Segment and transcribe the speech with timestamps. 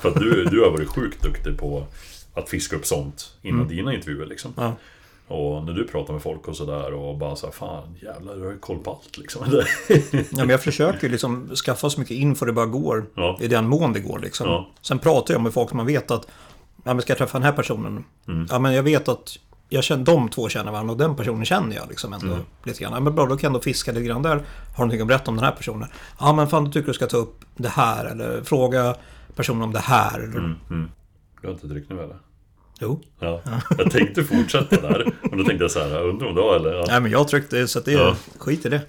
[0.00, 1.86] För att du, du har varit sjukt duktig på
[2.34, 4.52] att fiska upp sånt innan dina intervjuer liksom.
[4.56, 4.72] Ja.
[5.28, 8.42] Och när du pratar med folk och sådär och bara så här, fan jävlar du
[8.44, 9.42] har ju koll på allt liksom.
[10.12, 13.06] Ja, men jag försöker ju liksom skaffa så mycket info det bara går.
[13.14, 13.38] Ja.
[13.40, 14.46] I den mån det går liksom.
[14.48, 14.68] Ja.
[14.82, 16.26] Sen pratar jag med folk som man vet att
[16.84, 18.04] ja, men ska jag träffa den här personen?
[18.28, 18.46] Mm.
[18.50, 19.38] Ja, men jag vet att
[19.68, 22.40] jag känner, de två känner varandra och den personen känner jag liksom ändå Mm.
[22.64, 22.92] lite grann.
[22.92, 24.30] Ja, men bra, då kan jag ändå fiska lite grann där.
[24.30, 24.40] Har
[24.76, 25.88] du någonting att berätta om den här personen?
[26.20, 28.94] Ja, men fan du tycker du ska ta upp det här eller fråga
[29.36, 30.18] personen om det här.
[30.24, 30.90] Mm, mm.
[31.40, 32.16] Du har inte druckit nu eller?
[32.80, 33.00] Jo.
[33.20, 33.40] Ja.
[33.78, 35.12] Jag tänkte fortsätta där.
[35.22, 36.72] Men då tänkte jag så här, undrar om du har eller?
[36.74, 36.84] Ja.
[36.88, 38.16] Nej, men jag tryckte så att det Ja.
[38.38, 38.80] skit i det.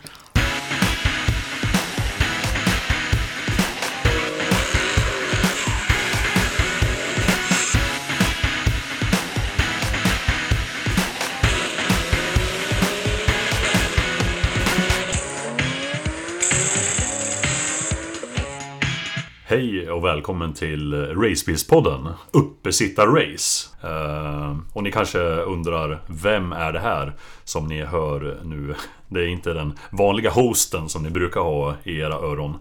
[19.49, 23.69] Hej och välkommen till Racebilspodden Uppesittar-race.
[23.83, 28.75] Eh, och ni kanske undrar, vem är det här som ni hör nu?
[29.07, 32.57] Det är inte den vanliga hosten som ni brukar ha i era öron.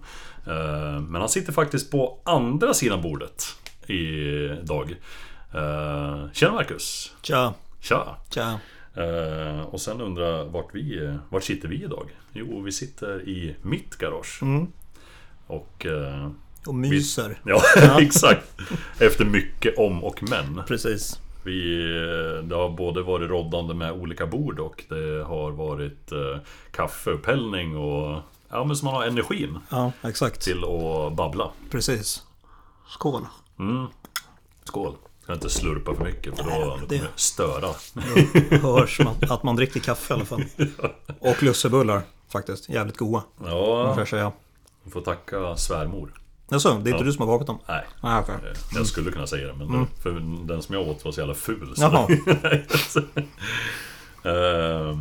[0.46, 3.44] Eh, men han sitter faktiskt på andra sidan bordet
[3.86, 4.94] idag.
[5.54, 7.14] Uh, tjena Marcus!
[7.22, 8.16] Tja, Tja!
[8.30, 8.60] tja.
[8.94, 12.08] Eh, och sen undrar vart vi, vart sitter vi idag?
[12.32, 14.38] Jo, vi sitter i mitt garage.
[14.42, 14.66] Mm.
[15.46, 16.30] Och eh,
[16.68, 17.40] Och myser.
[17.44, 17.62] Ja,
[18.00, 18.46] exakt.
[18.98, 20.62] Efter mycket om och men.
[20.68, 21.20] Precis.
[21.44, 21.76] Vi,
[22.44, 26.38] det har både varit roddande med olika bord och det har varit eh,
[26.70, 30.40] kaffeupphällning och ja, men så man har energin Ja, exakt.
[30.42, 31.50] till att babbla.
[31.70, 32.22] Precis.
[32.88, 33.22] Skål.
[34.64, 34.94] Skål!
[35.22, 37.68] Ska inte slurpa för mycket för då då kommer det- störa.
[38.62, 40.44] hörs man, att man dricker kaffe i alla fall.
[41.20, 42.68] Och lussebullar faktiskt.
[42.68, 43.22] Jävligt goda.
[43.38, 44.32] Får Ja, jag säga.
[44.84, 46.12] vi får tacka svärmor.
[46.50, 47.02] Jaså, det är inte Ja.
[47.02, 47.58] du som har bakat dem?
[47.68, 48.34] Nej, Nej, okej.
[48.34, 50.10] eh, jag skulle kunna säga det men för
[50.46, 51.74] den som jag åt var så jävla ful.
[51.76, 53.00] Så.
[54.24, 54.98] Eh,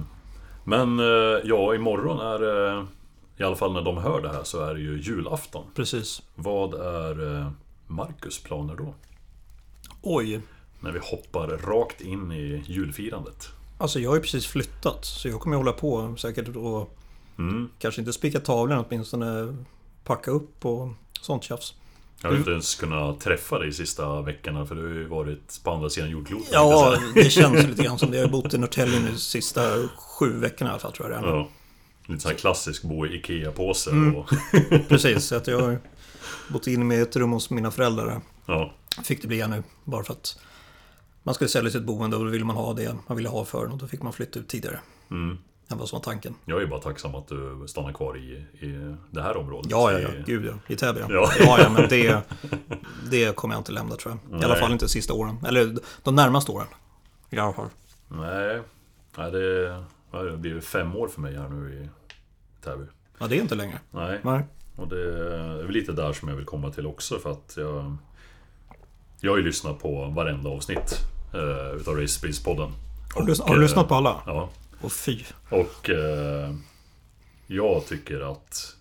[0.64, 2.86] Men eh, ja, imorgon är det...
[3.38, 5.66] I alla fall när de hör det här så är det ju julafton.
[5.76, 6.22] Precis.
[6.36, 7.46] Vad är
[7.88, 8.94] Marcus planer då?
[10.02, 10.42] Oj.
[10.80, 13.50] När vi hoppar rakt in i julfirandet.
[13.78, 15.06] Alltså jag har ju precis flyttat.
[15.06, 16.94] Så jag kommer hålla på säkert och
[17.40, 17.70] Mm.
[17.80, 19.58] kanske inte spika tavlan åtminstone
[20.04, 20.90] packa upp och
[21.22, 21.74] sånt tjafs.
[22.22, 25.64] Jag har inte ens kunnat träffa dig de sista veckorna för du har ju varit
[25.64, 26.50] på andra sidan jordklotet.
[26.52, 28.18] Ja, det känns lite grann som det.
[28.18, 31.24] Jag har bott i Norrtälje nu de sista sju veckorna i alla fall tror jag
[31.24, 31.32] det är.
[31.32, 31.50] ja.
[32.06, 33.90] Lite sån här klassisk bo i IKEA-påse.
[33.92, 34.16] Mm.
[34.16, 34.30] Och,
[34.90, 35.80] Precis, att jag har
[36.48, 38.22] bott in med ett rum hos mina föräldrar.
[38.46, 38.74] ja.
[39.04, 40.38] Fick det bli nu, bara för att
[41.24, 43.72] man skulle sälja sitt boende och då ville man ha det man ville ha för
[43.72, 44.80] och då fick man flytta ut tidigare.
[45.12, 45.38] Mm.
[45.68, 46.36] Det var som var tanken.
[46.46, 49.72] Jag är bara tacksam att du stannar kvar i, i det här området.
[49.72, 50.10] Ja, ja, ja.
[50.26, 50.54] Gud ja.
[50.68, 51.08] I Täby ja.
[51.10, 51.32] Ja.
[51.40, 51.60] ja.
[51.60, 52.22] Ja, men det,
[53.12, 54.42] det kommer jag inte lämna tror jag.
[54.42, 54.62] I alla Nej.
[54.62, 55.38] fall inte sista åren.
[55.48, 56.68] Eller de närmaste åren.
[57.30, 57.70] I alla fall.
[58.08, 58.62] Nej,
[59.18, 61.90] nej det, det blir fem år för mig här nu i
[62.66, 62.86] Täby.
[63.20, 63.80] Ja, det är inte längre.
[63.92, 64.44] Nej, Nej.
[64.76, 67.98] och det är väl lite där som jag vill komma till också för att jag...
[69.20, 71.00] Jag har ju lyssnat på varenda avsnitt
[71.36, 72.72] uh, utav Racebilspodden.
[73.16, 74.22] Har du, har du lyssnat på alla?
[74.26, 74.50] Ja,
[74.82, 75.24] Och fy.
[75.50, 76.54] och eh,
[77.48, 78.74] jag tycker att...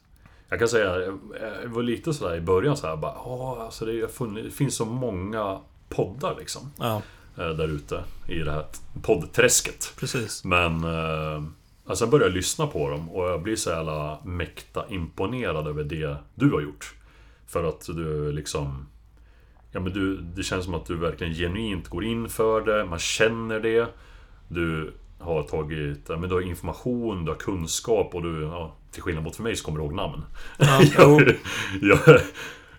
[0.49, 1.19] Jag kan säga, jag
[1.63, 4.75] jag var lite sådär i början så här bara, ja alltså det, funnits- det finns
[4.77, 6.73] så många poddar liksom.
[6.79, 7.03] Ja,
[7.39, 8.65] eh, Där ute i det här
[9.03, 9.93] poddträsket.
[9.99, 10.45] precis.
[10.45, 11.43] Men eh,
[11.87, 16.17] alltså jag börjar lyssna på dem och jag blir så jävla mäkta imponerad över det
[16.35, 16.95] du har gjort.
[17.47, 18.87] För att du liksom...
[19.73, 22.99] Ja men du, det känns som att du verkligen genuint går in för det, man
[22.99, 23.87] känner det.
[24.49, 24.93] Du
[25.27, 29.25] har tagit, ja, men du har information, du har kunskap och du, ja, till skillnad
[29.25, 30.23] mot för mig så kommer du ihåg namn.
[30.59, 31.21] Ja, jo,
[31.83, 31.99] jag,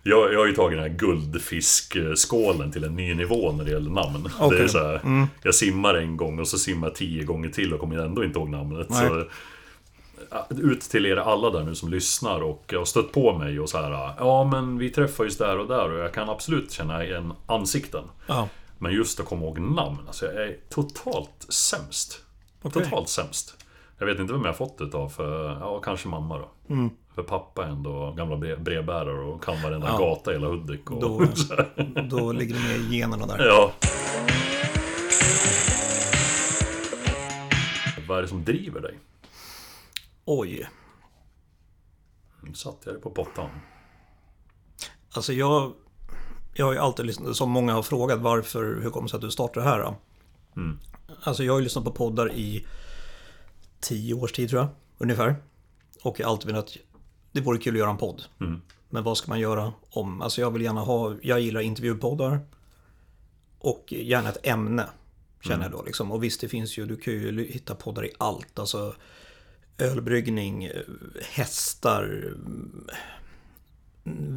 [0.04, 3.92] jag, jag har ju tagit den här guldfiskskålen till en ny nivå när det gäller
[3.92, 4.30] namn.
[4.50, 7.74] Det är så här, Jag simmar en gång och så simmar jag tio gånger till
[7.74, 8.90] och kommer ändå inte ihåg namnet.
[8.90, 9.08] Nej.
[9.08, 9.26] Så,
[10.50, 13.78] ut till er alla där nu som lyssnar och har stött på mig och så
[13.78, 14.14] här.
[14.18, 18.04] Ja men vi träffades där och där och jag kan absolut känna igen ansikten.
[18.28, 18.50] ja.
[18.80, 22.22] Men just att komma ihåg namn, alltså jag är totalt sämst.
[22.62, 22.84] Okej.
[22.84, 23.66] Totalt sämst.
[24.00, 26.50] Jag vet inte vem jag har fått det av, för ja, kanske mamma då.
[26.74, 26.90] Mm.
[27.16, 29.98] För pappa är ändå gamla bre- brevbärare och kan varenda Ja.
[29.98, 30.92] gata i hela Hudik.
[30.92, 31.20] Och, Då,
[32.10, 33.46] då ligger det med i generna där.
[33.48, 33.72] ja.
[38.08, 39.00] Vad är det som driver dig?
[40.26, 40.70] Oj.
[42.42, 43.50] Nu satte jag dig på pottan.
[45.12, 45.74] Alltså jag...
[46.54, 49.22] Jag har ju alltid lyssnat, som många har frågat varför, hur kommer det sig att
[49.22, 49.94] du startar det här?
[50.56, 50.80] Mm.
[51.22, 52.66] Alltså jag har ju lyssnat på poddar i
[53.80, 55.36] tio års tid tror jag, ungefär.
[56.04, 56.78] Och jag har alltid velat,
[57.32, 58.24] det vore kul att göra en podd.
[58.42, 58.62] Mm.
[58.90, 60.22] Men vad ska man göra om?
[60.22, 62.40] Alltså jag vill gärna ha, jag gillar intervjupoddar.
[63.60, 64.90] Och gärna ett ämne.
[65.42, 66.12] Känner jag då liksom.
[66.12, 68.60] Och visst det finns ju, du kan ju hitta poddar i allt.
[68.60, 68.96] Alltså
[69.78, 70.70] ölbryggning,
[71.22, 72.04] hästar,
[72.36, 72.88] mm,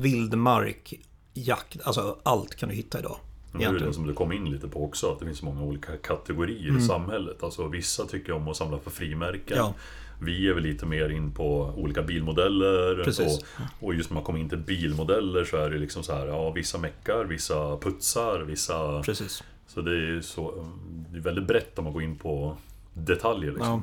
[0.00, 0.94] vildmark,
[1.34, 1.80] jakt.
[1.82, 3.18] Alltså allt kan du hitta idag.
[3.52, 5.62] Det är ju det som du kom in lite på också, att det finns många
[5.62, 7.42] olika kategorier i samhället.
[7.42, 9.56] Alltså vissa tycker om att samla på frimärken.
[9.56, 9.74] Ja.
[10.22, 13.00] Vi är väl lite mer in på olika bilmodeller.
[13.00, 16.26] Och, och just när man kommer in till bilmodeller så är det liksom så här,
[16.26, 19.02] ja vissa meckar, vissa putsar, vissa...
[19.02, 19.42] Precis.
[19.66, 20.66] Så det är så,
[21.10, 22.56] det är väldigt brett om man går in på
[22.94, 23.68] detaljer liksom.
[23.68, 23.82] Ja.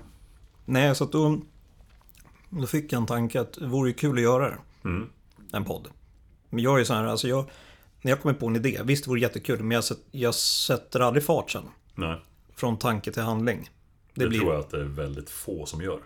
[0.66, 1.42] Nej, så att då,
[2.50, 4.58] då fick jag en tanke att det vore kul att göra det.
[4.84, 5.10] Mm.
[5.54, 5.88] En podd.
[6.50, 7.46] Men jag är så här, alltså jag,
[8.07, 11.24] när jag kommer på en idé, visst det vore jättekul, men jag, jag sätter aldrig
[11.24, 11.63] fart sen.
[11.95, 12.21] Nej,
[12.56, 13.69] Från tanke till handling.
[14.13, 16.00] det, tror jag att det är väldigt få som gör.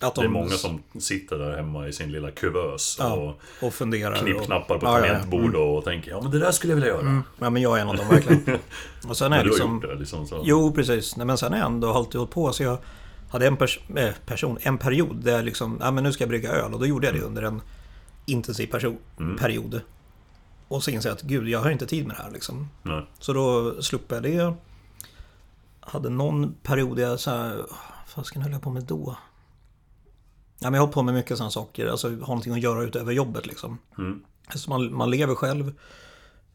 [0.00, 3.66] att Det är de- många som sitter där hemma i sin lilla kuvös Ja, och
[3.66, 4.14] och funderar.
[4.16, 6.90] knippknappar på och, ja, ja, tangentbord och tänker ja men det där skulle jag vilja
[6.90, 7.00] göra.
[7.00, 7.22] Mm.
[7.38, 8.58] Ja, men jag är en av dem verkligen.
[9.08, 9.74] Och sen är Men det du har liksom...
[9.74, 10.42] gjort det liksom så.
[10.44, 11.16] Jo, precis.
[11.16, 12.52] Nej, men sen har jag ändå alltid hållit på.
[12.52, 12.78] Så jag
[13.30, 16.28] hade en pers- eh, person, en period där jag liksom, ja men nu ska jag
[16.28, 16.74] brygga öl.
[16.74, 17.62] Och då gjorde jag det under en
[18.26, 18.74] intensiv
[19.18, 19.36] Mm.
[20.72, 22.68] Och så insåg jag att gud, jag har inte tid med det här liksom.
[22.82, 23.06] Nej.
[23.18, 24.56] Så då slutade jag det.
[25.80, 27.68] Hade någon period där jag så här, vad
[28.06, 29.16] fasken höll jag på med då?
[30.58, 33.12] Ja, men jag har på med mycket sådana saker, alltså har någonting att göra utöver
[33.12, 33.78] jobbet liksom.
[33.98, 34.22] Mm.
[34.46, 35.74] Alltså man, man lever själv.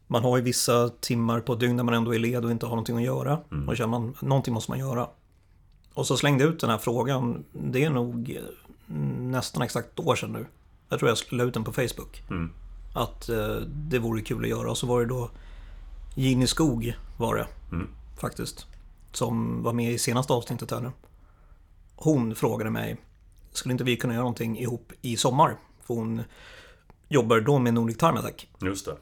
[0.06, 2.70] Man har ju vissa timmar på dygn när man ändå är led och inte har
[2.70, 3.38] någonting att göra.
[3.66, 5.08] Och känner man, någonting måste man göra.
[5.94, 10.06] Och så slängde jag ut den här frågan, det är nog eh, nästan exakt ett
[10.06, 10.46] år sedan nu.
[10.88, 12.22] Jag tror jag la ut den på Facebook.
[12.30, 12.52] Mm.
[12.98, 14.70] Att eh, det vore kul att göra.
[14.70, 15.30] Och så var det då
[16.14, 17.46] Ginny Skog var det.
[17.72, 17.88] Mm.
[18.20, 18.66] Faktiskt.
[19.12, 20.90] Som var med i senaste avsnittet här nu.
[21.96, 22.96] Hon frågade mig,
[23.52, 25.56] skulle inte vi kunna göra någonting ihop i sommar?
[25.86, 26.22] För hon
[27.08, 28.48] jobbar då med Nordic Time Attack.
[28.60, 28.96] Just det.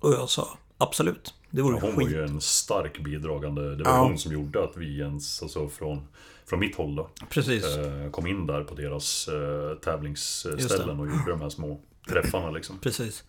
[0.00, 1.34] Och jag sa, absolut.
[1.50, 2.10] Det vore Hon var skit.
[2.14, 3.76] ju en stark bidragande.
[3.76, 4.02] Det var Ja.
[4.02, 6.08] hon som gjorde att vi ens, alltså från,
[6.46, 7.64] från mitt håll då, Precis.
[7.76, 12.78] eh, kom in där på deras eh, tävlingsställen och gjorde de här små träffarna liksom.
[12.78, 13.24] Precis.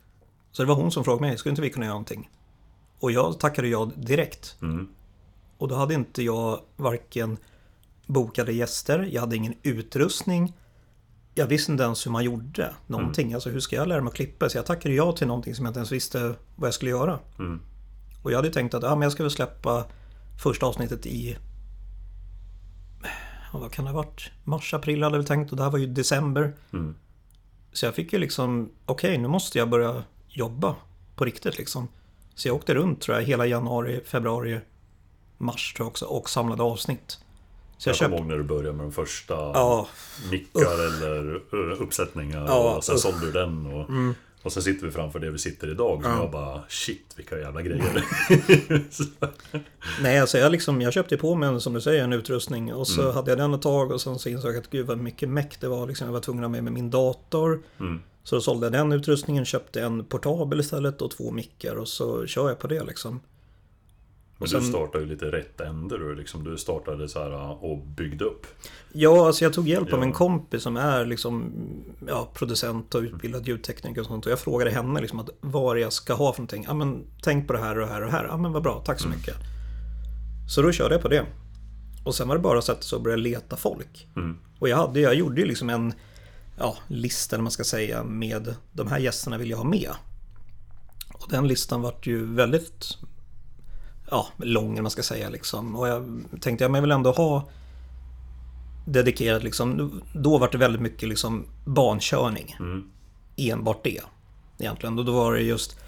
[0.53, 2.29] Så det var hon som frågade mig, skulle inte vi kunna göra någonting?
[2.99, 4.57] Och jag tackade ja direkt.
[4.61, 4.87] Mm.
[5.57, 7.37] Och då hade inte jag varken
[8.05, 10.53] bokade gäster, jag hade ingen utrustning.
[11.35, 13.33] Jag visste inte ens hur man gjorde någonting.
[13.33, 14.49] Alltså hur ska jag lära mig att klippa?
[14.49, 17.19] Så jag tackade ja till någonting som jag inte ens visste vad jag skulle göra.
[17.39, 17.61] Mm.
[18.23, 19.85] Och jag hade tänkt att ja, men jag ska väl släppa
[20.43, 21.37] första avsnittet i...
[23.53, 24.31] Vad kan det ha varit?
[24.43, 26.53] Mars, april hade jag väl tänkt och det här var ju december.
[26.73, 26.95] Mm.
[27.71, 30.03] Så jag fick ju liksom, okej nu måste jag börja
[30.33, 30.75] jobba
[31.15, 31.87] på riktigt liksom.
[32.35, 34.59] Så jag åkte runt tror jag hela januari, februari,
[35.37, 37.17] mars tror jag också och samlade avsnitt.
[37.77, 39.87] Så jag Jag kommer ihåg när du började med de första Ja,
[40.31, 43.01] mickar eller uh, uppsättningar Ja, och sen usch.
[43.01, 43.89] sålde du den och,
[44.43, 46.17] och sen sitter vi framför det vi sitter idag och Ja.
[46.21, 48.03] jag bara shit vilka jävla grejer.
[50.01, 52.87] nej alltså jag liksom, jag köpte på mig en, som du säger en utrustning och
[52.87, 53.13] så Mm.
[53.15, 55.59] hade jag den ett tag och sen så insåg jag att gud vad mycket meck
[55.59, 56.07] det var liksom.
[56.07, 57.61] Jag var tvungen att ha med mig min dator.
[57.79, 58.01] Mm.
[58.23, 62.25] Så då sålde jag den utrustningen, köpte en portabel istället och två mickar och så
[62.27, 63.19] kör jag på det liksom.
[64.37, 66.43] Men sen- du startade ju lite rätt ände du liksom.
[66.43, 68.47] Du startade så här uh, och byggde upp.
[68.93, 70.05] Ja, alltså jag tog hjälp av Ja.
[70.05, 71.51] en kompis som är liksom,
[72.07, 74.25] ja, producent och utbildad ljudtekniker och sånt.
[74.25, 76.63] Och jag frågade henne liksom att vad jag ska ha för någonting.
[76.67, 78.25] Ja, men tänk på det här och det här och det här.
[78.25, 79.35] Ja, men vad bra, tack så mycket.
[80.49, 81.25] Så då körde jag på det.
[82.05, 84.07] Och sen var det bara att sätta sig och börja leta folk.
[84.15, 84.37] Mm.
[84.59, 85.93] Och jag, hade, jag gjorde ju liksom en
[86.57, 89.91] ja, lista, man ska säga, med de här gästerna vill jag ha med.
[91.13, 92.97] Och den listan vart ju väldigt
[94.11, 95.29] ja, lång, man ska säga.
[95.29, 95.75] Liksom.
[95.75, 97.49] Och jag tänkte, ja, men jag vill ändå ha
[98.85, 102.55] dedikerat liksom, då var det väldigt mycket liksom bankörning.
[102.59, 102.83] Mm.
[103.37, 104.01] Enbart det.
[104.59, 104.99] Egentligen.
[104.99, 105.79] Och då var det just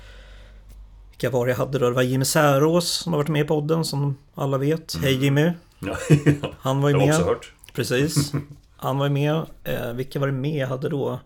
[1.11, 1.89] vilka var det jag hade då?
[1.89, 4.95] Det var Jimmy Särås som har varit med i podden som alla vet.
[5.01, 5.51] Hej Jimmy!
[5.79, 5.97] Ja,
[6.59, 7.35] Han var ju med.
[7.73, 8.33] Precis.
[8.85, 9.45] Han var ju med.
[9.63, 11.19] Eh, vilka var det med jag hade då?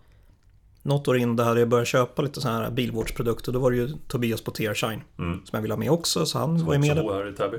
[0.81, 3.51] Något år in där hade jag börjat köpa lite sådana här bilvårdsprodukter.
[3.51, 5.01] Då var det ju Tobias på Tearshine.
[5.17, 5.45] Mm.
[5.45, 6.25] Som jag ville ha med också.
[6.25, 6.97] Så han var ju med.
[6.97, 7.57] bo här i Täby.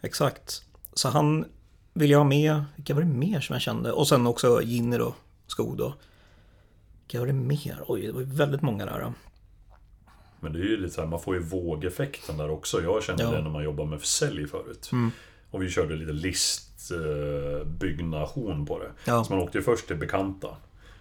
[0.00, 0.62] Exakt.
[0.92, 1.44] Så han
[1.94, 2.64] ville jag ha med.
[2.76, 3.92] Vilka var det mer som jag kände?
[3.92, 5.14] Och sen också Ginny då.
[5.46, 5.94] Skog då.
[7.02, 7.78] Vilka var det mer?
[7.86, 9.00] Oj, det var ju väldigt många där.
[9.00, 9.12] då.
[10.40, 12.82] Men det är ju lite så här, man får ju vågeffekten där också.
[12.82, 13.30] Jag kände Ja.
[13.30, 14.88] det när man jobbade med försäljning förut.
[14.92, 15.10] Mm.
[15.52, 18.90] Och vi körde lite listbyggnation på det.
[19.04, 19.24] Ja.
[19.24, 20.48] Så man åkte ju först till bekanta.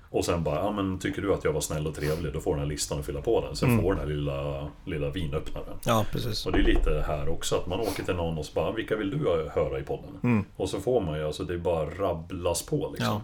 [0.10, 2.52] Och sen bara, ja men tycker du att jag var snäll och trevlig, då får
[2.52, 3.56] den här listan att fylla på den.
[3.56, 3.82] Sen Mm.
[3.84, 5.78] får den här lilla, lilla vinöppnaren.
[5.86, 6.46] Ja, precis.
[6.46, 8.96] Och det är lite här också, att man åker till någon och så bara, vilka
[8.96, 9.18] vill du
[9.56, 10.10] höra i podden?
[10.24, 10.46] Mm.
[10.58, 13.22] Och så får man ju, alltså det är bara rabblas på liksom.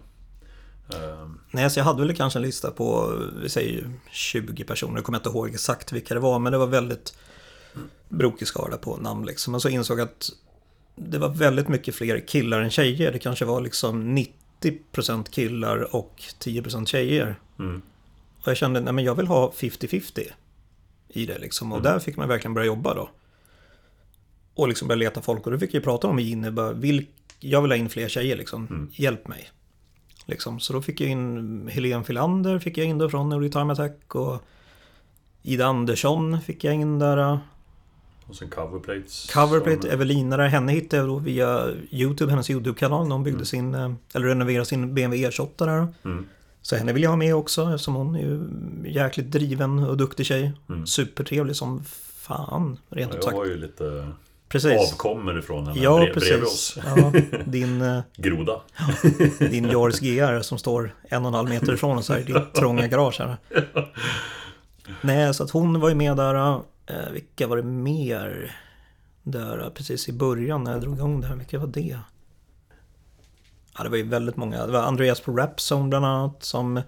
[0.93, 4.95] Eh, Nej, så jag hade väl kanske en lista på, vi säger 20 personer.
[4.95, 7.17] Jag kommer inte ihåg exakt vilka det var, men det var väldigt
[8.09, 9.55] brokig skala på namn liksom.
[9.55, 10.29] Och så insåg jag att
[10.97, 13.11] det var väldigt mycket fler killar än tjejer.
[13.11, 14.17] Det kanske var liksom
[14.61, 17.35] 90% killar och 10% tjejer.
[17.59, 17.81] mm.
[18.41, 20.23] Och jag kände, nej men jag vill ha 50-50
[21.09, 21.71] i det liksom.
[21.71, 23.09] Och där fick man verkligen börja jobba då.
[24.53, 25.45] Och liksom börja leta folk.
[25.45, 27.05] Och då fick jag prata om Ginny, bara, vill,
[27.39, 28.89] jag vill ha in fler tjejer liksom.
[28.93, 29.49] Hjälp mig.
[30.25, 30.59] Liksom.
[30.59, 34.15] Så då fick jag in Helene Filander, fick jag in då från Early Time Attack.
[34.15, 34.43] Och
[35.43, 37.39] Ida Andersson fick jag in där.
[38.29, 39.29] Och sen coverplates.
[39.33, 39.95] Coverplate,
[40.37, 43.11] där, henne hittade jag då via YouTube, hennes YouTube-kanal.
[43.11, 45.87] hon byggde sin, eh, eller renoverade sin BMW E28 där.
[46.05, 46.25] Mm.
[46.61, 48.43] Så henne vill jag ha med också eftersom hon är ju
[48.91, 50.51] jäkligt driven och duktig tjej.
[50.69, 50.87] Mm.
[50.87, 51.83] Supertrevlig som
[52.15, 53.37] fan, rent ut Jag sagt.
[53.37, 54.11] har ju lite
[54.49, 54.93] Precis.
[54.93, 56.77] avkommor ifrån henne Ja, brev, bredvid precis.
[56.77, 56.83] oss.
[56.85, 57.11] Ja,
[57.45, 58.61] din, eh, Groda.
[59.39, 62.53] din Jaris GR som står en och en halv meter ifrån oss här i ditt
[62.53, 63.37] trånga garage här.
[65.01, 66.61] Nej, så att hon var ju med där.
[66.87, 68.57] Eh, vilka var det mer?
[69.23, 71.35] Där eh, precis i början när jag drog igång det här.
[71.35, 71.99] Vilka var det?
[73.77, 74.65] Ja, det var ju väldigt många.
[74.65, 76.81] Det var Andreas på Rapzone bland annat som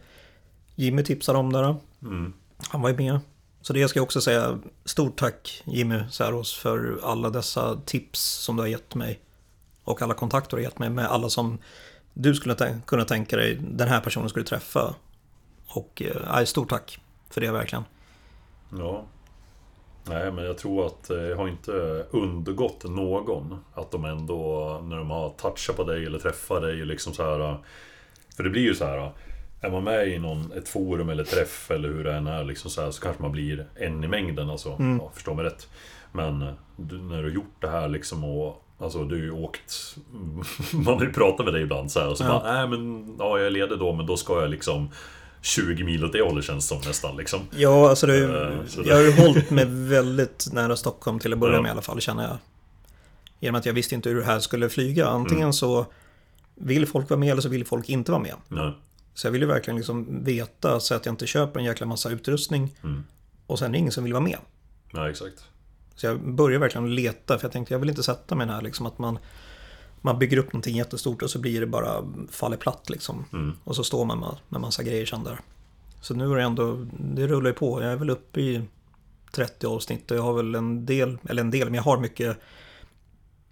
[0.75, 1.75] Jimmy tipsade om där.
[2.01, 2.33] Mm.
[2.69, 3.19] Han var ju med.
[3.61, 4.59] Så det ska jag också säga.
[4.85, 9.19] Stort tack Jimmy Säros för alla dessa tips som du har gett mig.
[9.83, 11.57] Och alla kontakter du har gett mig med alla som
[12.13, 14.95] du skulle kunna tänka dig den här personen skulle träffa.
[15.67, 17.83] Och eh, stort tack för det verkligen.
[18.77, 19.05] Ja.
[20.09, 21.71] Nej, men jag tror att det har inte
[22.11, 27.13] undgått någon att de ändå, när de har touchat på dig eller träffat dig, liksom
[27.13, 27.57] så här.
[28.35, 29.11] För det blir ju så här.
[29.61, 32.71] Är man med i någon, ett forum eller träff eller hur det än är liksom
[32.71, 34.75] så, här, så kanske man blir en i mängden alltså.
[34.99, 35.69] Ja, förstå mig rätt.
[36.11, 36.45] Men
[36.77, 39.95] du, när du har gjort det här liksom och Alltså du har ju åkt
[40.73, 42.29] Man har ju pratat med dig ibland så här och så Ja.
[42.29, 44.89] bara Nej men Ja jag är ledig då men då ska jag liksom
[45.41, 48.95] 20 mil åt det hållet känns som nästan liksom Ja, alltså det, Eh, så jag
[48.95, 51.61] har ju hållit mig väldigt nära Stockholm till att börja Ja.
[51.61, 52.37] med i alla fall, känner jag.
[53.39, 55.07] Genom att jag visste inte hur det här skulle flyga.
[55.07, 55.85] Antingen så
[56.55, 58.35] vill folk vara med eller så vill folk inte vara med.
[58.47, 58.71] Nej.
[59.13, 62.09] Så jag vill ju verkligen liksom veta så att jag inte köper en jäkla massa
[62.09, 63.03] utrustning Mm.
[63.47, 64.37] och sen är det ingen som vill vara med.
[64.93, 65.43] Ja, exakt.
[65.95, 68.85] Så jag börjar verkligen leta för jag tänkte jag vill inte sätta mig här liksom
[68.85, 69.19] att man
[70.01, 73.25] man bygger upp någonting jättestort och så blir det bara faller platt liksom.
[73.33, 73.53] Mm.
[73.63, 75.39] Och så står man med, med massa grejer sen där.
[76.01, 77.81] Så nu är det ändå, det rullar ju på.
[77.81, 78.61] Jag är väl uppe i
[79.31, 82.37] 30 avsnitt och jag har väl en del, eller en del, men jag har mycket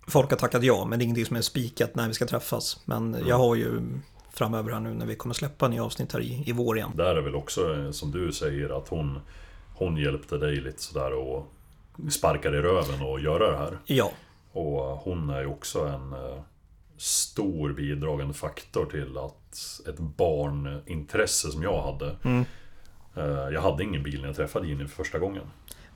[0.09, 2.81] Folk har tackat ja, men det är ingenting som är spikat när vi ska träffas.
[2.85, 3.81] Men jag har ju
[4.33, 6.91] framöver här nu när vi kommer släppa nya avsnitt här i, i vår igen.
[6.95, 9.19] Där är väl också eh, som du säger att hon
[9.77, 11.53] Hon hjälpte dig lite sådär och
[12.09, 13.77] Sparkar i röven och göra det här.
[13.85, 14.11] Ja,
[14.57, 16.39] Och hon är ju också en eh,
[16.99, 22.45] Stor bidragande faktor till att Ett barnintresse som jag hade Mm.
[23.15, 25.43] eh, Jag hade ingen bil när jag träffade Jenny för första gången.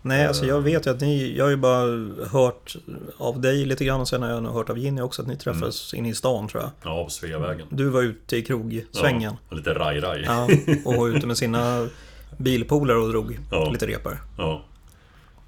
[0.01, 1.86] nej alltså jag vet ju att ni, jag har ju bara
[2.27, 2.75] hört
[3.18, 5.38] av dig lite grann och sen har jag nog hört av Ginny också att ni
[5.38, 6.72] träffades inne i stan tror jag.
[6.84, 7.68] Ja, på Sveavägen.
[7.70, 9.34] Du var ute i krogsvängen.
[9.50, 10.24] Ja, lite raj-raj.
[10.25, 10.48] Ja,
[10.86, 11.88] och var ute med sina
[12.38, 13.70] bilpolare och drog Ja.
[13.70, 14.18] lite repor.
[14.38, 14.62] Ja.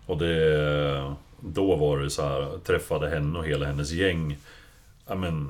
[0.05, 1.13] Och det...
[1.45, 4.38] Då var det så här, träffade henne och hela hennes gäng.
[5.07, 5.50] Ja men,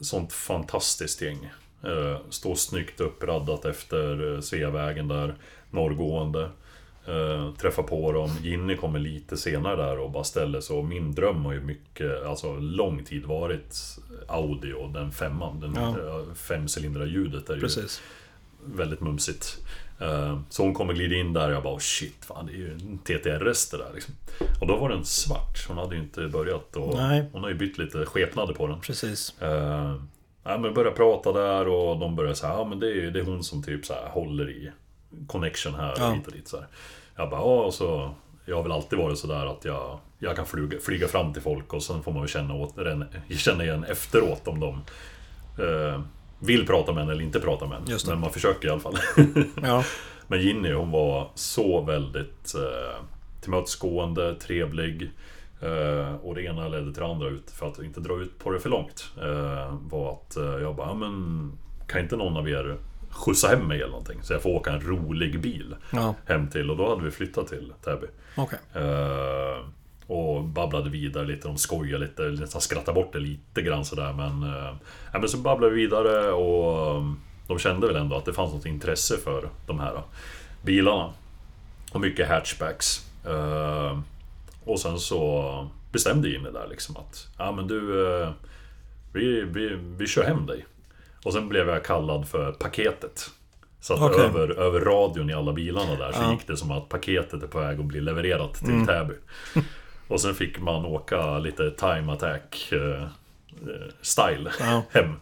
[0.00, 1.50] sånt fantastiskt gäng.
[1.84, 5.34] Eh, Står snyggt uppraddat efter eh, Sveavägen där,
[5.70, 6.50] norrgående.
[7.06, 8.30] Eh, träffa på dem.
[8.42, 10.76] Ginny kommer lite senare där och bara ställer sig.
[10.76, 13.98] Och min dröm har ju mycket, alltså lång tid varit
[14.28, 15.60] Audi och den femman.
[15.60, 16.24] Den Ja.
[16.34, 18.02] femcylindriga ljudet är ju Precis.
[18.64, 19.58] väldigt mumsigt.
[20.02, 22.56] Eh, Så hon kommer glida in där och jag bara oh shit, fan det är
[22.56, 24.14] ju en TTRS det där liksom.
[24.60, 27.24] Och då var den svart, hon hade ju inte börjat och Nej.
[27.32, 28.80] hon har ju bytt lite skepnader på den.
[28.80, 29.34] Precis.
[29.42, 29.94] Uh,
[30.44, 33.24] ja, men började prata där och de började säga ja men det är, det är
[33.24, 34.70] hon som typ så här håller i
[35.26, 36.08] connection här Ja.
[36.08, 36.66] och hit och dit så här.
[37.16, 40.46] Jag bara ja och så Jag har väl alltid varit sådär att jag Jag kan
[40.46, 42.74] flyga, flyga fram till folk och sen får man ju känna, åt,
[43.36, 44.74] känna igen efteråt om de
[45.64, 46.00] eh,
[46.46, 48.06] Vill prata med en eller inte prata med det.
[48.08, 48.98] Men man försöker i alla fall.
[49.62, 49.84] Ja,
[50.26, 53.02] Men Ginny hon var så väldigt eh,
[53.40, 55.10] tillmötesgående, trevlig.
[55.60, 58.50] Eh, och det ena ledde till det andra ut, för att inte dra ut på
[58.50, 59.10] det för långt.
[59.22, 61.52] Eh, var att eh, jag bara, "Ja, men
[61.88, 62.76] kan inte någon av er
[63.10, 64.18] skjutsa hem mig eller någonting?
[64.22, 66.70] Så jag får åka en rolig bil ja, hem till.
[66.70, 68.06] Och då hade vi flyttat till Täby.
[68.36, 68.58] okej.
[70.06, 74.42] Och babblade vidare lite, de skojade lite, nästan skrattade bort det lite grann sådär men...
[75.12, 77.12] Ja, men så babblade vi vidare och eh,
[77.48, 80.02] de kände väl ändå att det fanns något intresse för de här
[80.62, 81.12] bilarna.
[81.92, 83.06] Och mycket hatchbacks.
[83.26, 83.98] Eh,
[84.64, 88.30] och sen så bestämde Jimmy där liksom att Ja men du, eh,
[89.12, 90.66] vi, vi, vi kör hem dig.
[91.24, 93.30] Och sen blev jag kallad för paketet.
[93.80, 94.20] Så att Okej.
[94.24, 96.32] över, över radion i alla bilarna där så Ja.
[96.32, 98.86] gick det som att paketet är på väg att bli levererat till Mm.
[98.86, 99.14] Täby.
[100.12, 103.08] Och sen fick man åka lite time attack eh,
[104.00, 104.82] style Ja.
[104.90, 105.14] hem.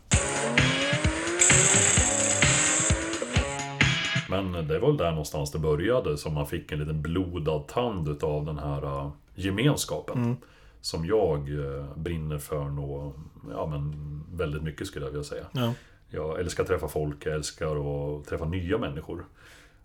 [4.29, 8.09] Men det var väl där någonstans det började som man fick en liten blodad tand
[8.09, 10.19] utav den här eh, gemenskapen.
[10.19, 10.37] Mm.
[10.81, 13.13] Som jag eh, brinner för nå,
[13.51, 13.95] ja, men
[14.33, 15.45] väldigt mycket skulle jag vilja säga.
[15.53, 15.75] Ja.
[16.09, 19.25] Jag älskar att träffa folk, jag älskar att träffa nya människor.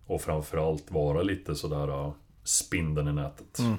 [0.08, 2.12] Och framförallt vara lite sådär
[2.44, 3.60] spindeln i nätet.
[3.60, 3.78] Mm.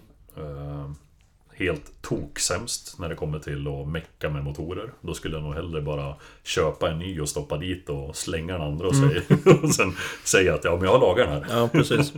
[1.58, 4.92] Helt toksämst när det kommer till att mecka med motorer.
[5.00, 8.62] Då skulle jag nog hellre bara köpa en ny och stoppa dit och slänga den
[8.62, 9.22] andra och, säga,
[9.62, 9.92] och sen
[10.24, 11.58] säga att ja, men jag har lagat den här.
[11.58, 12.12] ja, precis.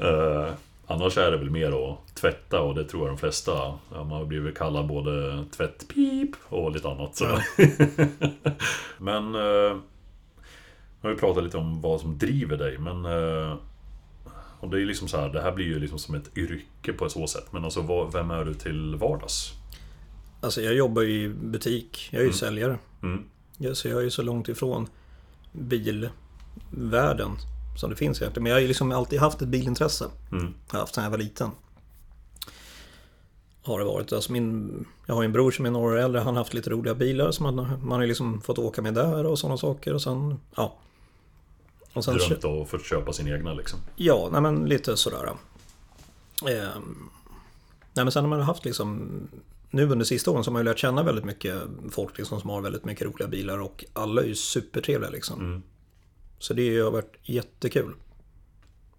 [0.00, 0.52] Uh,
[0.86, 3.52] annars är det väl mer att tvätta och det tror jag de flesta.
[3.52, 7.16] Ja, man har blivit kallad både tvättpip och lite annat.
[7.16, 7.24] Så.
[8.98, 9.34] men...
[9.34, 9.76] Uh,
[11.00, 13.06] nu har vi pratat lite om vad som driver dig, men...
[13.06, 13.56] Uh,
[14.60, 17.06] och det är liksom så här, det här blir ju liksom som ett yrke på
[17.06, 17.46] ett så sätt.
[17.50, 19.52] Men alltså, vem är du till vardags?
[20.40, 22.08] Alltså jag jobbar ju i butik.
[22.12, 22.78] Jag är ju säljare.
[23.02, 23.24] Mm.
[23.58, 24.88] Ja, Så jag är ju så långt ifrån
[25.52, 27.30] bilvärlden
[27.76, 28.42] som det finns egentligen.
[28.42, 30.04] Men jag har ju liksom alltid haft ett bilintresse.
[30.32, 30.54] Mm.
[30.66, 31.50] Jag har haft sedan jag var liten.
[33.62, 34.12] Har det varit.
[34.12, 36.20] Alltså min, jag har ju en bror som är några år äldre.
[36.20, 39.26] Han har haft lite roliga bilar som man, man har liksom fått åka med där
[39.26, 39.94] och sådana saker.
[39.94, 40.76] Och sen, ja.
[41.96, 43.78] Och sen, Drömt att få köpa sin egna liksom.
[43.96, 45.26] Ja, nej men lite sådär.
[46.48, 47.08] Ehm,
[47.94, 49.10] nej men sen har man haft liksom
[49.70, 51.54] Nu under sista åren så har man ju lärt känna väldigt mycket
[51.90, 55.40] folk liksom som har väldigt mycket roliga bilar och alla är ju supertrevliga liksom.
[55.40, 55.62] Mm.
[56.38, 57.94] Så det har varit jättekul.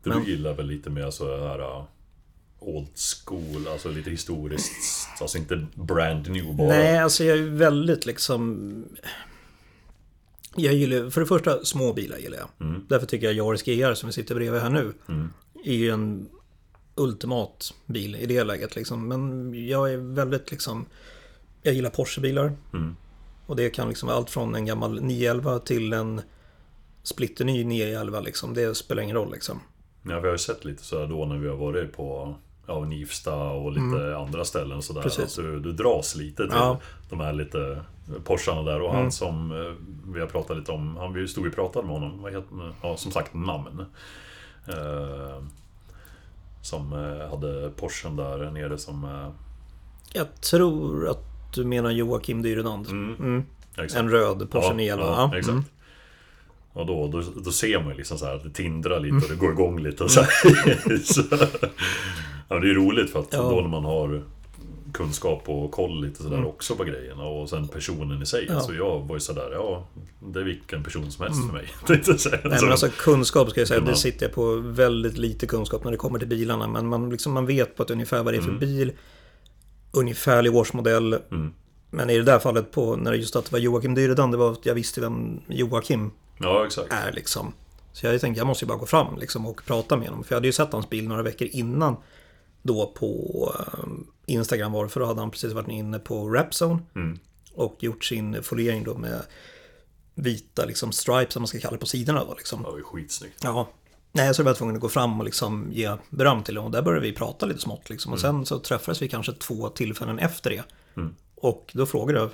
[0.03, 1.83] Du Men- gillar väl lite mer så här uh,
[2.59, 2.87] Old
[3.25, 4.71] school, alltså lite historiskt.
[5.21, 6.67] Alltså inte brand new bara.
[6.67, 8.69] Nej, alltså jag är ju väldigt liksom
[10.57, 12.67] Jag gillar, för det första, små bilar gillar jag.
[12.67, 12.85] Mm.
[12.89, 15.29] Därför tycker jag Yaris GR som vi sitter bredvid här nu Mm.
[15.63, 16.29] är ju en
[16.95, 19.07] ultimat bil i det läget liksom.
[19.07, 20.85] Men jag är väldigt liksom
[21.63, 22.51] Jag gillar Porsche-bilar.
[22.73, 22.95] Mm.
[23.45, 26.21] Och det kan liksom vara allt från en gammal 911 till en
[27.03, 28.53] splitterny 911 liksom.
[28.53, 29.59] Det spelar ingen roll liksom.
[30.03, 32.35] Ja, vi har ju sett lite sådär då när vi har varit på
[32.67, 35.01] ja, Nivsta och lite andra ställen sådär.
[35.01, 35.39] Precis.
[35.39, 36.79] Att du, du dras lite till Ja.
[37.09, 37.81] de här lite
[38.23, 38.81] Porscharna där.
[38.81, 39.73] Och han som eh,
[40.13, 42.21] vi har pratat lite om, han, vi stod ju och pratade med honom.
[42.21, 43.85] Vad heter, ja, som sagt namn.
[44.67, 45.43] Eh,
[46.61, 49.03] som eh, hade Porschen där nere som...
[49.03, 49.29] Eh,
[50.13, 52.87] Jag tror att du menar Joakim Dyrenand.
[52.87, 53.15] Mm.
[53.19, 53.43] Mm.
[53.77, 53.95] exakt.
[53.95, 55.05] En röd Porsche 911.
[55.17, 55.51] Ja, Ja, exakt.
[55.51, 55.63] mm.
[56.73, 59.29] Och då, då, då ser man ju liksom så här att det tindrar lite och
[59.29, 60.23] det går igång lite och så,
[61.03, 61.23] så
[62.49, 63.41] ja, Det är ju roligt för att Ja.
[63.41, 64.23] då när man har
[64.93, 68.43] kunskap och koll lite sådär också på grejerna och sen personen i sig.
[68.43, 68.53] Mm.
[68.55, 68.61] Ja.
[68.61, 69.87] Så jag var ju sådär, ja
[70.19, 71.67] det är vilken person som helst för mig.
[71.89, 72.01] Mm.
[72.51, 73.85] Nej men alltså kunskap ska jag säga, Ja.
[73.91, 76.67] det sitter jag på väldigt lite kunskap när det kommer till bilarna.
[76.67, 78.91] Men man, liksom, man vet på ett ungefär vad det är för bil.
[79.91, 81.13] Ungefärlig årsmodell.
[81.13, 81.53] Mm.
[81.89, 84.37] Men i det där fallet på, när det just att det var Joakim Dyredand, det
[84.37, 87.53] var att jag visste vem Joakim Ja är liksom.
[87.93, 90.23] Så jag tänkte jag måste ju bara gå fram liksom och prata med honom.
[90.23, 91.95] För jag hade ju sett hans bil några veckor innan.
[92.67, 93.89] Då på eh,
[94.25, 96.79] Instagram var för då hade han precis varit inne på Rapzone.
[96.95, 97.19] Mm.
[97.53, 99.21] Och gjort sin foliering då med
[100.15, 102.63] vita liksom stripes som man ska kalla det på sidorna då liksom.
[102.63, 103.43] Det var ju skitsnyggt.
[103.43, 103.69] Ja.
[104.11, 106.71] Nej, så var jag tvungen att gå fram och liksom ge beröm till honom.
[106.71, 108.13] Där började vi prata lite smått liksom.
[108.13, 110.63] Och sen så träffades vi kanske två tillfällen efter det.
[110.97, 111.15] Mm.
[111.35, 112.29] Och då frågade jag,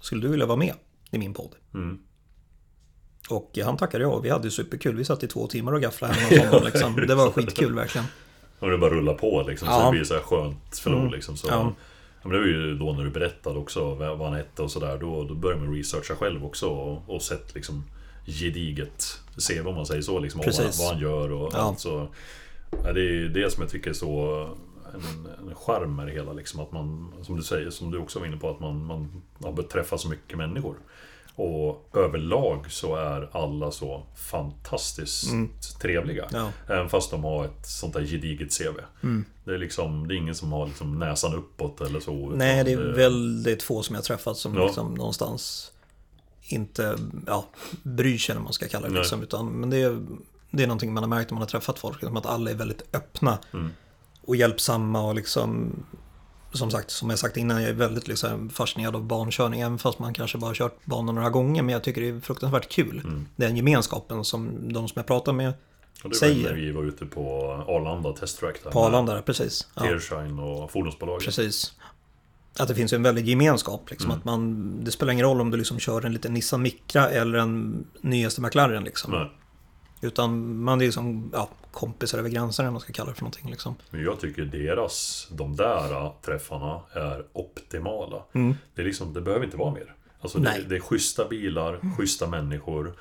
[0.00, 0.74] skulle du vilja vara med
[1.10, 1.54] i min podd?
[1.74, 1.98] Mm.
[3.28, 4.96] Och han tackade ja, vi hade superkul.
[4.96, 6.96] Vi satt i två timmar och gafflade hemma hos honom liksom.
[7.08, 8.06] Det var skitkul verkligen.
[8.60, 9.68] Och det bara rullar på liksom.
[9.68, 9.84] Så Ja.
[9.84, 11.12] det blir så här skönt flow Mm.
[11.12, 11.36] liksom.
[11.36, 11.72] Så, Ja.
[12.22, 14.98] men det var ju då när du berättade också vad han hette och sådär.
[14.98, 17.84] Då, då började man researcha själv också och, och sett liksom
[18.26, 20.18] gediget CV om man säger så.
[20.18, 21.58] Liksom, om vad, vad han gör och Ja.
[21.58, 21.80] allt.
[21.80, 22.08] Så,
[22.84, 24.48] ja, det är det som jag tycker är så
[24.94, 26.32] en, en charm med det hela.
[26.32, 29.22] Liksom, att man, som du säger, som du också var inne på, att man, man
[29.42, 30.74] har börjat träffa så mycket människor.
[31.34, 36.24] Och överlag så är alla så fantastiskt trevliga.
[36.24, 36.42] Mm.
[36.66, 36.74] Ja.
[36.74, 38.80] Även fast de har ett sånt där gediget CV.
[39.02, 39.24] Mm.
[39.44, 42.30] Det är liksom, det är ingen som har liksom näsan uppåt eller så.
[42.34, 44.66] Nej, det är väldigt få som jag träffat som Ja.
[44.66, 45.72] liksom någonstans
[46.42, 47.44] inte ja,
[47.82, 48.92] bryr sig vad man ska kalla det.
[48.92, 49.00] Nej.
[49.02, 50.00] Liksom, utan, men det är,
[50.50, 51.96] det är någonting man har märkt när man har träffat folk.
[52.02, 53.70] Liksom, att alla är väldigt öppna Mm.
[54.26, 55.72] och hjälpsamma och liksom
[56.52, 59.60] som sagt, som jag sagt innan, jag är väldigt liksom, fascinerad av barnkörning.
[59.60, 61.62] Även fast man kanske bara har kört banan några gånger.
[61.62, 63.00] Men jag tycker det är fruktansvärt kul.
[63.04, 63.26] Mm.
[63.36, 65.54] Den gemenskapen som de som jag pratar med Och
[66.02, 66.50] det var säger.
[66.50, 68.70] när vi var ute på Arlanda Test Track där.
[68.70, 69.68] på Arlanda, där, precis.
[69.74, 71.24] Ja, Tearshine och fordonsbolaget.
[71.24, 71.72] precis.
[72.58, 73.90] att det finns en väldig gemenskap.
[73.90, 77.08] Liksom, att man, det spelar ingen roll om du liksom kör en liten Nissan Micra
[77.10, 78.84] eller en nyaste McLaren.
[78.84, 79.12] Liksom.
[79.12, 79.30] Nej.
[80.00, 83.50] Utan man är liksom ja, kompisar över gränserna, eller man ska kalla det för någonting.
[83.50, 83.74] Liksom.
[83.90, 88.22] Men jag tycker deras, de där träffarna är optimala.
[88.74, 89.94] Det, är liksom, det behöver inte vara mer.
[90.20, 92.94] Alltså det, det är schyssta bilar, schyssta människor,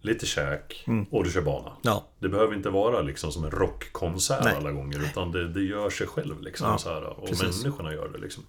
[0.00, 1.72] lite käk och du kör bana.
[1.82, 4.54] Ja, Det behöver inte vara liksom som en rockkonsert Nej.
[4.56, 6.66] alla gånger utan det, det gör sig själv liksom.
[6.68, 7.62] Ja, så här, och precis.
[7.64, 8.44] människorna gör det liksom.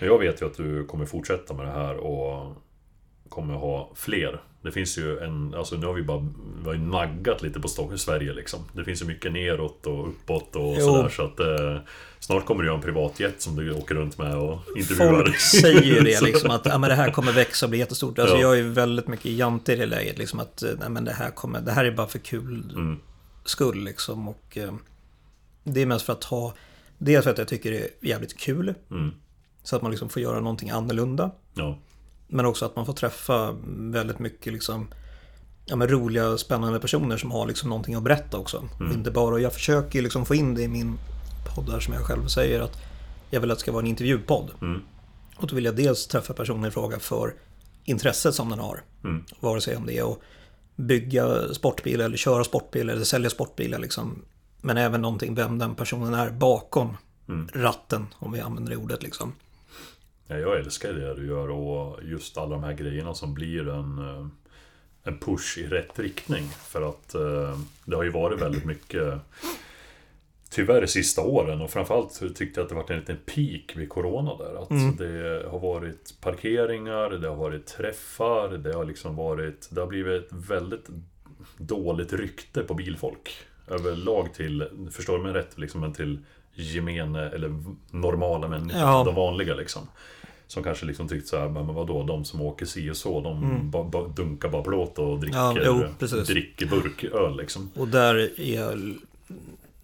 [0.00, 2.56] Jag vet ju att du kommer fortsätta med det här och
[3.30, 4.40] kommer ha fler.
[4.62, 6.26] Det finns ju en, alltså nu har vi bara
[6.62, 8.60] vi har naggat lite på Sverige liksom.
[8.72, 10.80] Det finns ju mycket neråt och uppåt och Jo.
[10.80, 11.76] sådär så att eh,
[12.18, 15.14] Snart kommer du ha en privatjet som du åker runt med och intervjuar.
[15.24, 18.18] folk säger ju det liksom att ja, men det här kommer växa och bli jättestort.
[18.18, 18.40] Alltså, Ja.
[18.42, 20.18] Jag är ju väldigt mycket jante i det läget.
[20.18, 22.98] Liksom, att nej, men det, här kommer, det här är bara för kul Mm.
[23.44, 23.84] skull.
[23.84, 24.72] Liksom, och, eh,
[25.64, 26.54] det är mest för att ha...
[26.98, 28.74] Dels för att jag tycker det är jävligt kul.
[28.90, 29.10] Mm.
[29.62, 31.30] Så att man liksom får göra någonting annorlunda.
[31.54, 31.78] Ja.
[32.30, 34.88] Men också att man får träffa väldigt mycket liksom,
[35.64, 38.68] ja, men roliga, spännande personer som har liksom någonting att berätta också.
[38.80, 38.92] Mm.
[38.92, 40.98] Inte bara, jag försöker liksom få in det i min
[41.54, 42.76] podd där som jag själv säger att
[43.30, 44.50] jag vill att det ska vara en intervjupodd.
[44.60, 44.80] Mm.
[45.36, 47.34] Och då vill jag dels träffa personen i fråga för
[47.84, 48.82] intresset som den har.
[49.04, 49.24] Mm.
[49.40, 50.18] Vare sig om det är att
[50.76, 54.22] bygga sportbil eller köra sportbil eller sälja sportbilar liksom.
[54.60, 56.96] Men även någonting vem den personen är bakom
[57.30, 57.48] Mm.
[57.54, 59.32] ratten, om vi använder det ordet liksom.
[60.30, 63.98] Ja, jag älskar det du gör och just alla de här grejerna som blir en,
[63.98, 64.26] eh,
[65.02, 66.44] en push i rätt riktning.
[66.44, 69.20] För att eh, det har ju varit väldigt mycket
[70.50, 74.36] Tyvärr sista åren och framförallt tyckte jag att det varit en liten peak vid Corona
[74.36, 74.62] där.
[74.62, 79.86] Att det har varit parkeringar, det har varit träffar, det har liksom varit Det har
[79.86, 80.86] blivit ett väldigt
[81.56, 83.30] dåligt rykte på bilfolk.
[83.68, 86.18] Överlag till, förstår du mig rätt, liksom, men till
[86.54, 88.80] gemene eller normala människor.
[88.80, 89.04] Ja.
[89.04, 89.88] De vanliga liksom.
[90.50, 93.70] Som kanske liksom tyckte så här, men vadå, de som åker si och så, de
[93.70, 95.84] ba, ba, dunkar bara plåt och dricker, Ja, jo,
[96.26, 97.70] dricker burköl liksom.
[97.74, 98.94] Och där är,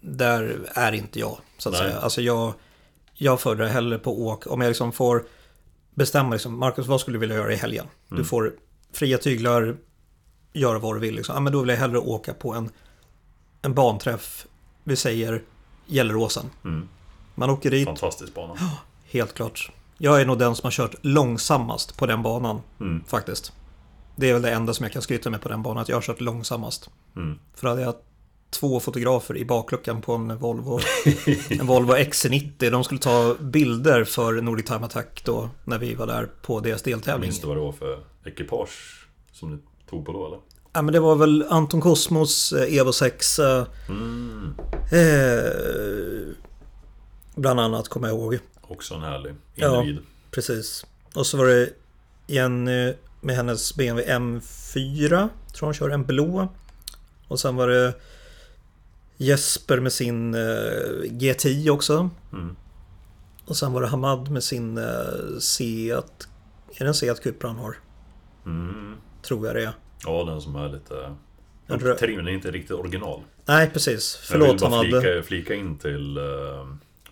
[0.01, 1.81] där är inte jag, så att Nej.
[1.81, 1.99] säga.
[1.99, 2.53] Alltså jag,
[3.13, 5.23] jag föredrar hellre på åk, om jag liksom får
[5.93, 7.85] bestämma liksom, Marcus vad skulle du vilja göra i helgen?
[8.09, 8.21] Mm.
[8.23, 8.53] Du får
[8.91, 9.77] fria tyglar,
[10.53, 11.35] göra vad du vill liksom.
[11.35, 12.69] Ja, men då vill jag hellre åka på en,
[13.61, 14.47] en banträff,
[14.83, 15.43] vi säger
[15.85, 16.45] Gelleråsen.
[16.63, 16.87] Mm.
[17.35, 18.53] Man åker dit, Fantastisk bana.
[19.05, 19.71] helt klart.
[19.97, 23.03] Jag är nog den som har kört långsammast på den banan, Mm.
[23.07, 23.51] faktiskt.
[24.15, 25.95] Det är väl det enda som jag kan skryta med på den banan, att jag
[25.95, 26.89] har kört långsammast.
[27.15, 27.39] Mm.
[27.55, 27.95] För hade jag
[28.49, 30.79] två fotografer i bakluckan på en Volvo,
[31.49, 32.69] en Volvo XC90.
[32.71, 36.81] De skulle ta bilder för Nordic Time Attack då, när vi var där på deras
[36.81, 37.21] deltävling.
[37.29, 39.57] Minns du vad det var för ekipage som ni
[39.89, 40.39] tog på då eller?
[40.73, 43.39] Ja, men det var väl Anton Cosmos eh, Evo 6.
[43.39, 44.53] eh, Mm.
[44.91, 46.33] Eh,
[47.35, 48.39] bland annat, kommer jag ihåg.
[48.67, 49.81] Också en härlig Ja.
[49.81, 50.03] individ.
[50.31, 50.85] Precis.
[51.15, 51.69] Och så var det
[52.27, 55.29] Jenny med hennes BMW M4.
[55.53, 56.47] Tror hon kör en blå.
[57.27, 57.93] Och sen var det
[59.17, 60.39] Jesper med sin eh,
[61.03, 62.09] G10 också.
[62.33, 62.55] Mm.
[63.45, 66.27] Och sen var det Hamad med sin eh, Seat.
[66.75, 67.75] Är det en Seat Cupra han har?
[68.45, 68.95] Mm.
[69.21, 69.73] Tror jag det är.
[70.05, 71.15] Ja, den som är lite...
[71.67, 73.21] En rö- Trimmen är inte riktigt original.
[73.45, 74.19] Nej, precis.
[74.31, 74.85] Jag vill Förlåt bara Hamad.
[75.03, 76.23] flika, flika in till eh,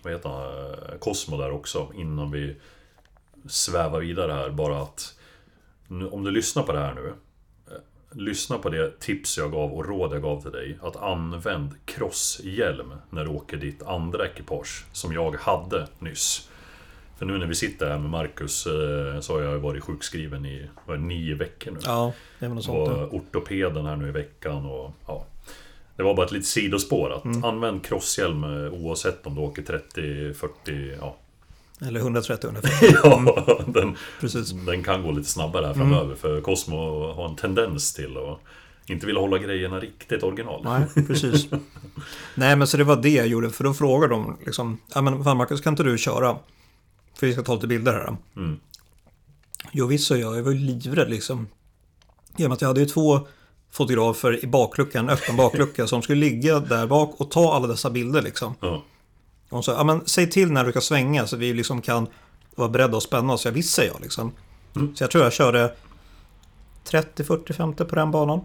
[0.06, 2.56] vad heter han, eh, Cosmo där också innan vi
[3.48, 4.50] svävar vidare här.
[4.50, 5.18] Bara att
[6.10, 7.12] om du lyssnar på det här nu.
[7.66, 7.72] eh,
[8.10, 10.78] Lyssna på det tips jag gav och råd jag gav till dig.
[10.82, 14.84] Att använd crosshjälm när du åker ditt andra ekipage.
[14.92, 16.48] Som jag hade nyss.
[17.18, 20.68] För nu när vi sitter här med Marcus eh, så har jag varit sjukskriven i
[20.86, 21.78] det, nio veckor nu.
[21.84, 22.88] Ja, det väl något sånt.
[22.88, 23.06] var ja.
[23.06, 25.26] ortopeden här nu i veckan och ja.
[25.96, 27.44] Det var bara ett litet sidospår att Mm.
[27.44, 31.16] använd crosshjälm eh, oavsett om du åker 30, 40, ja.
[31.86, 32.70] Eller 130 ungefär.
[33.04, 34.50] ja den, Precis.
[34.52, 35.88] den kan gå lite snabbare här Mm.
[35.90, 38.38] framöver för Cosmo har en tendens till att
[38.90, 40.60] inte vilja hålla grejerna riktigt original.
[40.64, 41.46] Nej, precis.
[42.34, 43.50] Nej, men så det var det jag gjorde.
[43.50, 46.36] För då frågade de liksom, ja men fan Marcus, kan inte du köra?
[47.18, 48.16] För vi ska ta lite bilder här.
[48.36, 48.58] Mm.
[49.72, 50.36] Jo, visst så jag.
[50.38, 51.48] Jag var ju livrädd liksom.
[52.36, 53.20] I och med att jag hade ju två
[53.70, 57.90] fotografer i bakluckan, en öppen baklucka, som skulle ligga där bak och ta alla dessa
[57.90, 58.54] bilder liksom.
[58.60, 58.82] Ja.
[59.48, 62.06] Och hon sa, ja men säg till när du ska svänga så vi liksom kan
[62.54, 63.44] vara beredda att spänna oss.
[63.44, 64.32] Jag visste jag liksom.
[64.76, 64.96] Mm.
[64.96, 65.74] Så jag tror jag körde
[66.84, 68.40] 30, 40, 50 på den banan.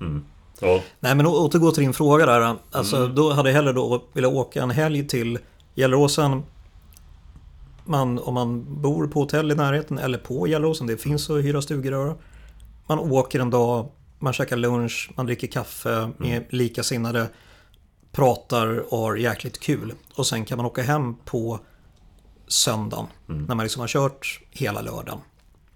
[0.00, 0.24] Mm.
[0.60, 0.80] ja.
[1.00, 2.56] Nej men återgå till din fråga där.
[2.70, 5.38] Alltså då hade jag hellre då velat åka en helg till
[5.74, 6.42] Gelleråsen.
[7.84, 11.62] Man, om man bor på hotell i närheten eller på Gelleråsen, det finns att hyra
[11.62, 12.16] stugor
[12.86, 13.88] Man åker en dag,
[14.20, 17.28] man käkar lunch, man dricker kaffe med likasinnade.
[18.12, 19.92] pratar och har jäkligt kul.
[20.14, 21.60] Och sen kan man åka hem på
[22.46, 23.06] söndagen.
[23.28, 23.44] Mm.
[23.44, 25.20] När man liksom har kört hela lördagen.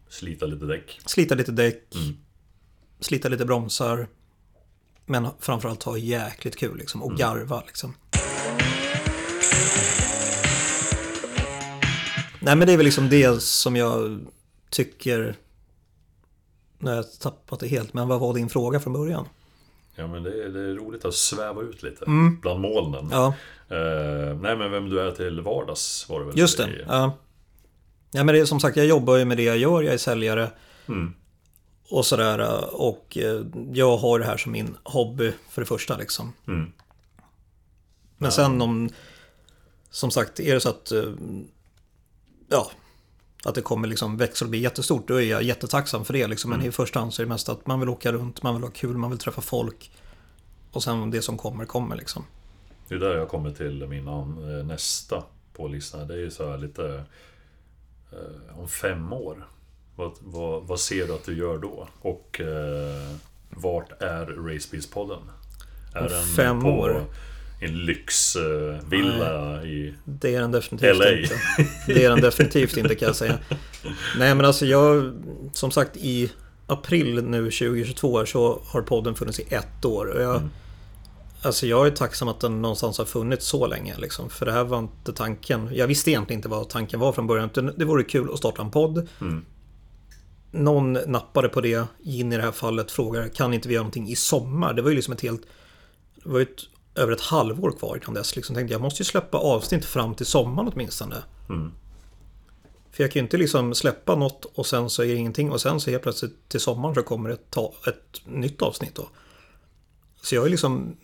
[0.08, 1.00] Slita lite däck.
[1.06, 1.94] Slita lite däck.
[1.94, 2.16] Mm.
[3.00, 4.08] Slita lite bromsar.
[5.06, 7.02] Men framförallt ha jäkligt kul liksom.
[7.02, 7.12] Mm.
[7.12, 7.94] Och garva liksom.
[12.40, 14.26] Nej men det är väl liksom det som jag
[14.70, 15.36] tycker...
[16.84, 17.94] Nu har jag tappat det helt.
[17.94, 19.28] Men vad var din fråga från början?
[19.94, 22.40] Ja men det är, det är roligt att sväva ut lite Mm.
[22.40, 23.08] bland molnen.
[23.10, 23.34] Ja,
[23.68, 26.38] Eh, nej men vem du är till vardags var det väl?
[26.38, 26.84] just i- det.
[26.88, 27.18] Ja.
[28.10, 29.82] Ja men det är som sagt, jag jobbar ju med det jag gör.
[29.82, 30.50] Jag är säljare.
[30.86, 31.14] Mm.
[31.90, 32.64] Och sådär.
[32.74, 33.40] Och eh,
[33.72, 36.32] jag har det här som min hobby för det första liksom.
[36.48, 36.72] Mm.
[38.18, 38.88] Men sen om...
[39.90, 40.92] Som sagt, är det så att...
[40.92, 41.02] eh,
[42.48, 42.70] Ja.
[43.44, 45.08] Att det kommer liksom växa och bli jättestort.
[45.08, 46.50] Då är jag jättetacksam för det liksom.
[46.50, 48.62] Men i första hand så är det mest att man vill åka runt, man vill
[48.62, 49.90] ha kul, man vill träffa folk.
[50.70, 52.24] Och sen det som kommer, kommer liksom.
[52.88, 56.08] Det är där jag kommer till min eh, nästa på listan.
[56.08, 57.04] Det är ju så här lite...
[58.12, 59.46] Eh, om fem år.
[59.96, 61.88] Vad, vad, vad ser du att du gör då?
[62.00, 63.14] Och eh,
[63.50, 65.22] vart är Racebees-podden?
[65.94, 67.04] Är Om den fem på år?
[67.64, 69.94] En lyxvilla villa i...
[70.04, 71.12] Det är den definitivt LA.
[71.12, 71.34] inte.
[71.86, 73.38] Det är den definitivt inte kan jag säga.
[74.18, 75.12] Nej men alltså jag,
[75.52, 76.32] som sagt i
[76.66, 80.06] april nu 2022 så har podden funnits i ett år.
[80.06, 80.42] Och jag,
[81.44, 83.94] Alltså jag är tacksam att den någonstans har funnits så länge.
[83.98, 85.68] Liksom, för det här var inte tanken.
[85.72, 87.50] Jag visste egentligen inte vad tanken var från början.
[87.76, 89.08] Det vore kul att starta en podd.
[89.20, 89.44] Mm.
[90.50, 94.08] Någon nappade på det, in i det här fallet, frågar kan inte vi göra någonting
[94.08, 94.74] i sommar?
[94.74, 95.42] Det var ju liksom ett helt...
[96.14, 96.62] Det var ju ett,
[96.94, 98.36] över ett halvår kvar innan dess.
[98.36, 101.22] Liksom tänkte jag måste ju släppa avsnitt fram till sommaren åtminstone.
[101.48, 101.72] Mm.
[102.90, 105.60] För jag kan ju inte liksom släppa något och sen så är det ingenting och
[105.60, 109.08] sen så helt plötsligt till sommaren så kommer ett, ta, ett nytt avsnitt då.
[110.22, 110.96] Så jag är liksom...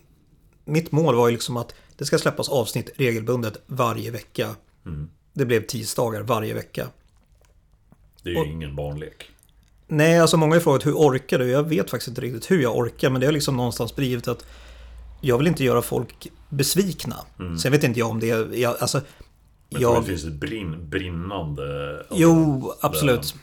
[0.65, 4.55] Mitt mål var ju liksom att det ska släppas avsnitt regelbundet varje vecka.
[4.85, 5.09] Mm.
[5.33, 6.87] Det blev tisdagar varje vecka.
[8.23, 9.29] Det är ju Och- ingen barnlek.
[9.87, 11.49] Nej, alltså många har frågat hur orkar du?
[11.49, 14.45] Jag vet faktiskt inte riktigt hur jag orkar, men det har liksom någonstans blivit att
[15.21, 17.15] jag vill inte göra folk besvikna.
[17.61, 18.55] Sen vet inte jag om det är...
[18.55, 19.01] Jag, alltså,
[19.71, 19.83] Mm.
[19.83, 20.03] Men jag...
[20.03, 21.97] det finns ett brinn, brinnande...
[21.99, 23.35] alltså, jo, absolut.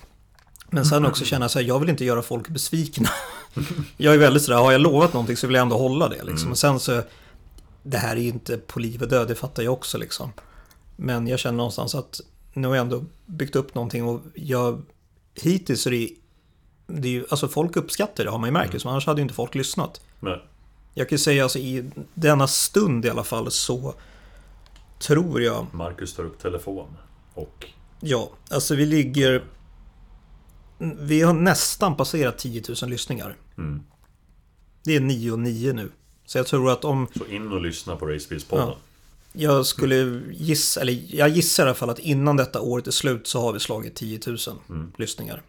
[0.70, 3.08] Men sen också känna så här, jag vill inte göra folk besvikna.
[3.96, 6.24] jag är väldigt sådär, har jag lovat någonting så vill jag ändå hålla det.
[6.24, 6.50] Liksom.
[6.50, 7.02] Och sen så,
[7.82, 10.32] det här är ju inte på liv och död, det fattar jag också liksom.
[10.96, 12.20] Men jag känner någonstans att
[12.52, 14.82] nu har jag ändå byggt upp någonting och jag,
[15.34, 16.10] hittills är det,
[16.86, 19.22] det är ju, alltså folk uppskattar det har man ju märkt, liksom, annars hade ju
[19.22, 20.00] inte folk lyssnat.
[20.20, 20.38] Men,
[20.98, 23.94] Jag kan säga alltså i denna stund i alla fall så
[24.98, 26.96] tror jag Marcus tar upp telefon
[27.34, 27.66] och...
[28.00, 29.44] Ja, alltså vi ligger...
[30.98, 33.36] Vi har nästan passerat 10 000 lyssningar.
[33.58, 33.82] Mm.
[34.84, 35.90] Det är 9 och 9 nu.
[36.26, 38.68] Så jag tror att om Så in och lyssna på Racebees-podden.
[38.68, 38.76] Ja.
[39.32, 43.26] jag skulle gissa, eller jag gissar i alla fall att innan detta året är slut
[43.26, 44.36] så har vi slagit 10 000
[44.68, 44.92] Mm.
[44.96, 45.42] lyssningar.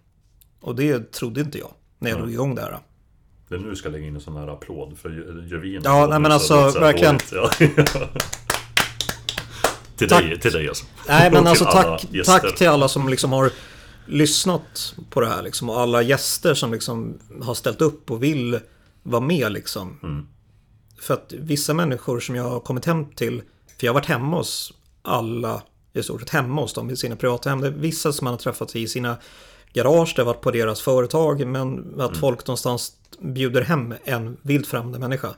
[0.61, 2.21] Och det trodde inte jag när jag Ja.
[2.21, 2.79] drog igång det här.
[3.49, 5.09] Det är nu ska lägga in en sån här applåd för
[5.47, 7.17] gör vi en Ja, nej, men så alltså, verkligen.
[9.97, 10.23] till, Tack.
[10.23, 10.85] dig, till dig alltså.
[11.07, 13.51] Nej men alltså tack, tack till alla som liksom har
[14.05, 15.69] lyssnat på det här liksom.
[15.69, 18.59] Och alla gäster som liksom har ställt upp och vill
[19.03, 19.99] vara med liksom.
[20.03, 20.27] Mm.
[21.01, 23.41] För att vissa människor som jag har kommit hem till,
[23.77, 25.61] för jag har varit hemma hos alla,
[25.93, 27.61] i stort sett hemma hos dem i sina privata hem.
[27.61, 29.17] Det är vissa som man har träffat i sina
[29.73, 32.19] garage, det har varit på deras företag, men att Mm.
[32.19, 35.29] folk någonstans bjuder hem en vilt främmande människa.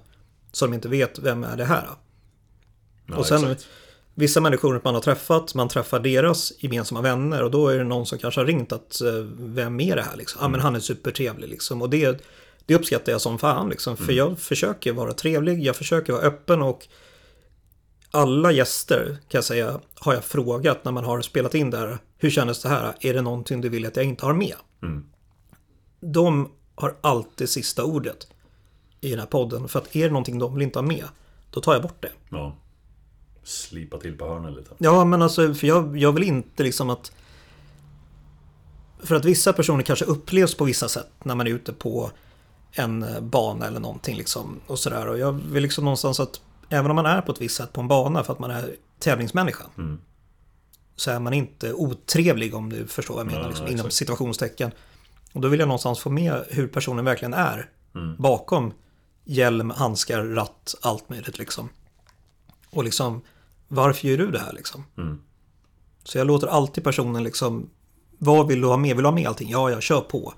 [0.51, 1.87] Som inte vet vem är det här.
[3.05, 3.67] Ja, och sen exakt.
[4.15, 8.05] vissa människor man har träffat, man träffar deras gemensamma vänner och då är det någon
[8.05, 10.39] som kanske har ringt att eh, vem är det här liksom?
[10.41, 11.81] Ja men han är supertrevlig liksom.
[11.81, 12.23] Och det,
[12.65, 13.97] det uppskattar jag som fan liksom.
[13.97, 16.87] För jag försöker vara trevlig, jag försöker vara öppen och
[18.11, 21.97] alla gäster kan jag säga har jag frågat när man har spelat in där.
[22.17, 22.93] Hur kändes det här?
[22.99, 24.55] Är det någonting du vill att jag inte har med?
[24.81, 25.05] Mm.
[25.99, 28.27] De har alltid sista ordet
[29.01, 29.67] i den här podden.
[29.67, 31.05] För att är det någonting de vill inte ha med,
[31.51, 32.11] då tar jag bort det.
[32.29, 32.55] Ja.
[33.43, 34.71] Slipa till på hörnen lite.
[34.77, 37.11] Ja, men alltså, för jag, jag vill inte liksom att...
[39.03, 42.11] För att vissa personer kanske upplevs på vissa sätt när man är ute på
[42.71, 44.59] en eh, bana eller någonting liksom.
[44.67, 45.07] Och sådär.
[45.07, 46.41] Och jag vill liksom någonstans att
[46.71, 48.75] även om man är på ett visst sätt på en bana för att man är
[48.99, 49.63] tävlingsmänniska.
[49.77, 50.01] Mm.
[50.95, 53.41] Så är man inte otrevlig om du förstår vad jag menar.
[53.41, 54.71] Ja, liksom, inom situationstecken.
[55.33, 57.69] Och då vill jag någonstans få med hur personen verkligen är.
[57.95, 58.15] Mm.
[58.19, 58.73] Bakom
[59.23, 61.69] hjälm, handskar, ratt, allt möjligt liksom.
[62.69, 63.21] Och liksom,
[63.67, 64.83] varför gör du det här liksom?
[64.97, 65.21] Mm.
[66.03, 67.69] Så jag låter alltid personen liksom,
[68.17, 68.95] vad vill du ha med?
[68.95, 69.49] Vill du ha med allting?
[69.49, 70.33] Ja, jag kör på.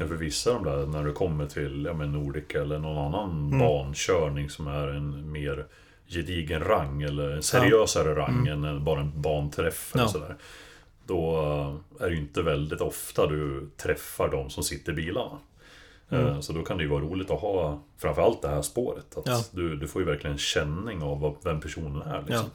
[0.00, 2.98] Ja, för vissa av de där, när du kommer till ja, men Nordic eller någon
[3.14, 3.58] annan Mm.
[3.58, 5.66] bankörning som är en mer
[6.06, 10.12] gedigen rang eller en seriösare rang än en- bara en banträff eller Mm.
[10.14, 10.20] Ja.
[10.20, 10.36] sådär.
[11.06, 11.36] Då
[11.98, 15.38] eh, är det ju inte väldigt ofta du träffar de som sitter i bilarna.
[16.10, 19.16] Eh, Så då kan det ju vara roligt att ha framförallt det här spåret.
[19.18, 19.40] Att Ja.
[19.52, 22.22] du, du får ju verkligen känning av vem personen är.
[22.26, 22.46] Liksom.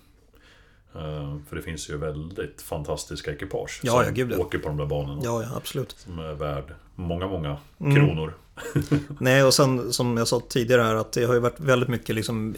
[0.95, 4.77] Eh, För det finns ju väldigt fantastiska ekipage Ja, som ja, gud, åker på de
[4.77, 5.21] där banorna.
[5.23, 5.95] Ja, ja, absolut.
[5.97, 7.95] Som är värd många, många Mm.
[7.95, 8.33] kronor.
[9.19, 12.15] Nej, och sen som jag sa tidigare här att det har ju varit väldigt mycket
[12.15, 12.55] liksom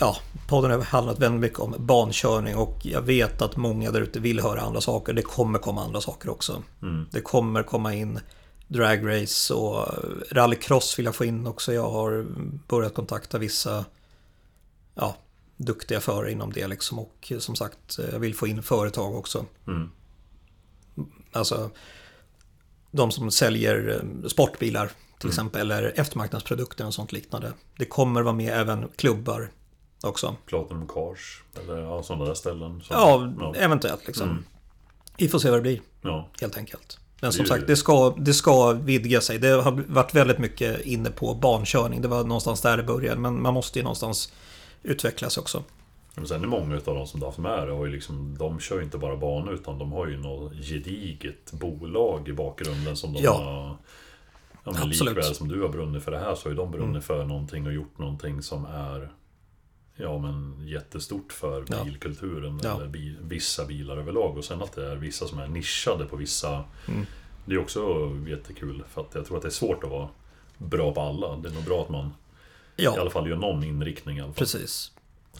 [0.00, 0.16] Ja,
[0.48, 4.40] podden har handlat väldigt mycket om bankörning och jag vet att många där ute vill
[4.40, 5.12] höra andra saker.
[5.12, 6.62] Det kommer komma andra saker också.
[6.82, 7.06] Mm.
[7.10, 8.20] Det kommer komma in
[8.68, 9.86] dragrace och
[10.30, 11.72] rallycross vill jag få in också.
[11.72, 12.26] Jag har
[12.68, 13.84] börjat kontakta vissa
[14.94, 15.16] ja,
[15.66, 19.46] duktiga förare inom det liksom och som sagt jag vill få in företag också.
[19.66, 19.90] Mm.
[21.32, 21.70] Alltså
[22.90, 23.88] de som säljer
[24.22, 25.30] eh, sportbilar till Mm.
[25.30, 27.52] exempel eller eftermarknadsprodukter och sånt liknande.
[27.76, 29.50] Det kommer vara med även klubbar
[30.02, 30.36] också.
[30.46, 32.80] Platinum Cars eller ja, sådana där ställen.
[32.82, 33.54] som- Ja, ja.
[33.60, 34.28] eventuellt liksom.
[34.30, 34.44] Mm.
[35.16, 36.28] Vi får se vad det blir ja.
[36.40, 36.98] helt enkelt.
[37.20, 39.38] Men Det som är sagt, det ska, det ska vidga sig.
[39.38, 42.02] Det har varit väldigt mycket inne på bankörning.
[42.02, 43.20] Det var någonstans där det började.
[43.20, 44.32] Men man måste ju någonstans
[44.82, 45.64] utvecklas också.
[46.14, 48.36] Men sen är många av de som du har haft med dig har ju liksom,
[48.38, 52.96] de kör ju inte bara banor utan de har ju något gediget bolag i bakgrunden
[52.96, 53.32] som de Ja.
[53.32, 53.76] har...
[54.64, 55.16] Ja, men Absolut.
[55.16, 57.02] likväl som du har brunnit för det här så har ju de brunnit Mm.
[57.02, 59.12] för någonting och gjort någonting som är
[59.96, 61.84] Ja men jättestort för Ja.
[61.84, 62.74] bilkulturen Ja.
[62.76, 66.16] eller bi, vissa bilar överlag och sen att det är vissa som är nischade på
[66.16, 67.06] vissa Mm.
[67.44, 70.08] Det är också jättekul för att jag tror att det är svårt att vara
[70.58, 71.36] bra på alla.
[71.36, 72.10] Det är nog bra att man
[72.80, 74.34] i Ja, alla fall gör någon inriktning i alla fall.
[74.38, 74.92] precis.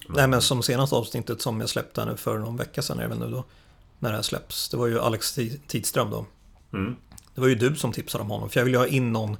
[0.09, 3.09] Nej, men som senaste avsnittet som jag släppte nu för någon vecka sedan är det
[3.09, 3.45] väl nu då.
[3.99, 4.69] När det här släpps.
[4.69, 6.27] Det var ju Alex Ti- Tidström då.
[6.73, 6.97] Mm.
[7.35, 8.51] Det var ju du som tipsade om honom.
[8.51, 9.37] För jag ville ha in någon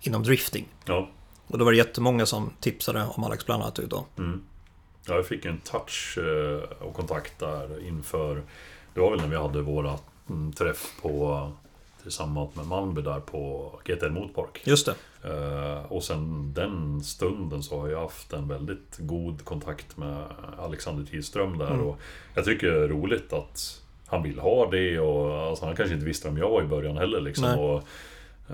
[0.00, 0.68] inom drifting.
[0.84, 1.08] Ja.
[1.46, 4.06] Och då var det jättemånga som tipsade om Alex bland annat då.
[4.18, 4.42] Mm.
[5.06, 8.42] Ja, jag fick en touch eh, och kontakt där inför...
[8.94, 9.98] Det var väl när vi hade våra
[10.30, 11.50] mm, träff på
[12.02, 14.60] tillsammans med Malmby där på GTL Motorpark.
[14.64, 14.94] Just det.
[15.24, 20.24] Eh, och sen den stunden så har jag haft en väldigt god kontakt med
[20.58, 21.70] Alexander Tidström där.
[21.70, 21.86] Mm.
[21.86, 21.98] Och
[22.34, 26.06] jag tycker det är roligt att han vill ha det och alltså, han kanske inte
[26.06, 27.20] visste vem jag var i början heller.
[27.20, 27.76] Liksom, och,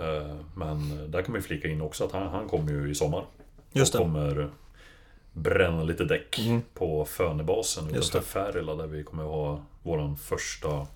[0.03, 3.25] eh, men där kan man flika in också att han, han kommer ju i sommar.
[3.73, 4.05] Just och det.
[4.05, 4.49] kommer
[5.33, 6.63] bränna lite däck Mm.
[6.75, 10.87] på Fönebasen utanför Färila där vi kommer ha våran första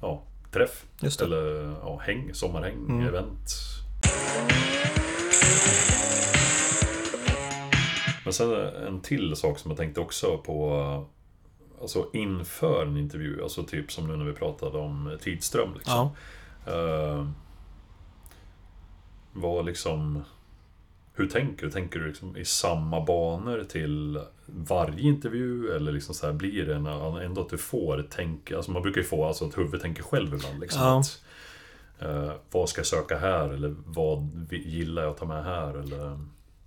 [0.00, 0.84] ja, träff.
[1.22, 3.08] Eller ja, häng, sommarhäng, Mm.
[3.08, 3.50] event.
[8.24, 8.52] Men sen
[8.86, 11.06] en till sak som jag tänkte också på
[11.80, 16.08] Alltså inför en intervju, alltså typ som nu när vi pratade om Tidström liksom.
[16.66, 16.72] Ja.
[16.72, 17.26] Eh,
[19.32, 20.24] vad liksom...
[21.14, 21.72] Hur tänker du?
[21.72, 25.76] Tänker du liksom i samma banor till varje intervju?
[25.76, 28.56] Eller liksom så här, blir det en, ändå att du får tänka...
[28.56, 30.60] Alltså man brukar ju få alltså att huvudet tänker själv ibland.
[30.60, 30.98] Liksom, Ja.
[31.00, 31.22] att,
[32.00, 33.48] eh, vad ska jag söka här?
[33.48, 35.74] Eller vad gillar jag att ta med här?
[35.78, 36.18] Eller,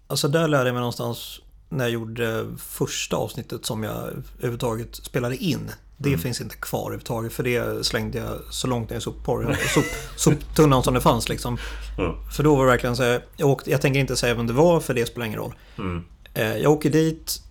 [0.07, 3.97] Alltså där lärde jag mig någonstans när jag gjorde första avsnittet som jag
[4.37, 5.71] överhuvudtaget spelade in.
[5.97, 6.19] Det Mm.
[6.19, 9.85] finns inte kvar överhuvudtaget för det slängde jag så långt ner i sopporren, sop,
[10.15, 11.57] soptunnan som det fanns liksom.
[11.97, 12.11] Mm.
[12.35, 14.53] För då var det verkligen så här, jag, åkte, jag tänker inte säga vem det
[14.53, 15.53] var för det spelar ingen roll.
[15.77, 17.41] mm, Eh, Jag åker dit,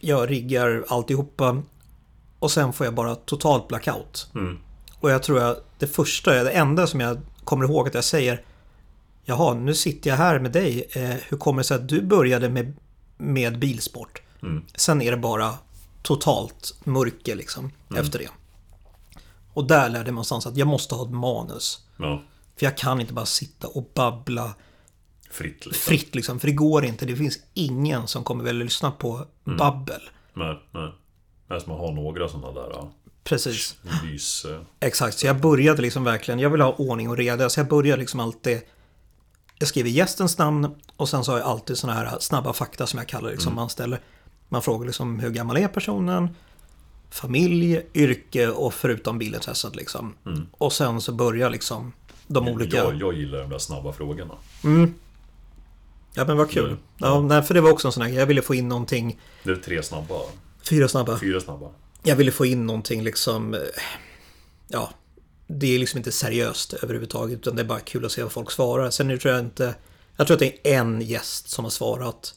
[0.00, 1.62] jag riggar alltihopa
[2.38, 4.28] och sen får jag bara totalt blackout.
[4.34, 4.58] mm,
[5.04, 8.44] Och jag tror att det första, det enda som jag kommer ihåg att jag säger
[9.24, 10.88] Jaha, nu sitter jag här med dig.
[10.92, 12.74] Eh, hur kommer det sig att du började med,
[13.16, 14.22] med bilsport?
[14.42, 15.54] mm, Sen är det bara
[16.02, 18.02] totalt mörker liksom Mm.
[18.02, 18.28] efter det.
[19.54, 21.84] Och där lärde jag mig någonstans att jag måste ha ett manus.
[21.96, 22.22] ja,
[22.56, 24.54] För jag kan inte bara sitta och babbla
[25.30, 25.72] fritt liksom.
[25.82, 26.40] fritt liksom.
[26.40, 27.06] För det går inte.
[27.06, 29.56] Det finns ingen som kommer väl lyssna på Mm.
[29.58, 30.00] babbel.
[30.34, 30.92] Nej, nej.
[31.46, 32.90] Men som har några sådana där ja,
[33.24, 33.76] Precis.
[34.04, 34.44] lys...
[34.44, 37.68] eh, Exakt, så jag började liksom verkligen, jag vill ha ordning och reda, så jag
[37.68, 38.60] började liksom alltid
[39.58, 42.98] Jag skriver gästens namn och sen så har jag alltid sådana här snabba fakta som
[42.98, 43.54] jag kallar det, liksom.
[43.54, 44.00] Man ställer
[44.48, 46.28] Man frågar liksom hur gammal är personen
[47.10, 50.14] Familj, yrke och förutom bilintresset liksom.
[50.26, 50.46] Mm.
[50.52, 51.92] Och sen så börjar liksom
[52.26, 54.34] de olika Jag, jag gillar de där snabba frågorna.
[54.64, 54.94] mm.
[56.14, 56.76] Ja men vad kul.
[57.00, 57.30] Mm.
[57.30, 58.10] Ja, för det var också en sån här.
[58.10, 60.14] Jag ville få in någonting Det är tre snabba.
[60.62, 61.18] Fyra snabba.
[61.18, 61.70] Fyra snabba.
[62.04, 63.54] Jag ville få in någonting liksom...
[63.54, 63.60] eh,
[64.68, 64.90] Ja,
[65.46, 68.50] det är liksom inte seriöst överhuvudtaget utan det är bara kul att se vad folk
[68.50, 68.90] svarar.
[68.90, 69.74] Sen nu tror jag inte...
[70.16, 72.34] Jag tror att det är en gäst som har svarat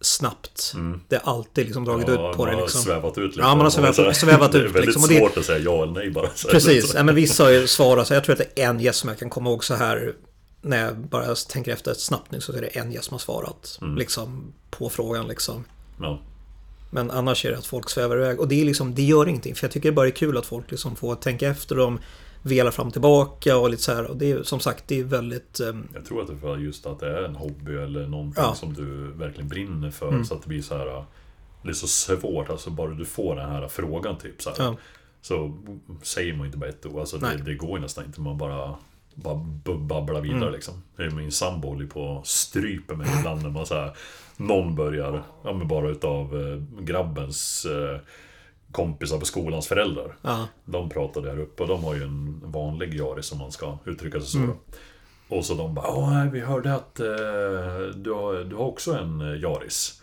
[0.00, 0.74] snabbt.
[1.08, 2.80] Det har alltid liksom dragit Ja, ut på det liksom.
[2.82, 3.40] svävat ut lite.
[3.40, 5.36] Ja, man har svävat- Så här, svävat Det är ut, väldigt liksom, och det- svårt
[5.36, 6.28] att säga ja eller nej bara.
[6.50, 8.98] Precis, ja, men vissa har ju svarat så jag tror att det är en gäst
[8.98, 10.14] som jag kan komma ihåg så här
[10.62, 13.78] när jag bara tänker efter snabbt nu så är det en gäst som har svarat
[13.82, 13.96] Mm.
[13.96, 15.64] liksom på frågan liksom.
[16.00, 16.22] Ja.
[16.90, 19.54] Men annars är det att folk svävar iväg och det är liksom, det gör ingenting
[19.54, 21.92] för jag tycker det bara är kul att folk liksom får tänka efter och
[22.42, 25.04] vela fram och tillbaka och lite så här och det är som sagt det är
[25.04, 28.44] väldigt ehm, Jag tror att det är just att det är en hobby eller någonting
[28.44, 28.54] Ja.
[28.54, 30.08] som du verkligen brinner för.
[30.08, 30.24] Mm.
[30.24, 31.04] Så att det blir så här...
[31.62, 34.56] Det är så svårt, alltså bara du får den här frågan typ så här.
[34.58, 34.76] Ja.
[35.20, 35.58] Så
[36.02, 37.00] säger man inte bara ett ord.
[37.00, 38.20] Alltså det, det går ju nästan inte.
[38.20, 38.76] Man bara,
[39.22, 39.34] bara
[39.78, 40.52] babblar vidare Mm.
[40.52, 40.82] liksom.
[41.16, 43.96] Min sambo håller på och stryper mig ibland när man så här,
[44.36, 48.00] Någon börjar, ja men bara utav eh, grabbens eh,
[48.72, 50.16] kompisar på skolans föräldrar.
[50.22, 53.78] ja, De pratade här uppe och de har ju en vanlig Yaris som man ska
[53.84, 54.38] uttrycka sig så.
[54.38, 54.50] Mm.
[55.28, 57.06] Och så de bara Ja, vi hörde att eh,
[57.96, 60.02] du, har, du har också en Yaris.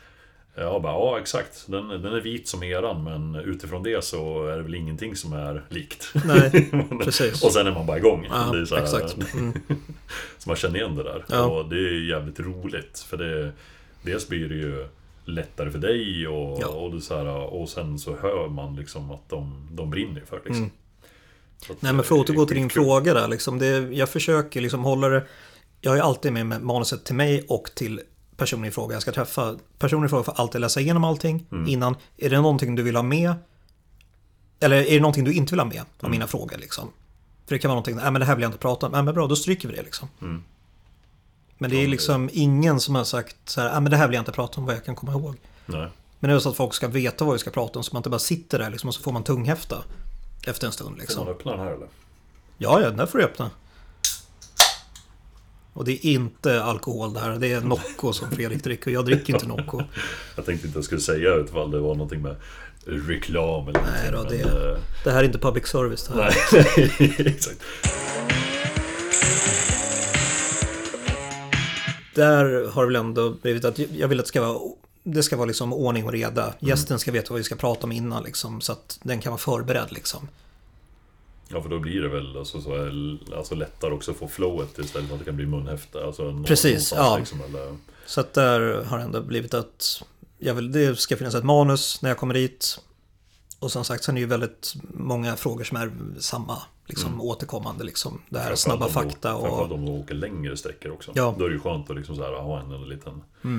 [0.58, 1.64] Jag bara, ja exakt.
[1.68, 5.34] Den, den är vit som eran men utifrån det så är det väl ingenting som
[5.34, 6.12] är likt.
[6.26, 6.70] nej,
[7.03, 7.43] precis.
[7.43, 8.28] och sen är man bara igång.
[8.30, 9.18] Ja, det är så här, exakt.
[9.34, 9.53] Mm.
[10.38, 11.26] Så man känner igen det där.
[11.30, 11.45] Ja.
[11.45, 12.99] Och det är jävligt roligt.
[12.99, 13.51] För det,
[14.03, 14.88] dels blir det ju
[15.26, 16.68] lättare för dig och, Ja.
[16.68, 20.36] och, så här, och sen så hör man liksom att de, de brinner för.
[20.36, 20.56] Liksom.
[20.56, 20.70] Mm.
[21.80, 22.84] Nej men för att återgå till din skitkul.
[22.84, 23.60] fråga där liksom.
[23.60, 25.24] Det, jag försöker liksom hålla det.
[25.82, 28.01] Jag ju alltid med mig manuset till mig och till
[28.38, 29.55] personen i fråga jag ska träffa.
[29.79, 31.67] Personen i fråga får alltid läsa igenom allting Mm.
[31.67, 31.95] innan.
[32.17, 33.33] Är det någonting du vill ha med?
[34.59, 36.11] Eller är det någonting du inte vill ha med av Mm.
[36.11, 36.89] mina frågor liksom?
[37.47, 38.91] För det kan vara någonting, nej men det här vill jag inte prata om.
[38.91, 40.07] Nej men bra, då stryker vi det liksom.
[40.21, 40.43] Mm.
[41.57, 44.13] Men det är liksom ingen som har sagt så här, nej men det här vill
[44.15, 45.36] jag inte prata om vad jag kan komma ihåg.
[45.65, 45.88] Nej.
[46.19, 47.99] Men det är så att folk ska veta vad vi ska prata om så man
[47.99, 49.83] inte bara sitter där liksom och så får man tunghäfta.
[50.47, 51.25] Efter en stund Får liksom.
[51.25, 51.88] man öppna den här eller?
[52.57, 53.49] Ja, ja, den där får du öppna.
[55.76, 57.30] Och det är inte alkohol det här.
[57.39, 58.91] Det är Nocco som Fredrik dricker.
[58.91, 59.82] Jag dricker inte Nocco.
[60.36, 62.36] Jag tänkte inte jag skulle säga ifall det var någonting med
[62.86, 66.36] reklam eller Nej då, det- men, eh, Det här är inte public service det här.
[66.99, 67.59] Nej, exakt.
[72.15, 74.59] Där har det väl ändå blivit att jag vill att det ska vara
[75.03, 76.53] det ska vara liksom ordning och reda.
[76.59, 79.39] Gästen ska veta vad vi ska prata om innan liksom, så att den kan vara
[79.39, 80.28] förberedd liksom.
[81.48, 82.89] Ja, för då blir det väl alltså, så
[83.36, 86.06] alltså, lättare också att få flowet istället för att det kan bli munhäfta.
[86.06, 87.18] Alltså, Precis, ja.
[87.18, 90.04] Liksom, eller, Så att där har det ändå blivit att
[90.38, 92.80] jag vill, det ska finnas ett manus när jag kommer dit.
[93.60, 97.84] Och som sagt, sen är det ju väldigt många frågor som är samma, liksom återkommande
[97.84, 98.22] liksom.
[98.30, 99.78] Det här framförallt snabba fakta Framförallt och...
[99.78, 101.12] om du åker längre sträckor också.
[101.16, 101.36] Ja.
[101.38, 103.50] Då är det ju skönt att liksom så här, ha en, en liten eh,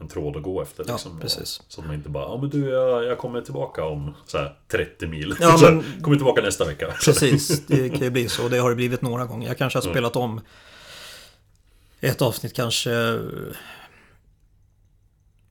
[0.00, 0.84] en tråd att gå efter.
[0.88, 1.58] Ja, Liksom, precis.
[1.58, 4.38] Och, så att man inte bara, ja men du jag, jag kommer tillbaka om så
[4.38, 5.34] här, 30 mil.
[5.40, 6.86] Ja, här, men- kommer tillbaka nästa vecka.
[7.04, 8.48] Precis, det kan ju bli så.
[8.48, 9.48] Det har det blivit några gånger.
[9.48, 10.40] Jag kanske har spelat om
[12.00, 12.90] ett avsnitt kanske...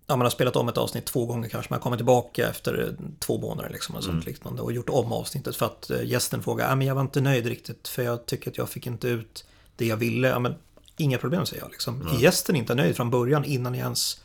[0.09, 1.73] Ja, man har spelat om ett avsnitt två gånger kanske.
[1.73, 4.61] Man kommer tillbaka efter två månader liksom och sånt liknande.
[4.61, 7.45] Och gjort om avsnittet för att eh, gästen frågar, ja men jag var inte nöjd
[7.45, 9.45] riktigt för jag tycker att jag fick inte ut
[9.75, 10.27] det jag ville.
[10.27, 10.55] Ja men
[10.97, 12.07] inga problem säger jag liksom.
[12.07, 14.23] Är gästen inte nöjd från början innan jag ens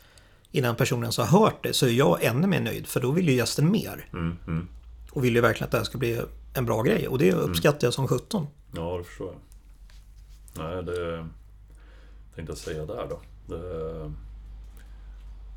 [0.55, 3.29] Innan personen ens har hört det så är jag ännu mer nöjd för då vill
[3.29, 4.07] ju gästen mer.
[4.13, 4.67] Mm, mm.
[5.11, 6.21] Och vill ju verkligen att det här ska bli
[6.53, 8.47] en bra grej och det uppskattar jag som 17.
[8.75, 9.39] Ja, det förstår jag.
[10.63, 11.27] Nej, det
[12.35, 13.21] tänkte jag säga där då.
[13.47, 14.13] Det,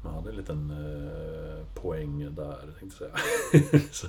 [0.04, 3.20] man hade en liten eh, poäng där, tänkte jag
[3.62, 3.80] säga.
[3.92, 4.08] Så,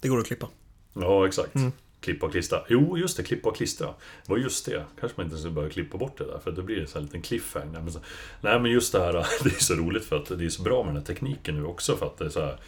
[0.00, 0.48] Det går att klippa.
[0.94, 1.54] ja, exakt.
[2.00, 2.62] Klippa och klistra.
[2.68, 3.86] Jo, just det, klippa och klistra.
[3.86, 4.84] Det var just det.
[5.00, 7.00] Kanske man inte skulle börja klippa bort det där, för då blir det så här
[7.00, 7.80] en liten cliffhanger.
[7.80, 7.98] Men, så,
[8.40, 9.12] nej, men just det här,
[9.44, 11.64] det är så roligt för att det är så bra med den här tekniken nu
[11.64, 12.58] också, för att det är så här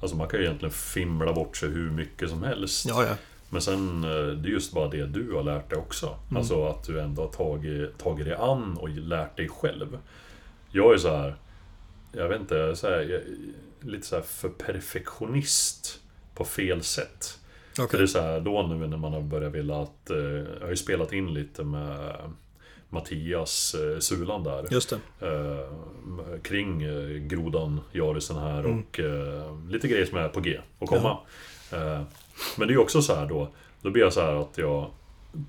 [0.00, 2.86] Alltså man kan ju egentligen fimla bort sig hur mycket som helst.
[2.88, 3.14] Ja, ja.
[3.50, 6.18] Men sen, eh, det är just bara det du har lärt dig också.
[6.34, 9.98] Alltså att du ändå har tagit, tagit dig an och lärt dig själv.
[10.70, 11.34] Jag är så här,
[12.12, 13.20] jag vet inte, så här, jag,
[13.90, 16.00] lite så här för perfektionist
[16.34, 17.38] på fel sätt.
[17.78, 17.88] Okej.
[17.90, 20.60] För det är så här, då nu när man har börjat vilja att, eh, jag
[20.60, 22.14] har ju spelat in lite med
[22.88, 24.66] Mattias eh, Sulan där.
[24.70, 25.26] Just det.
[25.26, 30.88] Eh, kring eh, grodan, Jarisen här och eh, lite grejer som är på G och
[30.88, 31.18] komma.
[31.72, 32.02] Eh,
[32.56, 33.48] men det är ju också så här då,
[33.82, 34.90] då blir jag så här att jag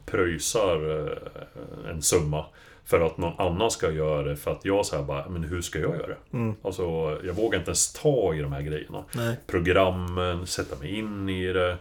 [0.06, 2.46] pröjsar eh, en summa
[2.86, 5.62] för att någon annan ska göra det för att jag så här bara, men hur
[5.62, 6.18] ska jag göra det?
[6.62, 6.84] Alltså,
[7.24, 9.04] jag vågar inte ens ta i de här grejerna.
[9.16, 9.36] Nej.
[9.48, 11.78] Programmen, sätta mig in i det.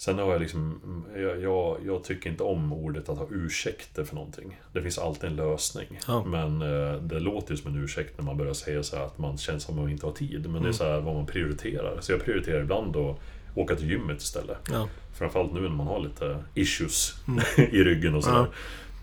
[0.00, 0.80] Sen har jag liksom,
[1.16, 4.60] jag, jag, jag tycker inte om ordet att ha ursäkter för någonting.
[4.72, 6.00] Det finns alltid en lösning.
[6.06, 6.24] Ja.
[6.24, 9.18] Men eh, det låter ju som en ursäkt när man börjar säga så här att
[9.18, 10.50] man känns som att man inte har tid.
[10.50, 12.00] Men det är så här vad man prioriterar.
[12.00, 13.16] Så jag prioriterar ibland att
[13.54, 14.58] åka till gymmet istället.
[14.70, 14.88] Ja.
[15.14, 17.14] Framförallt nu när man har lite issues
[17.56, 18.46] i ryggen och sådär.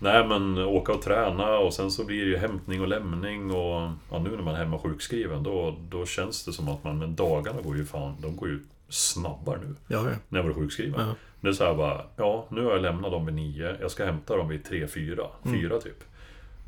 [0.02, 3.90] Nej men åka och träna och sen så blir det ju hämtning och lämning och
[4.10, 7.14] ja, nu när man är hemma sjukskriven då, då känns det som att man, men
[7.14, 8.58] dagarna går ju fan, de går ju
[8.88, 9.74] snabbare nu.
[9.88, 10.16] Ja, ja.
[10.28, 11.06] När jag var sjukskriven.
[11.08, 11.14] Ja.
[11.40, 14.04] Det är så här bara, ja nu har jag lämnat dem vid nio, jag ska
[14.04, 15.60] hämta dem vid tre, fyra, Mm.
[15.60, 16.04] fyra typ.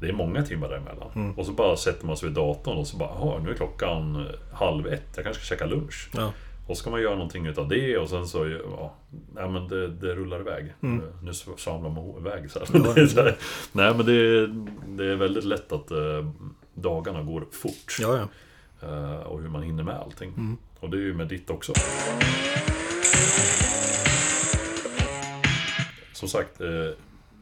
[0.01, 1.35] Det är många timmar däremellan.
[1.37, 4.27] Och så bara sätter man sig vid datorn och så bara, jaha nu är klockan
[4.53, 6.11] halv ett, jag kanske ska käka lunch.
[6.17, 6.33] ja.
[6.67, 8.95] Och så ska man göra någonting utav det och sen så, ja,
[9.35, 10.75] nej men det, det rullar iväg.
[10.81, 12.77] Nu samlar man iväg så här.
[12.97, 13.09] Mm.
[13.09, 13.37] Så här.
[13.73, 14.47] Nej men det,
[14.87, 16.31] det är väldigt lätt att eh,
[16.75, 17.97] dagarna går fort.
[18.01, 18.29] ja, ja.
[18.89, 20.29] Eh, och hur man hinner med allting.
[20.37, 20.57] Mm.
[20.81, 21.73] Och det är ju med ditt också.
[26.13, 26.91] Som sagt, eh,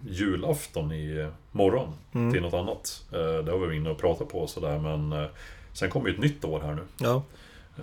[0.09, 2.33] julafton i morgon Mm.
[2.33, 3.05] till något annat.
[3.13, 5.29] Eh, det har vi varit inne och pratat på och sådär men eh,
[5.73, 6.83] sen kommer ju ett nytt år här nu.
[7.01, 7.23] ja.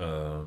[0.02, 0.46] Eh,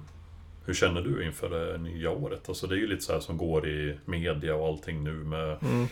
[0.65, 2.49] hur känner du inför det nya året?
[2.49, 5.57] Alltså det är ju lite så här som går i media och allting nu med
[5.63, 5.89] Mm.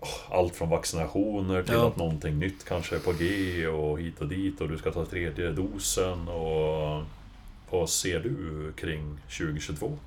[0.00, 0.08] oh,
[0.38, 1.86] allt från vaccinationer till Ja.
[1.88, 5.04] att någonting nytt kanske är på G och hit och dit och du ska ta
[5.04, 7.02] tredje dosen och
[7.70, 9.98] vad ser du kring 2022?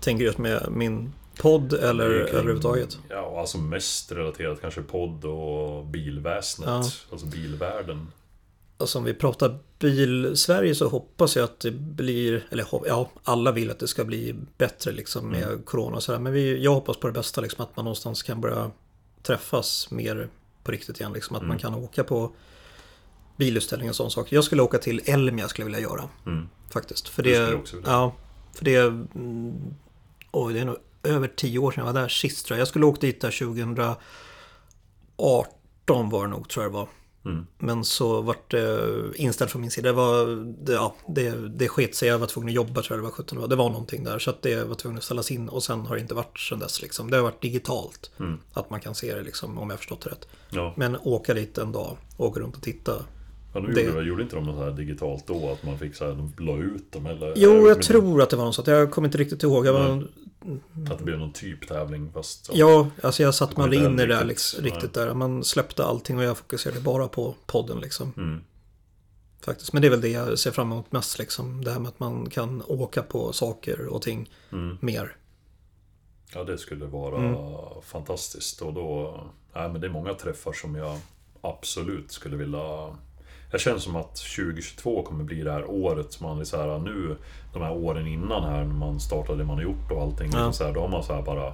[0.00, 2.98] Tänker du just med min podd eller kring- överhuvudtaget?
[3.08, 6.68] Ja, alltså mest relaterat kanske podd och bilväsnet.
[6.68, 6.84] Ja.
[7.12, 8.06] Alltså bilvärlden.
[8.78, 13.70] Alltså om vi pratar bil-Sverige så hoppas jag att det blir, eller ja, alla vill
[13.70, 15.62] att det ska bli bättre liksom med Mm.
[15.62, 16.18] corona och sådär.
[16.18, 18.70] Men vi, jag hoppas på det bästa, liksom att man någonstans kan börja
[19.22, 20.28] träffas mer
[20.64, 21.12] på riktigt igen.
[21.12, 21.58] Liksom att man Mm.
[21.58, 22.32] kan åka på
[23.40, 24.36] bilutställningar och sådana saker.
[24.36, 26.08] Jag skulle åka till Elmia skulle jag vilja göra.
[26.26, 26.48] Mm.
[26.70, 27.08] Faktiskt.
[27.08, 28.14] För Det det, ja,
[28.54, 29.06] för det,
[30.30, 32.60] oj, det är nog över tio år sedan jag var där sist tror jag.
[32.60, 33.96] Jag skulle åkt dit där 2018
[36.10, 36.88] var det nog tror jag det var.
[37.24, 37.46] Mm.
[37.58, 38.80] Men så vart det
[39.14, 39.88] inställt från min sida.
[39.88, 40.26] Det, var,
[40.64, 42.08] det, ja, det, det sket sig.
[42.08, 43.48] Jag var tvungen att jobba tror jag det var 17 år.
[43.48, 44.18] Det var någonting där.
[44.18, 45.48] Så att det var tvungen att ställas in.
[45.48, 46.82] Och sen har det inte varit sedan dess.
[46.82, 47.10] Liksom.
[47.10, 48.10] Det har varit digitalt.
[48.20, 48.40] Mm.
[48.52, 50.28] Att man kan se det liksom, om jag har förstått det rätt.
[50.50, 50.74] Ja.
[50.76, 51.96] Men åka dit en dag.
[52.16, 52.92] Åka runt och titta.
[53.54, 55.50] Ja, nu Det- gjorde, gjorde inte de något här digitalt då?
[55.52, 57.32] Att man fick så här, de la ut dem eller?
[57.36, 58.68] Jo, eller- jag tror att det var något sånt.
[58.68, 59.66] Jag kommer inte riktigt ihåg.
[59.66, 60.08] Jag var,
[60.90, 62.44] Att det blev någon typ tävling fast...
[62.46, 62.52] så.
[62.54, 64.28] Ja, alltså jag kommer aldrig in i det där riktigt.
[64.28, 65.14] liksom, riktigt där.
[65.14, 68.12] Man släppte allting och jag fokuserade bara på podden liksom.
[68.16, 68.40] Mm.
[69.44, 69.72] Faktiskt.
[69.72, 71.64] Men det är väl det jag ser fram emot mest liksom.
[71.64, 74.78] Det här med att man kan åka på saker och ting Mm.
[74.80, 75.16] mer.
[76.34, 77.34] Ja, det skulle vara Mm.
[77.82, 78.62] fantastiskt.
[78.62, 79.20] Och då...
[79.54, 80.98] Nej, men det är många träffar som jag
[81.40, 82.96] absolut skulle vilja...
[83.50, 86.78] Jag känner som att 2022 kommer bli det här året som man är så här
[86.78, 87.16] nu,
[87.52, 90.30] de här åren innan här när man startade det man har gjort och allting.
[90.32, 90.36] Ja.
[90.38, 91.52] Liksom så här, då har man så här bara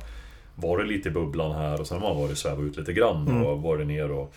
[0.54, 3.42] varit lite i bubblan här och sen har man varit svävat ut lite grann Mm.
[3.46, 4.34] och varit ner och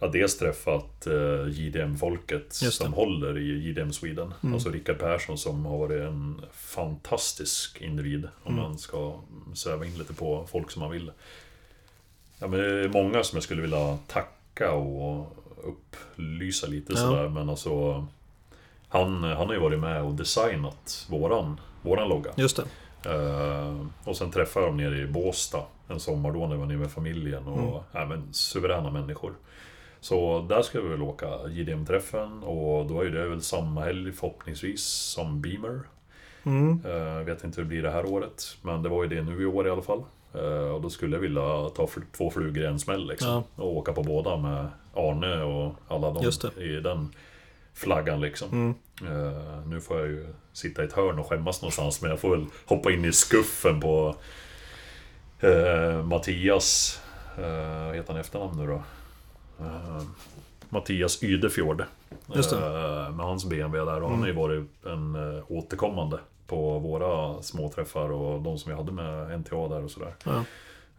[0.00, 2.60] Ja, dels träffat eh, JDM-folket.
[2.62, 2.72] Mm.
[2.72, 4.34] som håller i JDM Sweden.
[4.42, 8.28] Alltså Rickard Persson som har varit en fantastisk individ.
[8.44, 8.64] Om Mm.
[8.64, 9.14] man ska
[9.54, 11.10] sväva in lite på folk som man vill.
[12.38, 16.98] Ja, men det är många som jag skulle vilja tacka och upplysa lite Ja.
[16.98, 17.28] sådär.
[17.28, 18.06] Men alltså...
[18.88, 22.30] Han, han har ju varit med och designat våran, våran logga.
[22.36, 22.64] Just det.
[23.10, 26.66] Eh, och sen träffade jag dem nere i Båstad en sommar då när jag var
[26.66, 27.46] nere med familjen.
[27.46, 29.32] Och ja, men, suveräna människor.
[30.00, 34.12] Så där ska vi väl åka JDM-träffen och då är ju det väl samma helg
[34.12, 35.80] förhoppningsvis som Beamer.
[36.42, 36.84] Mm.
[36.86, 39.42] Uh, vet inte hur det blir det här året, men det var ju det nu
[39.42, 40.04] i år i alla fall.
[40.34, 43.28] Eh, och då skulle jag vilja ta två flugor i en smäll liksom.
[43.28, 43.44] Ja.
[43.56, 47.14] Och åka på båda med Arne och alla de i den
[47.74, 48.48] flaggan liksom.
[48.52, 48.74] Mm.
[49.02, 52.30] Eh, nu får jag ju sitta i ett hörn och skämmas någonstans men jag får
[52.30, 54.16] väl hoppa in i skuffen på
[55.40, 57.00] eh, Mattias,
[57.36, 58.82] eh, vad heter han efternamn nu då?
[59.64, 60.02] Eh,
[60.68, 61.84] Mattias Ydefjord.
[62.26, 65.16] Med hans BMW där och han har ju varit en
[65.48, 66.18] återkommande
[66.48, 70.14] på våra småträffar och de som vi hade med NTA där och sådär.
[70.24, 70.44] Ja.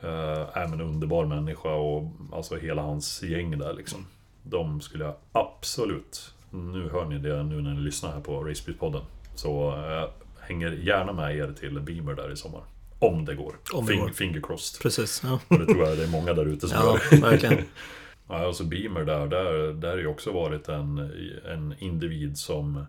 [0.04, 4.06] Uh, är en underbar människa och alltså hela hans gäng där liksom.
[4.44, 9.02] De skulle jag absolut, nu hör ni det nu när ni lyssnar här på Racebeat-podden.
[9.36, 12.62] Så eh, jag hänger gärna med er till Beamer där i sommar.
[13.00, 13.56] Om det går.
[13.74, 14.10] Om det Fing- går.
[14.10, 14.82] Finger crossed.
[14.82, 15.22] Precis.
[15.24, 17.22] Ja, Och det tror jag det är många där ute som ja gör.
[17.22, 17.58] verkligen.
[18.32, 21.12] Ja, alltså Beamer där, där, där har ju också varit en,
[21.52, 22.86] en individ som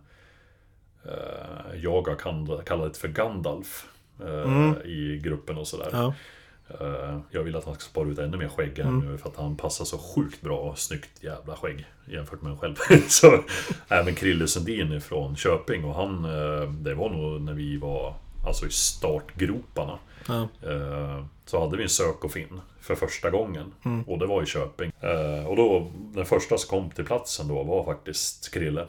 [1.05, 3.87] eh, jag har kall- kallat för Gandalf
[4.25, 5.89] eh, i gruppen och sådär.
[5.93, 6.15] Ja.
[6.81, 8.99] Eh, jag vill att han ska spara ut ännu mer skägg här Mm.
[9.13, 12.59] nu för att han passar så sjukt bra och snyggt jävla skägg jämfört med en
[12.59, 12.75] själv.
[13.09, 13.39] så
[13.89, 18.15] även Krille Sundin från Köping och han, eh, det var nog när vi var
[18.47, 19.99] alltså i startgroparna.
[20.29, 20.49] Ja.
[21.47, 23.73] Så hade vi en sök och finn för första gången.
[23.85, 24.03] Mm.
[24.03, 24.93] Och det var i Köping.
[25.47, 28.87] Och då, den första som kom till platsen då var faktiskt Krille.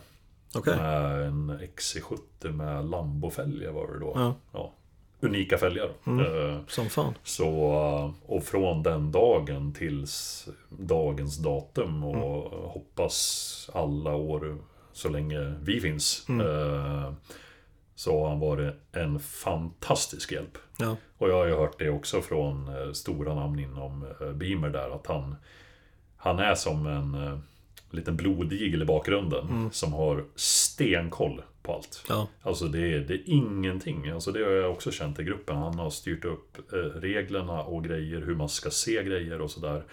[0.55, 0.75] Okej.
[0.75, 4.11] Med en XC70 med Lambo-fälgar var det då.
[4.15, 4.35] Ja.
[4.53, 4.73] Ja.
[5.19, 5.89] unika fälgar.
[6.05, 7.13] Eh, Som fan.
[7.23, 14.57] Så, eh, och från den dagen tills dagens datum och hoppas alla år
[14.93, 16.25] så länge vi finns.
[16.29, 17.13] eh,
[17.95, 20.57] Så har han varit en fantastisk hjälp.
[20.79, 20.95] Ja.
[21.17, 25.35] Och jag har ju hört det också från stora namn inom Beamer där att han
[26.17, 27.41] Han är som en
[27.95, 32.03] liten blodigel i bakgrunden som har stenkoll på allt.
[32.09, 32.27] Ja.
[32.41, 34.09] Alltså det är, det är ingenting.
[34.09, 35.55] Alltså det har jag också känt i gruppen.
[35.57, 39.83] Han har styrt upp eh, reglerna och grejer, hur man ska se grejer och sådär.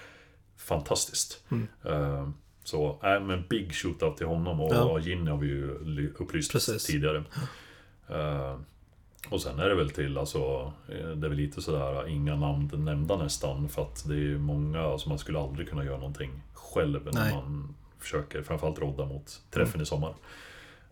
[0.56, 1.44] Fantastiskt.
[1.84, 2.28] Eh,
[2.64, 4.98] så, äh, men big shootout till honom och Ja.
[4.98, 6.84] Ginny har vi ju ly- upplyst Precis.
[6.84, 7.24] tidigare.
[8.08, 8.56] Eh,
[9.30, 10.94] och sen är det väl till, alltså, det
[11.26, 13.68] är väl lite sådär, inga namn nämnda nästan.
[13.68, 17.34] För att det är många, alltså man skulle aldrig kunna göra någonting själv när Nej.
[17.34, 20.14] man försöker, framförallt rodda mot träffen i sommar.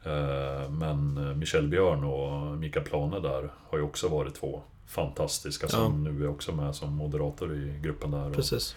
[0.04, 6.04] Eh, Men Michel Björn och Mika Plane där har ju också varit två fantastiska som
[6.04, 8.28] nu är också med som moderator i gruppen där.
[8.28, 8.76] Och, Precis.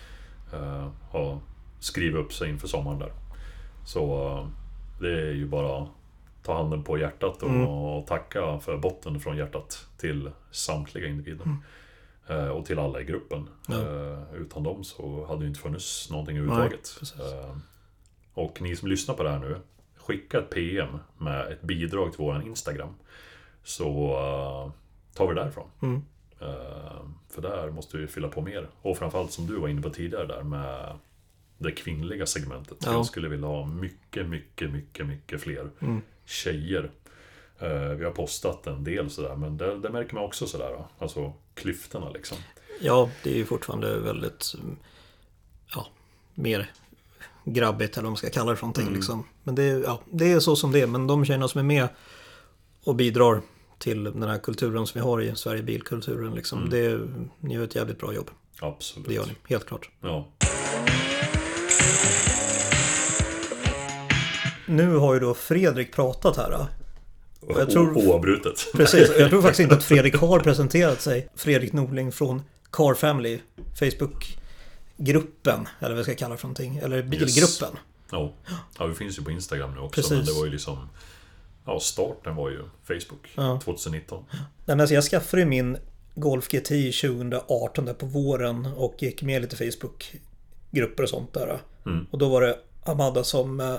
[0.53, 1.39] eh, har
[1.80, 3.11] skrivit upp sig inför sommaren där.
[3.86, 4.47] Så eh,
[5.01, 5.88] det är ju bara
[6.43, 7.67] ta handen på hjärtat och, Mm.
[7.67, 11.55] och tacka för botten från hjärtat till samtliga individer.
[12.30, 13.49] Eh, Och till alla i gruppen.
[13.69, 13.82] Mm.
[13.82, 14.11] Ja.
[14.13, 16.95] Eh, Utan dem så hade det inte funnits någonting överhuvudtaget.
[16.99, 17.21] precis.
[18.40, 19.58] Och ni som lyssnar på det här nu,
[19.96, 22.94] skicka ett PM med ett bidrag till våran Instagram.
[23.64, 23.88] Så
[24.18, 24.72] eh,
[25.18, 25.70] tar vi det därifrån.
[25.82, 26.02] Mm.
[26.42, 28.68] Eh, För där måste vi fylla på mer.
[28.82, 30.98] Och framförallt som du var inne på tidigare där med
[31.58, 32.78] det kvinnliga segmentet.
[32.86, 32.92] Ja.
[32.94, 36.02] Jag skulle vilja ha mycket, mycket, mycket, mycket fler Mm.
[36.26, 36.92] tjejer.
[37.60, 40.70] Eh, Vi har postat en del sådär, men det, det märker man också sådär.
[40.70, 40.88] då.
[41.00, 42.38] Alltså klyftorna liksom.
[42.82, 44.78] Ja, det är ju fortfarande väldigt mm,
[45.76, 45.88] ja,
[46.36, 46.72] mer
[47.54, 48.93] grabbigt eller vad man ska kalla det för någonting.
[48.93, 49.24] Liksom.
[49.43, 50.88] Men det är, ja, det är så som det är.
[50.88, 51.88] Men de tjejerna som är med
[52.84, 53.41] och bidrar
[53.80, 56.36] till den här kulturen som vi har i Sverige, bilkulturen.
[56.36, 57.08] Liksom, det är,
[57.39, 58.30] ni gör ett jävligt bra jobb.
[58.62, 59.08] Absolut.
[59.08, 59.89] Det gör ni, helt klart.
[60.02, 60.28] Ja.
[64.66, 66.68] Nu har ju då Fredrik pratat här.
[67.39, 68.68] Och, jag tror- Oavbrutet.
[68.74, 71.30] Precis, jag tror faktiskt inte att Fredrik har presenterat sig.
[71.36, 72.41] Fredrik Norling från
[72.72, 73.39] Car Family,
[75.00, 76.78] Facebook-gruppen, eller vad jag ska kalla det för någonting.
[76.78, 77.78] Eller bilgruppen.
[78.12, 78.34] Ja.
[78.78, 80.02] ja, vi finns ju på Instagram nu också.
[80.02, 80.12] Precis.
[80.12, 80.89] Men det var ju liksom...
[81.66, 83.28] Ja, starten var ju Facebook.
[83.36, 83.60] Ja.
[83.64, 84.26] 2019.
[84.66, 85.78] Nej, alltså jag skaffade ju min
[86.16, 91.60] Golf GTI 2018 där på våren och gick med i lite Facebook-grupper och sånt där.
[91.86, 92.08] Mm.
[92.12, 93.76] Och då var det Amanda som eh,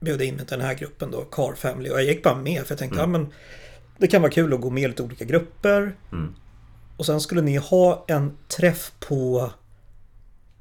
[0.00, 1.90] bjöd in mig till den här gruppen då, Car Family.
[1.90, 3.32] Och jag gick bara med för jag tänkte, ja men
[3.98, 5.96] det kan vara kul att gå med i lite olika grupper.
[6.12, 6.34] Mm.
[6.96, 9.50] Och sen skulle ni ha en träff på,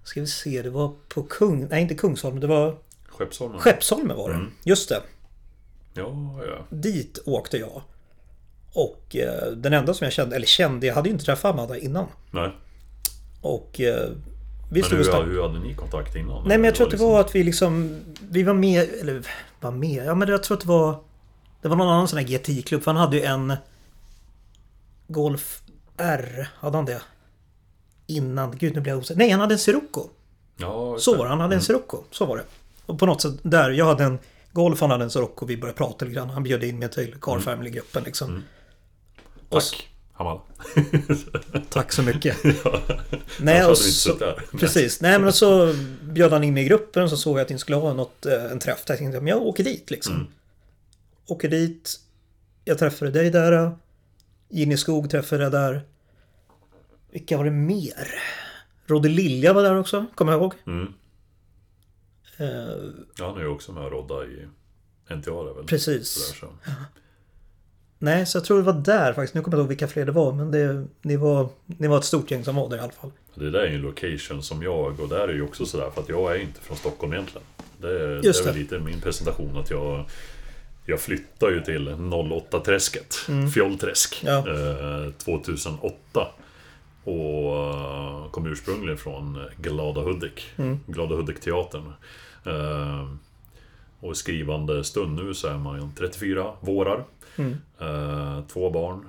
[0.09, 2.75] ska vi se, det var på Kung, nej inte Kungsholmen, det var
[3.07, 3.59] Skeppsholmen.
[3.59, 4.35] Skeppsholmen var det.
[4.35, 4.51] Mm.
[4.63, 5.01] Just det.
[5.93, 6.65] Ja, ja.
[6.69, 7.81] Dit åkte jag.
[8.73, 11.77] Och eh, den enda som jag kände, eller kände, jag hade ju inte träffat Amanda
[11.77, 12.05] innan.
[12.31, 12.51] Nej.
[13.41, 14.09] Och eh,
[14.71, 15.31] vi Men stod och hur, snackade.
[15.31, 16.47] hur hade ni kontakt innan?
[16.47, 17.99] Nej men jag tror att det liksom- var att vi liksom,
[18.29, 19.23] vi var med, eller
[19.61, 20.99] var med, ja men jag tror att det var,
[21.61, 23.53] det var någon annan sån här GTI-klubb, för han hade ju en
[25.07, 25.61] Golf
[25.97, 27.01] R, hade han det?
[28.09, 29.17] Innan, gud nu blir jag osäker.
[29.19, 30.09] Nej, han hade en Sirocco.
[30.57, 32.03] Ja, Så han hade en Sirocco.
[32.11, 32.43] Så var det.
[32.85, 34.19] Och på något sätt där, jag hade en
[34.51, 36.29] Golf, han hade en Sirocco, vi började prata lite grann.
[36.29, 38.43] Han bjöd in mig till Car Family-gruppen liksom.
[39.57, 40.39] S- Tack, Hamal.
[41.69, 42.37] Tack så mycket.
[42.63, 42.81] ja.
[43.39, 44.17] Nej, och så,
[44.59, 45.01] precis.
[45.01, 47.57] Nej, men så bjöd han in mig i gruppen och så såg jag att ni
[47.59, 48.83] skulle ha något, eh, en träff.
[48.87, 50.13] Jag tänkte, men jag åker dit liksom.
[50.15, 50.27] Mm.
[51.27, 51.99] Åker dit.
[52.65, 53.71] Jag träffade dig där.
[54.49, 55.81] Ginny Skog träffade jag där.
[57.11, 58.07] Vilka var det mer?
[58.87, 60.53] Rodde Lilja var där också, kommer jag ihåg.
[60.67, 60.93] Mm.
[62.37, 62.47] Eh,
[63.17, 64.47] Ja, han är ju också med och rodda i
[65.15, 65.65] NTA där väl?
[65.65, 66.09] precis.
[66.09, 66.71] Sådär, så.
[68.01, 69.33] Nej, så jag tror det var där faktiskt.
[69.33, 71.97] Nu kommer jag inte ihåg vilka fler det var, men det, ni, var, ni var
[71.97, 73.11] ett stort gäng som var där i alla fall.
[73.35, 76.01] Det där är ju en location som jag, och där är ju också sådär, för
[76.01, 77.47] att jag är ju inte från Stockholm egentligen.
[77.81, 80.05] Det Just det är väl lite min presentation att jag
[80.85, 83.15] jag flyttade ju till 08-träsket,
[83.53, 84.33] Fjollträsk, Mm.
[84.45, 85.05] Ja.
[85.05, 86.27] eh, 2008.
[87.09, 90.79] Och kom ursprungligen från Glada Hudik, Mm.
[90.87, 91.93] Glada Hudik-teatern.
[92.45, 93.07] Eh,
[93.99, 97.03] och i skrivande stund nu så är man 34 vårar.
[97.35, 97.57] Mm.
[97.79, 99.05] Eh, två barn.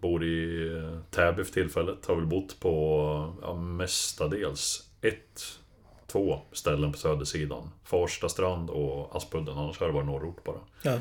[0.00, 2.06] Bor i eh, Täby för tillfället.
[2.06, 5.58] Har väl bott på ja, mestadels ett,
[6.06, 7.70] två ställen på södersidan.
[7.84, 9.58] Farsta strand och Aspudden.
[9.58, 10.60] Annars har det varit norrort bara.
[10.82, 10.98] Ja,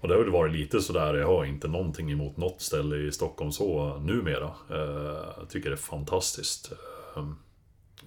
[0.00, 3.12] Och det har väl varit lite sådär, jag har inte någonting emot något ställe i
[3.12, 4.50] Stockholm så numera.
[4.70, 6.72] Eh, Jag tycker det är fantastiskt.
[7.16, 7.26] Eh,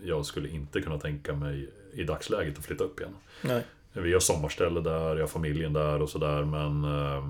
[0.04, 3.16] Jag skulle inte kunna tänka mig i dagsläget att flytta upp igen.
[3.42, 3.64] nej.
[3.94, 6.84] Vi har sommarställe där, jag har familjen där och sådär men...
[6.84, 7.30] eh,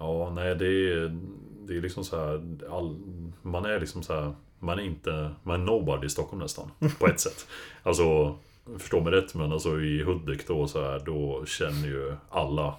[0.00, 1.18] Ja, nej det är,
[1.66, 2.96] det är liksom så här, all,
[3.42, 6.70] man är liksom så här, man är inte, man är nobody i Stockholm nästan.
[6.98, 7.46] På ett sätt.
[7.82, 8.36] Alltså,
[8.78, 12.74] förstå mig rätt men alltså i Hudik då så här, då känner ju alla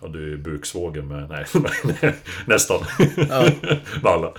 [0.00, 1.28] Ja, du är buksvågen med...
[1.28, 2.14] Nej,
[2.46, 2.80] nästan.
[3.16, 3.50] Ja.
[4.02, 4.32] med alla.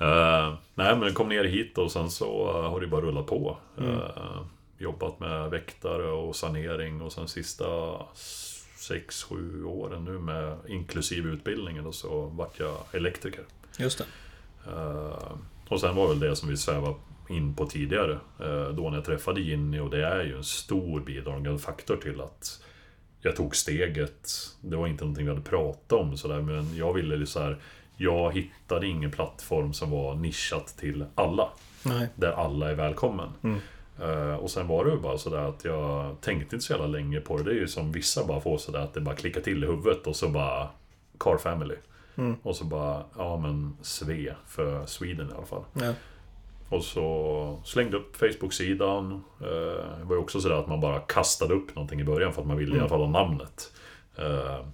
[0.00, 3.56] Uh, nej, men kom ner hit och sen så uh, har det bara rullat på.
[3.78, 3.90] Mm.
[3.90, 4.42] Uh,
[4.78, 11.94] jobbat med väktare och sanering och sen sista 6-7 åren nu med inklusive utbildningen och
[11.94, 13.44] så vart jag elektriker.
[13.78, 14.04] Just det.
[15.68, 16.94] och sen var väl det som vi svävade
[17.28, 18.18] in på tidigare.
[18.72, 22.62] då när jag träffade Ginny och det är ju en stor bidragande faktor till att
[23.20, 24.30] jag tog steget.
[24.60, 27.58] Det var inte någonting vi hade pratat om sådär, men jag ville så här,
[27.96, 31.48] Jag hittade ingen plattform som var nischat till alla.
[31.82, 32.08] Nej.
[32.14, 33.28] Där alla är välkommen.
[33.42, 33.60] Mm.
[34.02, 37.20] Uh, och sen var det ju bara sådär att jag tänkte inte så jävla länge
[37.20, 37.42] på det.
[37.42, 40.06] Det är ju som vissa bara får sådär att det bara klickar till i huvudet
[40.06, 40.68] och så bara
[41.18, 41.74] Car Family.
[42.16, 42.36] Mm.
[42.42, 45.64] Och så bara, ja men Sve för Sweden i alla fall.
[45.72, 45.92] Ja.
[46.68, 49.12] Och så slängde upp Facebook-sidan.
[49.40, 52.40] Eh, det var ju också sådär att man bara kastade upp någonting i början för
[52.40, 52.78] att man ville mm.
[52.78, 53.72] i alla fall ha namnet.
[54.16, 54.66] Eh,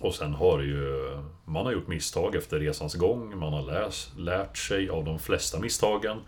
[0.00, 1.10] och sen har ju...
[1.44, 3.38] Man har gjort misstag efter resans gång.
[3.38, 6.18] Man har läst, lärt sig av de flesta misstagen.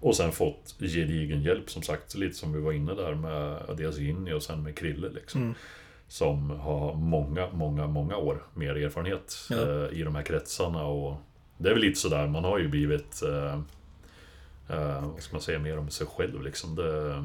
[0.00, 3.98] Och sen fått gedigen hjälp som sagt, lite som vi var inne där med dels
[3.98, 5.42] Ginny och sen med Krille liksom.
[5.42, 5.54] Mm.
[6.08, 9.56] Som har många, många, många år mer erfarenhet ja.
[9.56, 10.84] eh, i de här kretsarna.
[10.84, 11.16] Och
[11.58, 13.60] det är väl lite sådär, man har ju blivit eh,
[14.70, 16.74] Uh, vad ska man säga mer om sig själv liksom?
[16.74, 17.24] Det,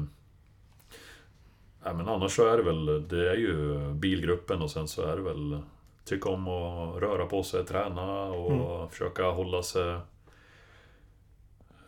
[1.84, 5.16] ja, men annars så är det väl, det är ju bilgruppen och sen så är
[5.16, 5.58] det väl
[6.04, 8.88] Tycka om att röra på sig, träna och mm.
[8.88, 9.98] försöka hålla sig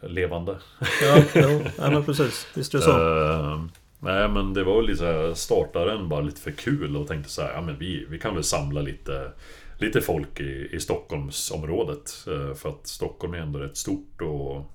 [0.01, 0.57] levande.
[1.03, 2.47] Ja, jo, ja men precis.
[2.55, 2.99] Visst är det så.
[2.99, 3.65] Uh,
[4.01, 7.53] nej men det var lite såhär, startaren bara lite för kul och tänkte så här,
[7.53, 9.33] ja men vi, vi kan väl samla lite
[9.79, 12.25] Lite folk i, i Stockholmsområdet.
[12.29, 14.73] Uh, för att Stockholm är ändå rätt stort och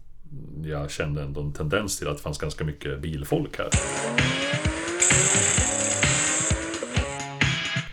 [0.63, 3.69] jag kände ändå en tendens till att det fanns ganska mycket bilfolk här.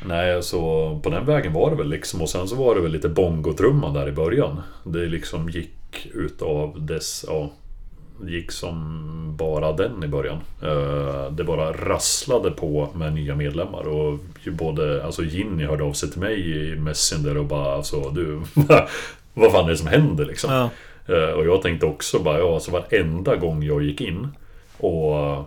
[0.07, 2.23] Nej, så på den vägen var det väl liksom.
[2.23, 4.63] Och sen så var det väl lite bongotrumman där i början.
[4.85, 7.51] Det liksom gick utav dess, ja,
[8.27, 10.39] gick som bara den i början.
[10.63, 16.11] Eh, det bara rasslade på med nya medlemmar och både, alltså Ginny hörde av sig
[16.11, 18.41] till mig i Messenger och bara alltså du,
[19.35, 20.53] vad fan är det som händer liksom?
[20.53, 20.71] Ja.
[21.09, 24.29] Eh, och jag tänkte också bara, ja, alltså varenda gång jag gick in
[24.79, 25.45] och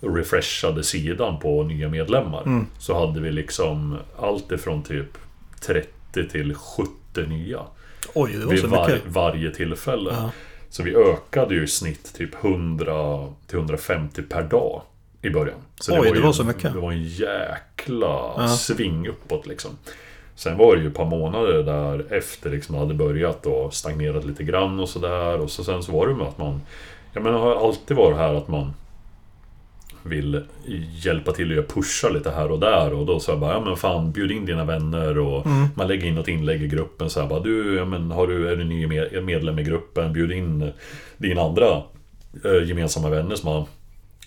[0.00, 2.66] refreshade sidan på nya medlemmar mm.
[2.78, 5.18] så hade vi liksom allt ifrån typ
[5.60, 6.90] 30 till 70
[7.28, 7.60] nya.
[8.14, 9.06] Oj, det var vid så var, mycket.
[9.06, 10.10] varje tillfälle.
[10.12, 10.30] Ja.
[10.70, 14.82] Så vi ökade ju i snitt typ 100 till 150 per dag
[15.22, 15.58] i början.
[15.80, 16.72] Så Oj, det var, det var så mycket.
[16.72, 18.48] Det var en jäkla Ja.
[18.48, 19.70] sving uppåt liksom.
[20.34, 24.44] Sen var det ju ett par månader där efter liksom hade börjat och stagnerat lite
[24.44, 25.40] grann och sådär.
[25.40, 26.60] Och så sen så var det med att man...
[27.12, 28.72] Jag menar, har alltid varit här att man
[30.02, 30.42] vill
[31.04, 33.76] hjälpa till och pusha lite här och där och då sa jag bara, ja men
[33.76, 35.68] fan bjud in dina vänner och Mm.
[35.74, 38.48] man lägger in något inlägg i gruppen så här bara, du, ja, men har du,
[38.48, 40.72] är du ny med- medlem i gruppen, bjud in
[41.16, 41.82] dina andra
[42.44, 43.64] eh, gemensamma vänner som har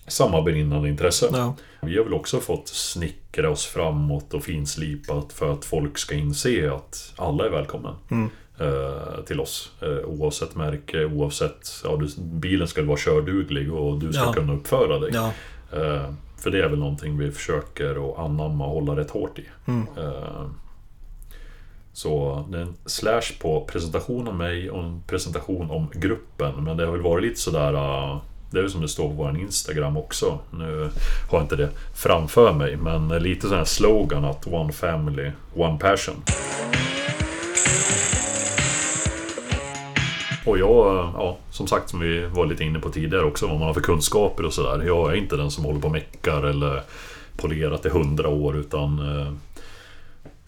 [0.08, 1.30] samma brinnande intresse.
[1.34, 1.56] Ja.
[1.82, 6.72] Vi har väl också fått snickra oss framåt och finslipat för att folk ska inse
[6.74, 8.30] att alla är välkomna Mm.
[8.60, 9.72] eh, till oss.
[9.82, 11.70] Eh, oavsett märke, oavsett...
[11.84, 14.34] Ja, du, bilen ska vara körduglig och du ska Ja.
[14.34, 15.10] kunna uppföra dig.
[15.14, 15.32] Ja.
[15.74, 19.46] Eh, för det är väl någonting vi försöker att anamma och hålla rätt hårt i.
[19.68, 19.86] Mm.
[21.94, 26.64] Så det är en slash på presentation om mig och en presentation om gruppen.
[26.64, 28.20] Men det har väl varit lite sådär...
[28.54, 30.40] Det är väl som det står på vår Instagram också.
[30.52, 30.90] Nu
[31.30, 32.78] har jag inte det framför mig.
[32.78, 36.16] Men lite sån här slogan att One Family, One Passion.
[40.46, 43.68] Och jag, ja, som sagt som vi var lite inne på tidigare också, vad man
[43.68, 44.86] har för kunskaper och sådär.
[44.86, 46.82] Jag är inte den som håller på och meckar eller
[47.38, 49.34] polerat i hundra år utan eh,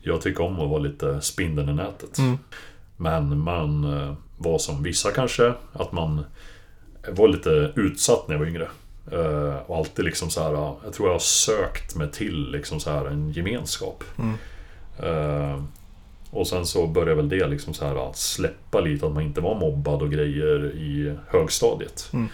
[0.02, 2.18] jag tycker om att vara lite spindeln i nätet.
[2.18, 2.38] Mm.
[2.98, 6.26] Men man eh, var som vissa kanske, att man
[7.12, 8.68] var lite utsatt när jag var yngre.
[9.12, 10.52] Eh, och alltid liksom så här,
[10.84, 14.04] jag tror jag har sökt mig till liksom så här en gemenskap.
[14.18, 14.36] Mm.
[15.00, 15.64] Eh,
[16.32, 19.42] och sen så började väl det liksom så här att släppa lite, att man inte
[19.42, 22.10] var mobbad och grejer i högstadiet.
[22.14, 22.28] Mm.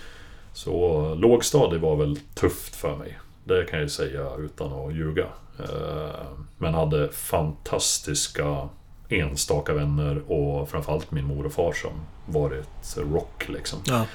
[0.53, 3.19] Så lågstadiet var väl tufft för mig.
[3.43, 5.25] Det kan jag ju säga utan att ljuga.
[5.59, 6.25] Eh,
[6.57, 8.69] Men hade fantastiska
[9.09, 11.91] enstaka vänner och framförallt min mor och far som
[12.25, 13.79] varit rock liksom.
[13.85, 14.05] Ja.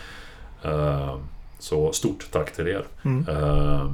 [0.62, 1.16] Eh,
[1.58, 2.84] Så stort tack till er.
[3.04, 3.26] Mm.
[3.28, 3.90] Eh,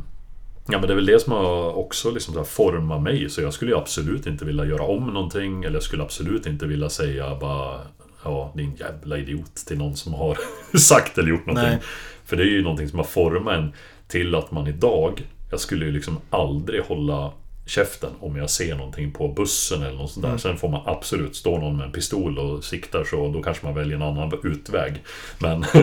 [0.69, 3.31] Ja men det är väl det som har också liksom så format mig.
[3.31, 5.65] Så jag skulle absolut inte vilja göra om någonting.
[5.65, 7.81] Eller jag skulle absolut inte vilja säga bara
[8.25, 10.39] Ja, din jävla idiot till någon som har
[10.79, 11.71] sagt eller gjort någonting.
[11.71, 11.79] Nej.
[12.25, 13.73] För det är ju någonting som har format en
[14.09, 17.33] till att man idag Jag skulle ju liksom aldrig hålla
[17.67, 20.29] käften om jag ser någonting på bussen eller något sånt där.
[20.29, 20.39] Mm.
[20.39, 23.75] Sen får man absolut stå någon med en pistol och siktar så då kanske man
[23.75, 25.03] väljer en annan utväg.
[25.39, 25.65] Men,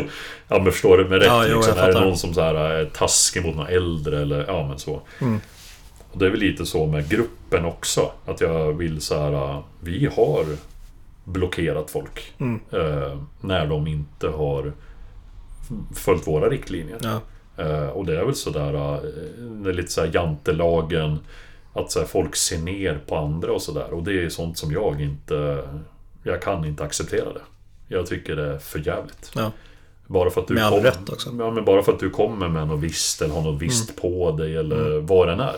[0.48, 1.78] ja men förstår du med rätt Ja, jo, liksom.
[1.78, 5.02] Är det någon som så här är taskig mot någon äldre eller ja men så.
[5.22, 5.40] Mm.
[6.12, 8.12] Och det är väl lite så med gruppen också.
[8.26, 9.64] Att jag vill så här.
[9.80, 10.46] Vi har
[11.24, 12.34] blockerat folk.
[12.38, 12.60] Mm.
[12.72, 14.74] Eh, när de inte har
[15.96, 16.98] följt våra riktlinjer.
[17.02, 17.22] Ja.
[17.64, 18.72] Eh, och det är väl sådär,
[19.64, 21.20] det är lite såhär jantelagen.
[21.74, 23.94] Att så här, folk ser ner på andra och sådär.
[23.94, 25.64] Och det är sånt som jag inte...
[26.24, 27.42] Jag kan inte acceptera det.
[27.88, 29.32] Jag tycker det är för jävligt.
[29.36, 29.52] Ja.
[30.08, 31.30] Bara för att du Med all kom- rätt också.
[31.40, 34.02] Ja, men bara för att du kommer med något visst eller har något visst Mm.
[34.02, 35.56] på dig eller vad den är.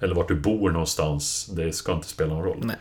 [0.00, 1.46] Eller vart du bor någonstans.
[1.46, 2.58] Det ska inte spela någon roll.
[2.62, 2.76] Nej.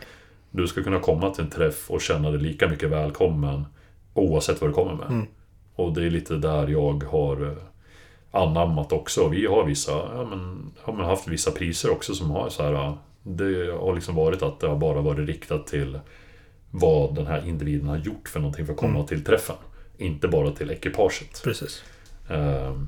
[0.51, 3.65] Du ska kunna komma till en träff och känna dig lika mycket välkommen
[4.13, 5.07] oavsett vad du kommer med.
[5.09, 5.27] Mm.
[5.75, 7.53] Och det är lite där jag har eh,
[8.31, 9.27] anammat också.
[9.27, 12.93] Vi har vissa, ja men, har man haft vissa priser också som har så här.
[13.23, 15.99] Det har liksom varit att det har bara varit riktat till
[16.71, 19.05] vad den här individen har gjort för någonting för att komma Mm.
[19.07, 19.55] till träffen.
[19.97, 21.41] Inte bara till ekipaget.
[21.43, 21.83] Precis.
[22.29, 22.87] Ehm,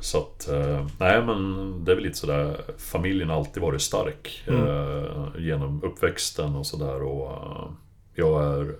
[0.00, 4.42] Så att, eh, nej men det är väl lite sådär, familjen har alltid varit stark
[4.46, 4.66] Mm.
[4.66, 7.70] eh, genom uppväxten och sådär och eh,
[8.14, 8.74] jag är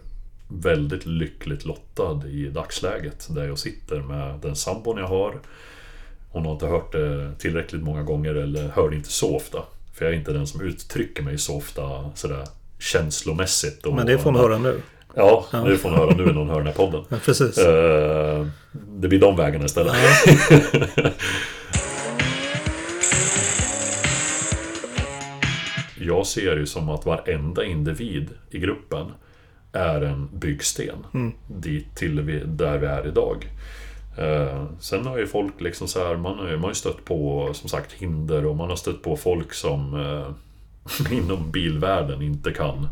[0.48, 5.34] väldigt lyckligt lottad i dagsläget där jag sitter med den sambon jag har.
[6.30, 9.58] Hon har inte hört det tillräckligt många gånger eller hör det inte så ofta.
[9.94, 12.44] För jag är inte den som uttrycker mig så ofta sådär
[12.78, 13.84] känslomässigt.
[13.84, 14.80] Men det får hon höra nu.
[15.14, 17.04] Ja, det får hon höra nu när hon hör den här podden.
[17.08, 17.58] Ja, precis.
[17.58, 19.94] Eh, det blir de vägarna istället.
[26.00, 29.06] Jag ser det som att varenda individ i gruppen
[29.72, 31.06] är en byggsten.
[31.46, 33.46] Dit till vi, där vi är idag.
[34.18, 37.04] Eh, sen har ju folk liksom så här, man har ju, man har ju stött
[37.04, 42.52] på som sagt hinder och man har stött på folk som eh, inom bilvärlden inte
[42.52, 42.88] kan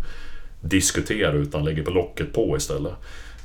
[0.61, 2.95] diskutera utan lägger på locket på istället.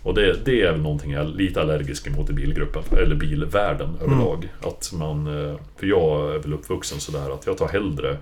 [0.03, 3.97] Och det, det är väl någonting jag är lite allergisk emot i bilgruppen, eller bilvärlden
[4.01, 4.53] överlag.
[4.61, 8.17] Att man, eh, för jag är väl uppvuxen sådär att jag tar hellre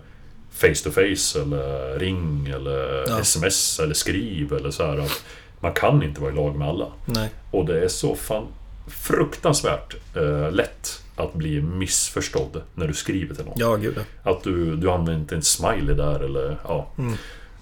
[0.52, 3.20] face to face eller ring eller Ja.
[3.20, 5.24] sms eller skriv eller så här att
[5.60, 6.88] man kan inte vara i lag med alla.
[7.06, 7.30] Nej.
[7.52, 8.48] Och det är så fan
[8.88, 13.54] fruktansvärt eh, lätt att bli missförstådd när du skriver till någon.
[13.58, 14.00] Ja, gud.
[14.24, 16.88] Att du, du använder inte en smiley där eller ja.
[16.98, 17.14] Mm.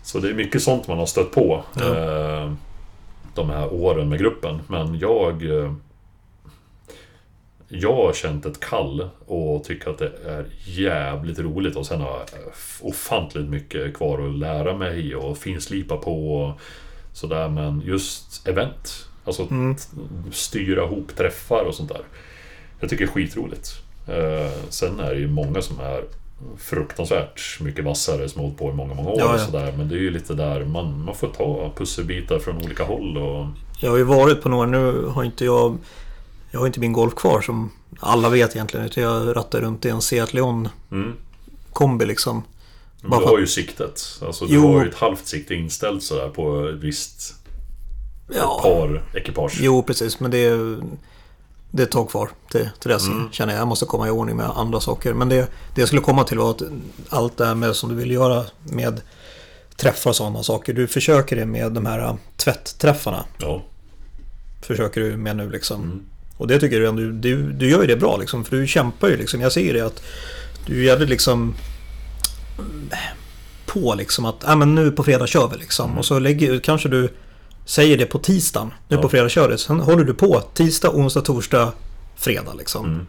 [0.04, 1.64] Så det är mycket sånt man har stött på.
[1.80, 1.96] Ja.
[1.96, 2.52] Eh,
[3.36, 4.60] de här åren med gruppen.
[4.68, 5.60] Men jag...
[5.60, 5.74] Eh,
[7.70, 12.10] jag har känt ett kall och tycker att det är jävligt roligt och sen har
[12.10, 16.60] jag ofantligt mycket kvar att lära mig och finslipa på och
[17.14, 19.76] sådär men just event Alltså Mm.
[20.32, 22.02] styra ihop träffar och sånt där
[22.80, 23.70] Jag tycker det är skitroligt
[24.08, 26.04] eh, Sen är det ju många som är
[26.58, 29.46] fruktansvärt mycket vassare som har hållit på i många, många år Ja, och ja.
[29.46, 33.18] sådär Men det är ju lite där man, man får ta pusselbitar från olika håll
[33.18, 33.46] och
[33.80, 35.78] Jag har ju varit på några, nu har inte jag...
[36.52, 38.86] Jag har inte min Golf kvar som alla vet egentligen.
[38.86, 41.14] Utan jag rattar runt i en Seat Leon mm.
[41.74, 42.44] kombi liksom.
[43.02, 44.20] Men du har ju siktet.
[44.26, 44.74] Alltså du Jo.
[44.74, 47.36] har ju ett halvt sikte inställt sådär på ett visst
[48.36, 49.58] Ja, par ekipage.
[49.62, 50.20] jo precis.
[50.20, 50.78] Men det är,
[51.72, 53.32] det är ett tag kvar till, till dess Mm.
[53.32, 53.60] känner jag.
[53.62, 55.14] Jag måste komma i ordning med andra saker.
[55.14, 55.36] Men det,
[55.76, 56.62] det jag skulle komma till var att
[57.10, 59.02] allt det här med som du vill göra med
[59.76, 60.74] träffar och sådana saker.
[60.74, 63.26] Du försöker det med de här tvättträffarna.
[63.38, 63.62] Ja.
[64.62, 65.84] Försöker du med nu liksom.
[65.84, 66.06] Mm.
[66.38, 68.46] Och det tycker du ändå, du, du gör ju det bra liksom.
[68.46, 69.42] För du kämpar ju liksom.
[69.42, 70.02] Jag ser ju det att
[70.66, 71.56] du är jävligt liksom
[72.60, 72.90] mm,
[73.66, 75.98] på liksom att ja men nu på fredag kör vi liksom.
[75.98, 77.10] Och så lägger, kanske du
[77.66, 78.74] säger det på tisdagen.
[78.88, 79.02] Nu Ja.
[79.02, 79.58] på fredag kör vi.
[79.58, 81.72] Sen håller du på tisdag, onsdag, torsdag,
[82.16, 82.86] fredag liksom.
[82.86, 83.08] Mm.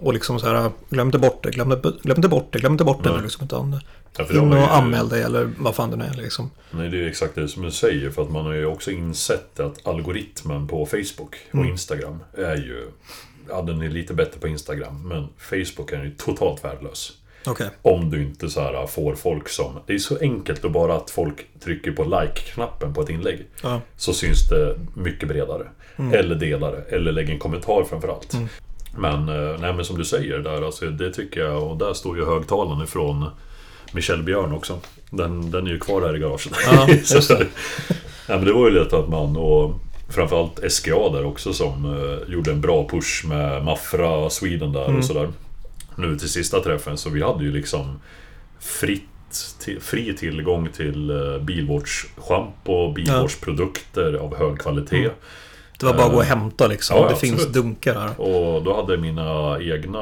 [0.00, 2.72] Och liksom så här, glöm inte bort det, glöm, det- glöm inte bort det, glöm
[2.72, 3.12] inte bort det.
[3.12, 3.22] Nej.
[3.22, 3.80] Liksom, utan
[4.16, 6.50] Ja, för det in och ju- anmäl dig eller vad fan det nu är liksom.
[6.70, 8.10] Nej, det är exakt det som du säger.
[8.10, 11.68] För att man har ju också insett att algoritmen på Facebook och Mm.
[11.68, 12.88] Instagram är ju...
[13.48, 15.08] Ja, den är lite bättre på Instagram.
[15.08, 17.12] Men Facebook är ju totalt värdelös.
[17.46, 17.70] Okej.
[17.82, 19.78] Om du inte så här får folk som...
[19.86, 23.46] Det är så enkelt att bara att folk trycker på like-knappen på ett inlägg.
[23.62, 23.80] Ja.
[23.96, 25.66] Så syns det mycket bredare.
[26.12, 26.96] Eller delar det.
[26.96, 28.34] Eller lägger en kommentar framförallt.
[28.34, 28.48] Mm.
[28.98, 31.62] Men, eh, nej, men som du säger där, alltså, det tycker jag.
[31.62, 33.26] Och där står ju högtalaren ifrån
[33.92, 34.78] Michel Björn också.
[35.10, 36.52] Den, den är ju kvar här i garaget.
[36.72, 36.88] Ja,
[37.20, 37.46] Så det.
[38.28, 39.74] ja, men det var ju lätt att man och
[40.08, 44.98] framförallt SGA där också som eh, gjorde en bra push med Mafra Sweden där Mm.
[44.98, 45.28] och sådär.
[45.96, 48.00] Nu till sista träffen så vi hade ju liksom
[48.60, 49.02] fritt
[49.60, 54.96] till, fri tillgång till eh, bilvårdsschampo, bilvårdsprodukter av hög kvalitet.
[54.98, 55.10] Mm.
[55.80, 56.96] Det var bara att gå och hämta liksom.
[56.96, 57.40] Ja, det absolut.
[57.40, 58.20] finns dunkar här.
[58.20, 59.98] Och då hade mina egna,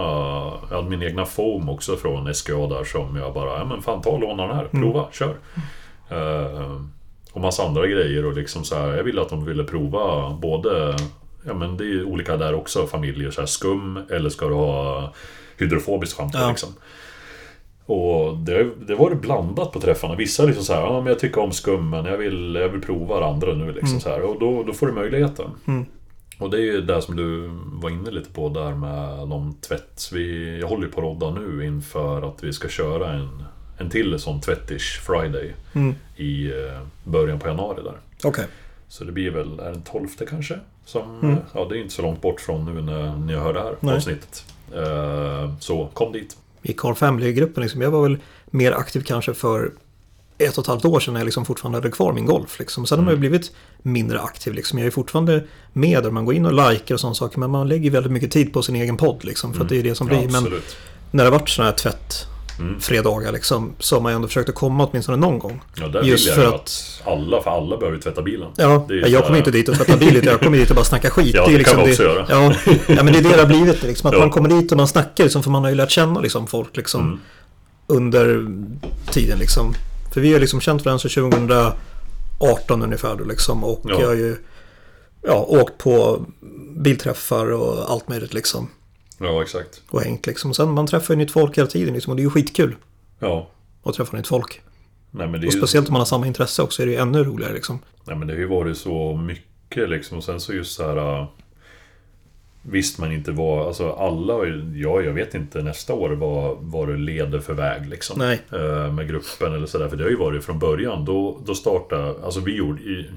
[0.71, 4.03] jag hade min egna foam också från SKA där som jag bara, ja men fan
[4.03, 5.37] ta och låna den här, prova, kör.
[6.11, 6.77] Eh,
[7.33, 10.97] och massa andra grejer och liksom så här, jag ville att de ville prova både,
[11.47, 15.13] ja men det är olika där också, familjer, så här skum eller ska du ha
[15.57, 16.49] hydrofobiskt schampo Ja.
[16.49, 16.69] liksom.
[17.89, 20.15] Och det, det var det blandat på träffarna.
[20.15, 22.81] Vissa liksom så här, ja men jag tycker om skum men jag vill, jag vill
[22.81, 24.23] prova det andra nu liksom så här.
[24.23, 25.51] Och då, då får du möjligheten.
[25.67, 25.85] Mm.
[26.39, 27.51] Och det är ju det som du
[27.83, 30.11] var inne lite på där med de tvätt.
[30.13, 33.43] Vi, jag håller ju på att rodda nu inför att vi ska köra en,
[33.79, 35.95] en till sån tvättish Friday Mm.
[36.17, 37.97] i eh, början på januari där.
[38.25, 38.45] Okej.
[38.89, 40.59] Så det blir väl, är den 12 kanske?
[40.85, 43.75] Som, Ja, det är inte så långt bort från nu när ni hör det här
[43.81, 43.97] Nej.
[43.97, 44.45] avsnittet.
[44.75, 46.37] Eh, så kom dit.
[46.63, 47.81] I Carl Family-gruppen liksom.
[47.81, 48.19] Jag var väl
[48.51, 49.73] mer aktiv kanske för
[50.39, 52.59] ett och ett halvt år sedan när jag liksom fortfarande hade kvar min golf.
[52.59, 52.87] Liksom.
[52.87, 53.53] Sen har man ju blivit
[53.83, 54.55] mindre aktiv.
[54.55, 54.79] Liksom.
[54.79, 57.39] Jag är fortfarande med där man går in och likar och sådana saker.
[57.41, 59.25] Men man lägger väldigt mycket tid på sin egen podd.
[59.25, 60.23] Liksom, för att det är det som blir.
[60.23, 60.45] Ja, men
[61.11, 62.27] när det har varit sådana här tvätt
[62.59, 62.81] Mm.
[62.81, 65.61] fredagar liksom, har man ju ändå försökt att komma åtminstone någon gång.
[65.75, 68.49] Ja, där Just vill jag för att- att alla, för alla behöver ju tvätta bilen.
[68.57, 70.71] Ja, Det jag så kommer här- inte dit och tvätta bil, utan jag kommer dit
[70.71, 71.35] och bara snacka skit.
[71.35, 72.27] Ja, ju det kan man också det, göra.
[72.29, 72.55] Ja,
[72.89, 73.83] ja, men det är det det har blivit.
[73.83, 74.21] Liksom, att Ja.
[74.21, 76.77] man kommer dit och man snackar, liksom, för man har ju lärt känna liksom, folk
[76.77, 77.19] liksom, Mm.
[77.87, 78.47] under
[79.13, 79.39] tiden.
[79.39, 79.75] Liksom.
[80.15, 81.31] För vi har liksom känt varandra sedan
[82.39, 83.17] 2018 ungefär.
[83.17, 84.01] Då, liksom, och Ja.
[84.01, 84.37] jag har ju
[85.23, 86.25] ja, åkt på
[86.77, 88.35] bilträffar och allt möjligt.
[88.35, 88.69] Liksom,
[89.19, 89.83] Ja, exakt.
[89.91, 90.27] och hängt.
[90.27, 90.55] Liksom.
[90.55, 92.77] Sen man träffar ju nytt folk hela tiden liksom, och det är ju skitkul
[93.19, 93.49] Ja.
[93.83, 94.61] att träffa nytt folk.
[95.11, 96.99] Nej men, det Och ju, speciellt om man har samma intresse också är det ju
[96.99, 97.53] ännu roligare.
[97.53, 97.79] Liksom.
[98.05, 100.19] nej men det har ju varit så mycket liksom.
[100.19, 101.21] Och sen så just så här...
[101.21, 101.27] äh,
[102.63, 106.97] Visst man inte var, alltså alla, ja jag vet inte nästa år vad, vad det
[106.97, 108.19] leder för väg liksom.
[108.19, 108.41] Nej.
[108.53, 111.05] Eh, Med gruppen eller sådär, för det har ju varit från början.
[111.05, 113.11] Då, då startade, alltså vi gjorde i,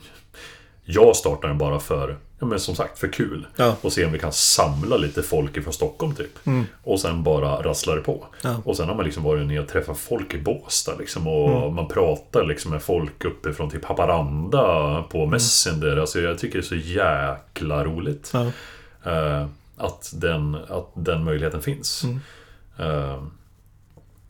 [0.86, 3.48] Jag startade den bara för, ja men som sagt, för kul.
[3.56, 3.76] Ja.
[3.82, 6.40] Och se om vi kan samla lite folk ifrån Stockholm typ.
[6.84, 8.26] Och sen bara rassla det på.
[8.44, 8.62] Ja.
[8.66, 11.28] Och sen har man liksom varit ner och träffat folk i Båstad liksom.
[11.28, 15.98] Och man pratar liksom med folk uppifrån typ Haparanda på Messenger.
[15.98, 18.32] Alltså jag tycker det är så jäkla roligt.
[18.34, 18.52] Ja.
[19.12, 19.46] Eh,
[19.78, 22.04] att, den, att den möjligheten finns.
[22.04, 22.20] Mm.
[22.80, 23.24] Eh,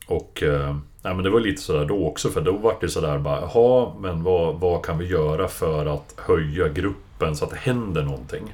[0.08, 3.20] och eh, nej, men det var lite sådär då också, för då var det sådär
[3.20, 7.58] bara, jaha, men vad, vad kan vi göra för att höja gruppen så att det
[7.58, 8.54] händer någonting?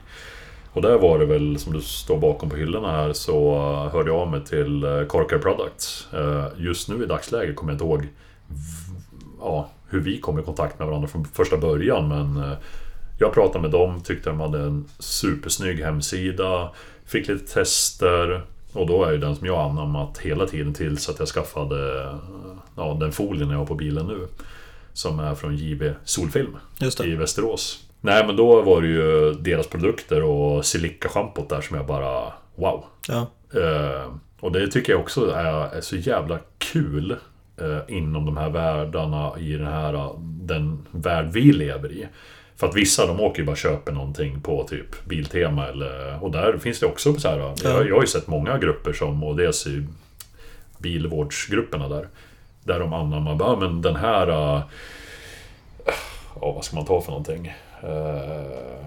[0.74, 3.60] Och där var det väl, som du står bakom på hyllorna här, så
[3.94, 6.08] hörde jag av mig till eh, Corker Products.
[6.14, 8.08] Eh, just nu i dagsläget kommer jag inte ihåg
[9.40, 12.58] ja, hur vi kom i kontakt med varandra från första början, men eh,
[13.20, 16.72] jag pratade med dem, tyckte de hade en supersnygg hemsida,
[17.06, 21.20] fick lite tester och då är ju den som jag anammat hela tiden tills att
[21.20, 22.10] jag skaffade
[22.76, 24.28] ja, den folien jag har på bilen nu.
[24.94, 26.58] Som är från JB Solfilm
[27.04, 27.84] i Västerås.
[28.02, 32.86] Nej men då var det ju deras produkter och Silica-schampot där som jag bara wow.
[33.08, 33.28] Ja.
[33.54, 37.16] Eh, och det tycker jag också är, är så jävla kul
[37.58, 42.08] eh, inom de här världarna i den här den värld vi lever i.
[42.58, 46.24] För att vissa de åker ju bara och köper någonting på typ Biltema eller...
[46.24, 47.38] Och där finns det också så här...
[47.64, 49.88] Jag, jag har ju sett många grupper som, och dels i
[50.78, 52.08] bilvårdsgrupperna där.
[52.64, 54.28] Där de anammar bara, "Ja, men den här...
[54.28, 54.62] eh,
[56.42, 57.48] Ja, vad ska man ta för någonting?
[57.84, 58.86] Eh,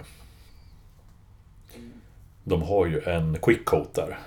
[2.44, 4.18] de har ju en quick coat där.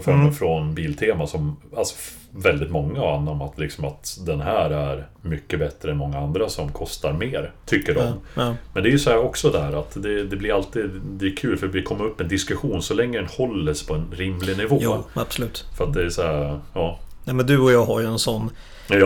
[0.00, 1.96] För mig från Biltema som alltså,
[2.42, 6.72] väldigt många har anammat liksom att den här är mycket bättre än många andra som
[6.72, 7.52] kostar mer.
[7.66, 8.12] Tycker de.
[8.34, 8.54] Ja.
[8.74, 11.36] Men det är ju så här också där att det, det blir alltid det är
[11.36, 14.56] kul för det kommer upp en diskussion så länge den håller sig på en rimlig
[14.58, 14.78] nivå.
[14.82, 15.64] Jo, absolut.
[15.76, 16.98] För att det är så här, ja.
[17.24, 18.50] Nej, men du och jag har ju en sån
[18.90, 18.96] Ja,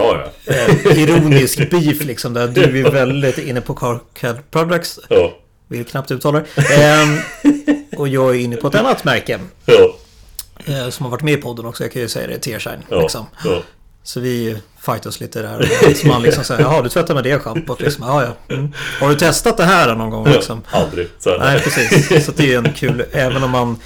[0.46, 0.52] ja.
[0.52, 2.34] eh, ironisk beef liksom.
[2.34, 5.00] Där du är väldigt inne på Carcad Products.
[5.08, 5.32] Ja,
[5.68, 6.84] Vill knappt uttala det.
[6.84, 7.18] Ehm,
[7.96, 9.38] och jag är inne på ett annat märke.
[9.66, 9.94] ja,
[10.64, 11.84] eh, som har varit med i podden också.
[11.84, 12.38] Jag kan ju säga det.
[12.38, 12.82] Tearshine.
[12.88, 13.26] ja, Liksom.
[13.44, 13.62] ja.
[14.04, 15.94] Så vi fightas lite där.
[15.94, 17.80] Så man liksom säger, jaha du tvättar med det schampot.
[17.80, 18.04] Liksom.
[18.06, 18.54] Ja, ja.
[18.54, 18.72] Mm.
[19.00, 20.28] Har du testat det här någon gång?
[20.28, 20.62] Liksom?
[20.70, 21.08] Aldrig.
[21.18, 22.26] Så Nej, precis.
[22.26, 23.76] Så det är en kul, även om man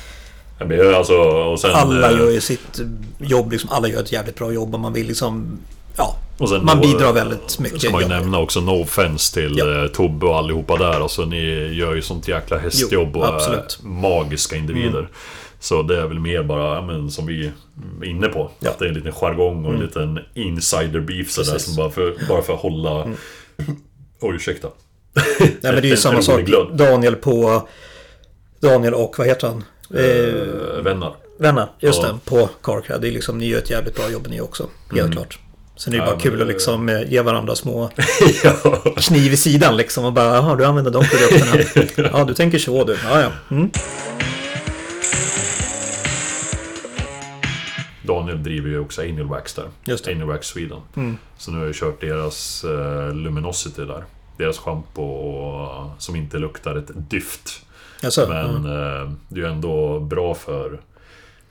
[0.58, 2.80] Ja, Alltså, sen, Alla eh, gör ju sitt
[3.18, 5.58] jobb, liksom, alla gör ett jävligt bra jobb och man vill liksom...
[5.96, 6.16] Ja,
[6.62, 7.80] man då, bidrar eh, väldigt mycket.
[7.80, 8.18] Ska man ju ja.
[8.18, 9.82] nämna också No offense till Ja.
[9.84, 11.00] eh, Tobbe och allihopa där.
[11.00, 13.78] Alltså ni gör ju sånt jäkla hästjobb Jo, och är absolut.
[13.82, 15.08] magiska individer.
[15.60, 17.46] Så det är väl mer bara, men, som vi
[18.02, 18.50] är inne på.
[18.58, 18.70] Ja.
[18.70, 21.52] Att det är en liten jargong och en liten insider beef sådär.
[21.52, 21.66] Precis.
[21.66, 23.06] Som bara för, bara för att hålla...
[24.20, 24.68] Oj, ursäkta.
[25.40, 26.40] Nej men det är ju en- samma en sak.
[26.40, 26.66] glöd.
[26.76, 27.68] Daniel på...
[28.60, 29.64] Daniel och vad heter han?
[29.94, 31.12] Eh, Eh, vänner.
[31.38, 32.08] vänner, just ja.
[32.08, 32.18] det.
[32.30, 33.00] På Carcad.
[33.00, 34.66] Det är liksom, ni gör ett jävligt bra jobb ni också.
[34.90, 35.12] Helt Mm.
[35.12, 35.38] klart.
[35.76, 37.90] Sen är det Ja, bara kul att liksom eh, ge varandra små
[38.44, 38.76] ja.
[38.96, 42.10] kniv i sidan liksom och bara jaha, du använder de produkterna.
[42.18, 42.96] Ja, du tänker så du.
[43.04, 43.30] Ja, ja.
[43.56, 43.70] Mm.
[48.06, 49.64] Daniel driver ju också Anal Wax där.
[49.84, 50.12] Just det.
[50.12, 50.80] Anal Wax Sweden.
[50.96, 51.16] Mm.
[51.38, 54.04] Så nu har jag kört deras eh, Luminosity där.
[54.38, 57.66] Deras schampo och- som inte luktar ett dyft.
[58.04, 59.02] Alltså, Men ja.
[59.02, 60.80] eh, det är ju ändå bra för...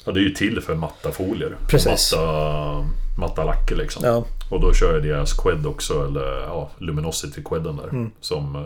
[0.05, 1.55] Ja, det är ju till för matta folier.
[1.69, 2.13] Precis.
[2.15, 2.85] Matta,
[3.19, 4.03] matta lacker liksom.
[4.05, 7.87] ja, Och då kör jag deras Qued också, eller ja, Luminosity Queden där.
[7.89, 8.11] Mm.
[8.21, 8.61] Som eh,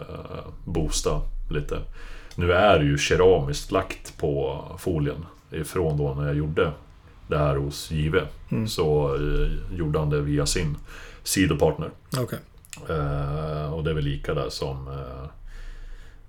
[0.66, 1.22] boostar
[1.52, 1.78] lite.
[2.36, 5.26] Nu är det ju keramiskt lagt på folien.
[5.52, 6.72] Ifrån då när jag gjorde
[7.30, 8.22] det här hos Give.
[8.52, 8.68] Mm.
[8.68, 10.78] Så eh, gjorde han det via sin
[11.24, 11.90] sidopartner.
[12.18, 12.40] okej.
[12.90, 15.30] Eh, och det är väl lika där som eh,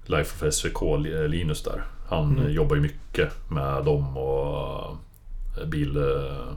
[0.04, 1.82] Life of SVK, Li- Linus där.
[2.08, 2.46] Han Mm.
[2.46, 4.96] eh, jobbar ju mycket med dem och
[5.60, 6.52] eh, bil, eh,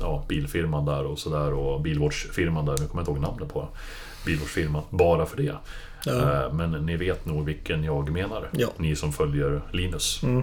[0.00, 2.72] ja, bilfirman där och sådär och bilvårdsfirman där.
[2.80, 3.68] Nu kommer jag inte ihåg namnet på
[4.26, 4.82] bilvårdsfirman.
[4.90, 5.54] Bara för det.
[6.06, 6.12] Ja.
[6.44, 8.48] Eh, men ni vet nog vilken jag menar.
[8.52, 8.68] Ja.
[8.76, 10.22] Ni som följer Linus.
[10.22, 10.42] Mm.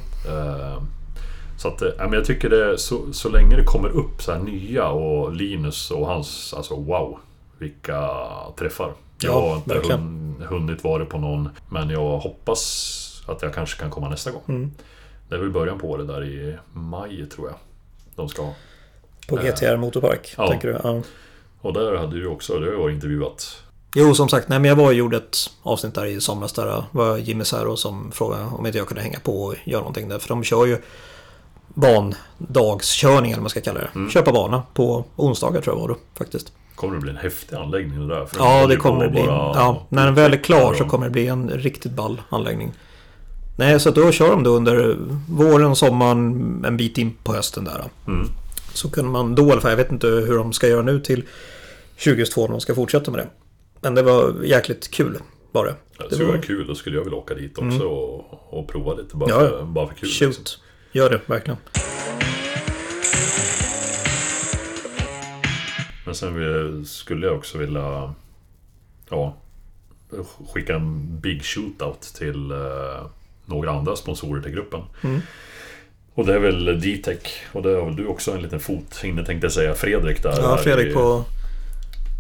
[1.60, 4.22] Eh, Så att, eh, ja, men jag tycker det, så, så länge det kommer upp
[4.22, 7.18] så här nya och Linus och hans, alltså wow.
[7.58, 8.10] Vilka
[8.58, 8.94] träffar.
[9.22, 10.00] Jag Ja, har inte verkligen.
[10.00, 14.42] hun, hunnit vara på någon, men jag hoppas att jag kanske kan komma nästa gång.
[14.48, 14.72] Mm.
[15.30, 17.58] Det är väl början på det där i maj tror jag.
[18.16, 18.54] De ska ha.
[19.28, 20.48] På GTR Motorpark, ja.
[20.48, 20.80] tänker du?
[20.84, 21.02] Ja.
[21.62, 23.64] Och där hade du också, det har jag intervjuat.
[23.96, 26.54] Jo, som sagt, nej, men jag var och gjorde ett avsnitt där i somras.
[26.54, 29.80] Där det var Jimmy Saro som frågade om inte jag kunde hänga på och göra
[29.82, 30.20] någonting där.
[30.20, 30.78] För de kör ju
[31.74, 33.90] bandagskörning, eller vad man ska kalla det.
[33.96, 34.10] Mm.
[34.10, 36.52] Köpa bana på onsdagar tror jag var det faktiskt.
[36.76, 38.26] Kommer det bli en häftig anläggning där?
[38.26, 39.22] För Ja, det kommer det bli.
[39.26, 42.72] Ja, när den väl är klar så kommer det bli en riktigt ball anläggning.
[43.58, 44.98] Nej, så då kör de då under
[45.30, 47.84] våren, sommaren, en bit in på hösten där.
[48.08, 48.28] Mm.
[48.74, 51.00] Så kunde man då i alla fall, jag vet inte hur de ska göra nu
[51.00, 51.24] till
[52.04, 53.28] 2022 när de ska fortsätta med det.
[53.82, 55.18] Men det var jäkligt kul
[55.52, 55.76] var det.
[55.98, 57.88] Det Det skulle var- vara kul, då skulle jag vilja åka dit också Mm.
[57.88, 59.16] och, och prova lite.
[59.16, 60.10] Bara, Ja, för, bara för kul.
[60.10, 60.44] liksom.
[60.92, 61.58] Gör det verkligen.
[66.06, 68.14] Men sen skulle jag också vilja
[69.10, 69.36] ja,
[70.54, 73.06] skicka en big shootout till eh,
[73.46, 74.82] några andra sponsorer till gruppen.
[75.04, 75.22] Mm.
[76.14, 77.44] Och det är väl D-Tech.
[77.54, 79.76] Och det har väl du också en liten fot inne tänkte jag säga.
[79.76, 80.42] Fredrik där.
[80.42, 81.24] Ja, Fredrik på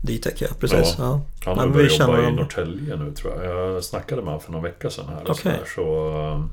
[0.04, 0.48] D-Tech, ja.
[0.60, 0.96] Precis.
[0.98, 1.22] Ja.
[1.46, 1.52] Ja.
[1.52, 2.32] Han har börjat jobba i.
[2.32, 3.76] Norrtälje nu tror jag.
[3.76, 5.24] Jag snackade med honom för någon vecka sedan här.
[5.24, 5.42] och Okej.
[5.42, 6.50] sådär, Så,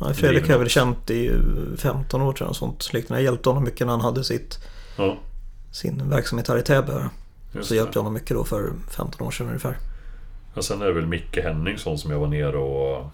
[0.00, 1.32] Ja, Fredrik har jag väl känt i
[1.76, 2.56] 15 år tror jag.
[2.56, 2.92] Sånt.
[2.92, 3.22] liknande.
[3.22, 4.58] Jag hjälpte honom mycket när han hade sitt,
[4.96, 5.16] ja,
[5.72, 6.92] sin verksamhet här i Täby.
[7.62, 9.76] Så hjälpte jag honom mycket då för 15 år sedan ungefär.
[10.54, 13.06] Ja, sen är det väl Micke Henningsson som jag var ner och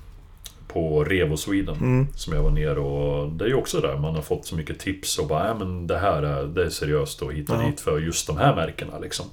[0.69, 1.77] på Revo Sweden.
[1.77, 2.07] Mm.
[2.15, 4.79] Som jag var ner och det är ju också där man har fått så mycket
[4.79, 7.67] tips och bara, ja men det här är, det är seriöst och hit och Ja.
[7.67, 9.27] dit för just de här märkena liksom.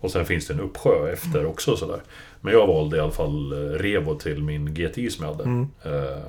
[0.00, 2.00] Och sen finns det en uppsjö efter också sådär.
[2.40, 5.44] Men jag valde i alla fall eh, Revo till min GTI som jag hade.
[5.44, 5.68] Mm.
[5.84, 6.22] Eh,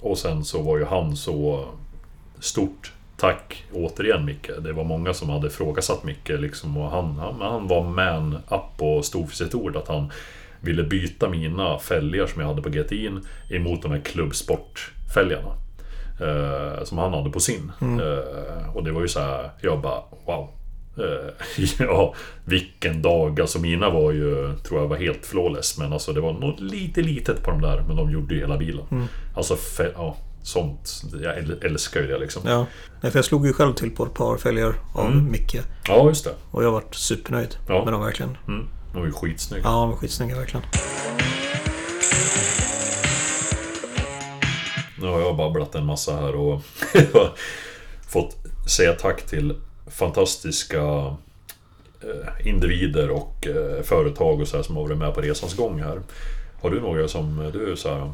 [0.00, 1.64] och sen så var ju han så
[2.40, 4.50] stort Tack återigen Micke.
[4.58, 8.82] Det var många som hade ifrågasatt Micke liksom, och han, han, han var man up
[8.82, 10.12] och stod för sitt ord att han
[10.60, 15.52] ville byta mina fälgar som jag hade på GTI'n emot de här klubbsportfälgarna.
[16.20, 17.72] Eh, som han hade på sin.
[17.80, 20.48] Eh, och det var ju så här, jag bara wow.
[20.98, 23.40] Eh, ja, vilken dag.
[23.40, 25.78] Alltså mina var ju, tror jag var helt flawless.
[25.78, 27.84] Men alltså det var något lite litet på de där.
[27.86, 29.08] Men de gjorde ju hela bilen.
[29.36, 31.02] Alltså, fä- ja, sånt.
[31.22, 32.42] Jag äl- älskar ju det liksom.
[32.46, 32.66] Ja,
[33.00, 35.30] Nej, för jag slog ju själv till på ett par fälgar av Mm.
[35.30, 35.56] Micke.
[35.88, 36.34] Ja, just det.
[36.50, 37.84] Och jag varit supernöjd Ja.
[37.84, 38.36] med dem verkligen.
[38.48, 38.66] Mm.
[38.92, 39.62] De var ju skitsnygga.
[39.64, 40.66] Ja, de var skitsnygga verkligen.
[45.00, 46.62] Nu har jag babblat en massa här och
[48.08, 48.36] fått
[48.70, 49.54] säga tack till
[49.90, 50.82] fantastiska
[52.00, 55.80] eh, individer och eh, företag och så här som har varit med på resans gång
[55.82, 56.00] här.
[56.62, 58.12] Har du några som du så här,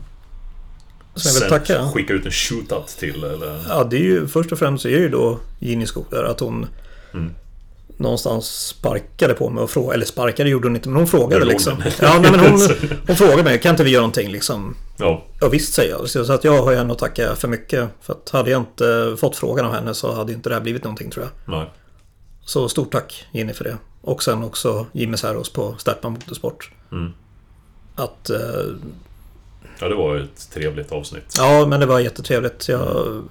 [1.14, 1.88] Så jag vill tacka.
[1.94, 3.24] skicka ut en shootout till?
[3.24, 3.60] Eller?
[3.68, 6.66] Ja, det är ju först och främst är det ju då Ginny Skogar att hon
[7.14, 7.34] Mm.
[7.98, 11.82] Någonstans sparkade på mig och frågade, eller sparkade gjorde hon inte, men hon frågade liksom.
[12.00, 12.60] Ja, nej, men hon,
[13.06, 14.76] hon frågade mig, kan inte vi göra någonting liksom?
[14.96, 16.10] Ja, Ja visst säger jag.
[16.26, 17.88] Så att jag har ändå att tacka för mycket.
[18.00, 20.84] För att hade jag inte fått frågan av henne så hade inte det här blivit
[20.84, 21.54] någonting tror jag.
[21.58, 21.70] nej.
[22.46, 23.76] Så stort tack Jenny för det.
[24.00, 26.70] Och sen också Jimmy Säros på Startman Motorsport.
[26.92, 27.12] Mm.
[27.94, 28.38] Att, eh,
[29.78, 31.34] Ja, det var ett trevligt avsnitt.
[31.38, 32.68] ja men det var jättetrevligt.
[32.68, 33.22] Jag,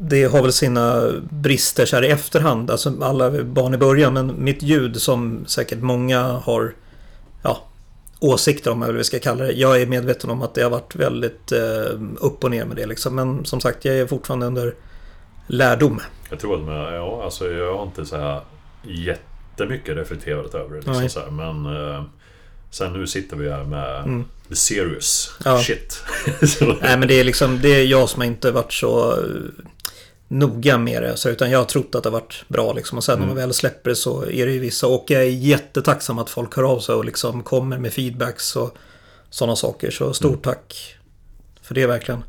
[0.00, 2.70] det har väl sina brister så här i efterhand.
[2.70, 4.14] Alltså alla barn i början.
[4.14, 6.74] Men mitt ljud som säkert många har
[7.42, 7.64] ja,
[8.20, 9.52] åsikter om, eller vad vi ska kalla det.
[9.52, 12.86] Jag är medveten om att det har varit väldigt eh, upp och ner med det
[12.86, 13.14] liksom.
[13.14, 14.74] Men som sagt, jag är fortfarande under
[15.46, 16.00] lärdom.
[16.30, 18.40] Jag tror att med, ja, alltså jag har inte så här
[18.82, 20.76] jättemycket reflekterat över det.
[20.76, 21.30] Liksom så här.
[21.30, 22.02] Men eh,
[22.70, 25.56] sen nu sitter vi här med the serious Mm.
[25.56, 25.62] Ja.
[25.62, 26.02] shit.
[26.82, 29.24] Nej men det är liksom, det är jag som har inte varit så
[30.28, 31.16] noga med det.
[31.16, 32.98] Så, utan jag har trott att det har varit bra liksom.
[32.98, 34.86] Och sen när man väl släpper det så är det ju vissa.
[34.86, 38.76] Och jag är jättetacksam att folk hör av sig och liksom kommer med feedbacks och
[39.30, 39.90] sådana saker.
[39.90, 40.96] Så stort tack
[41.62, 42.24] för det verkligen.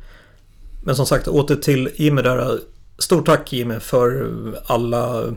[0.84, 2.58] Men som sagt, åter till Jimmy där.
[2.98, 4.30] Stort tack Jimmy för
[4.66, 5.34] alla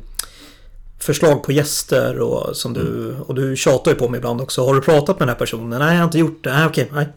[1.00, 3.16] förslag på gäster och som du...
[3.20, 4.66] Och du tjatar ju på mig ibland också.
[4.66, 5.80] Har du pratat med den här personen?
[5.80, 6.54] Nej, jag har inte gjort det.
[6.54, 6.90] Nej, okej.
[6.94, 7.08] Nej.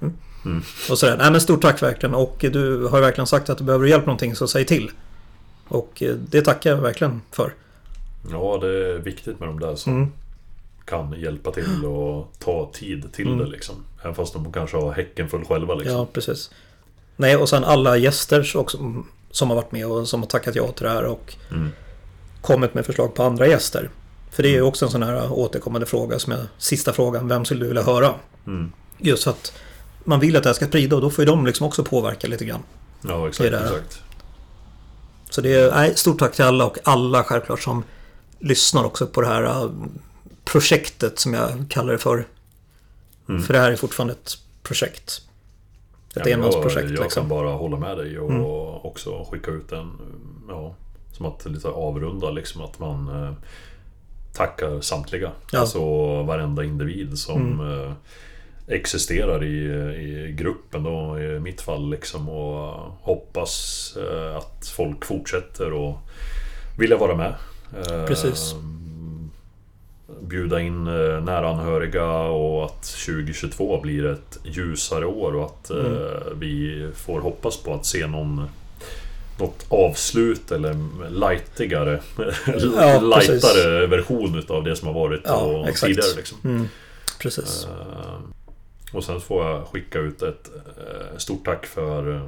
[0.45, 0.63] Mm.
[0.91, 1.17] Och sådär.
[1.17, 2.15] Nej men stort tack verkligen.
[2.15, 4.91] Och du har verkligen sagt att du behöver hjälp med någonting så säg till.
[5.69, 7.55] Och eh, det tackar jag verkligen för.
[8.31, 10.13] Ja, det är viktigt med de där som Mm.
[10.85, 13.75] kan hjälpa till och ta tid till det liksom.
[14.03, 15.97] Även fast de kanske har häcken full själva liksom.
[15.97, 16.51] Ja, precis.
[17.17, 18.79] Nej, och sen alla gäster också,
[19.31, 21.69] som har varit med och som har tackat ja till det här och Mm.
[22.41, 23.91] kommit med förslag på andra gäster.
[24.31, 27.29] För det är ju också en sån här återkommande fråga som är sista frågan.
[27.29, 28.15] Vem skulle du vilja höra?
[28.47, 28.73] Mm.
[28.99, 29.53] Just för att
[30.05, 32.29] man vill att det här ska sprida och då får ju de liksom också påverka
[32.29, 32.63] lite grann.
[33.03, 33.51] Ja, exakt.
[33.51, 33.67] Det är det.
[33.67, 34.03] exakt.
[35.31, 37.83] Så det är nej, stort tack till alla och alla självklart som
[38.39, 39.71] lyssnar också på det här äh,
[40.45, 42.27] projektet som jag kallar det för.
[43.29, 43.43] Mm.
[43.43, 45.21] För det här är fortfarande ett projekt.
[46.17, 47.23] Ett Ja, enmansprojekt jag, jag liksom.
[47.23, 48.45] kan bara hålla med dig och Mm.
[48.83, 49.91] också skicka ut en,
[50.49, 50.75] ja,
[51.13, 53.33] som att lite avrunda liksom att man eh,
[54.33, 55.33] tackar samtliga.
[55.53, 55.59] Ja.
[55.59, 55.81] Alltså
[56.23, 57.93] varenda individ som eh,
[58.69, 59.57] existerar i,
[59.97, 62.71] i gruppen då, i mitt fall liksom och
[63.01, 65.99] hoppas eh, att folk fortsätter och
[66.79, 67.35] vilja vara med.
[67.87, 68.55] Eh, Precis.
[70.23, 75.95] Bjuda in eh, nära anhöriga och att 2022 blir ett ljusare år och att Mm.
[76.39, 78.43] vi får hoppas på att se någon
[79.41, 80.77] något avslut eller
[81.11, 82.01] lightigare
[82.77, 86.39] Ja, lightare version utav det som har varit Ja, tidigare liksom.
[86.45, 86.69] Mm,
[87.21, 87.67] precis.
[87.71, 88.19] Eh,
[88.93, 92.21] Och sen får jag skicka ut ett eh, stort tack för eh,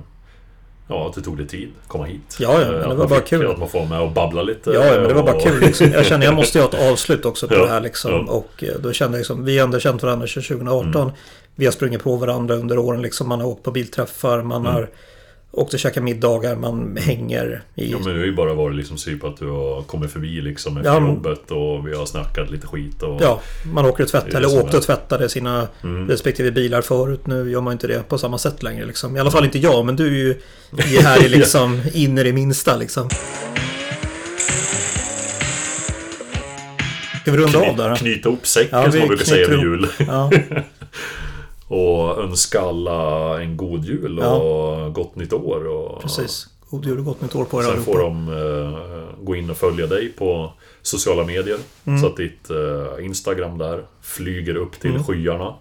[0.91, 2.37] Ja, att det tog lite tid att komma hit.
[2.41, 3.47] Ja, ja, men Eh, det att var bara fick- kul.
[3.51, 4.71] Att man får med och babbla lite.
[4.71, 5.61] Ja, ja, men det var bara och- kul.
[5.61, 5.91] Liksom.
[5.93, 8.11] Jag kände jag måste ha ett avslut också på Ja, det här liksom.
[8.27, 8.33] ja.
[8.33, 11.03] Och då kände jag liksom, vi har ändå känt varandra sedan 2018.
[11.03, 11.15] Mm.
[11.55, 13.29] Vi har sprungit på varandra under åren liksom.
[13.29, 14.73] Man har åkt på bilträffar, man Mm.
[14.75, 14.89] har
[15.59, 17.91] åkt och käkat middagar, man hänger i...
[17.93, 20.77] Ja men det har ju bara varit liksom typ att du har kommit förbi liksom
[20.77, 23.23] efter Ja, jobbet och vi har snackat lite skit och...
[23.23, 23.41] Ja,
[23.73, 26.09] man åker och tvättar, eller åkte och tvättade sina Mm.
[26.09, 27.27] respektive bilar förut.
[27.27, 29.17] Nu gör man inte det på samma sätt längre liksom.
[29.17, 30.31] I alla fall inte jag, men du är ju
[30.99, 33.09] är här i liksom in i det minsta liksom.
[37.23, 37.91] Ska vi runda av där?
[37.91, 37.97] då?
[37.97, 39.87] Knyta ihop säcken Ja, som man brukar säga vid jul.
[39.99, 40.31] Ja,
[41.69, 45.67] Och önska alla en god jul och gott nytt år.
[45.67, 46.47] Och precis.
[46.71, 49.57] God jul och gott nytt år på er Sen får de eh, gå in och
[49.57, 51.59] följa dig på sociala medier.
[51.85, 52.01] Mm.
[52.01, 55.05] Så att ditt eh, Instagram där flyger upp till Mm.
[55.05, 55.55] skyarna.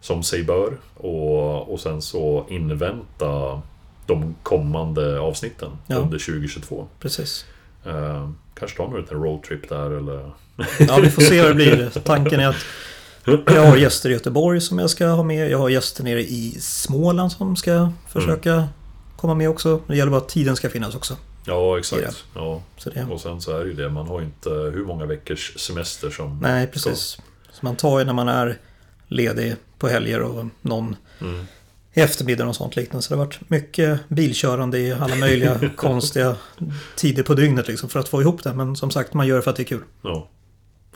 [0.00, 0.72] Som sig bör.
[0.96, 3.62] Och, och sen så invänta
[4.06, 5.96] de kommande avsnitten Ja.
[5.96, 6.86] under 2022.
[7.00, 7.44] Precis.
[7.86, 10.30] Eh, kanske ta en liten roadtrip där eller...
[10.88, 11.90] Ja, vi får se vad det blir.
[12.04, 12.56] Tanken är att
[13.46, 15.50] jag har gäster i Göteborg som jag ska ha med.
[15.50, 18.68] Jag har gäster nere i Småland som ska försöka
[19.16, 19.80] komma med också.
[19.86, 21.16] Det gäller bara att tiden ska finnas också.
[21.44, 22.24] Ja, exakt.
[22.34, 22.62] Ja.
[22.78, 25.52] Så det, Och sen så är det ju det, man har inte hur många veckors
[25.58, 26.38] semester som...
[26.42, 27.18] nej, precis.
[27.52, 28.58] Så man tar ju när man är
[29.08, 31.46] ledig på helger och någon Mm.
[31.92, 33.02] eftermiddag och sånt liknande.
[33.02, 36.36] Så det har varit mycket bilkörande i alla möjliga konstiga
[36.96, 38.52] tider på dygnet liksom för att få ihop det.
[38.52, 39.82] Men som sagt, man gör det för att det är kul.
[40.02, 40.28] Ja.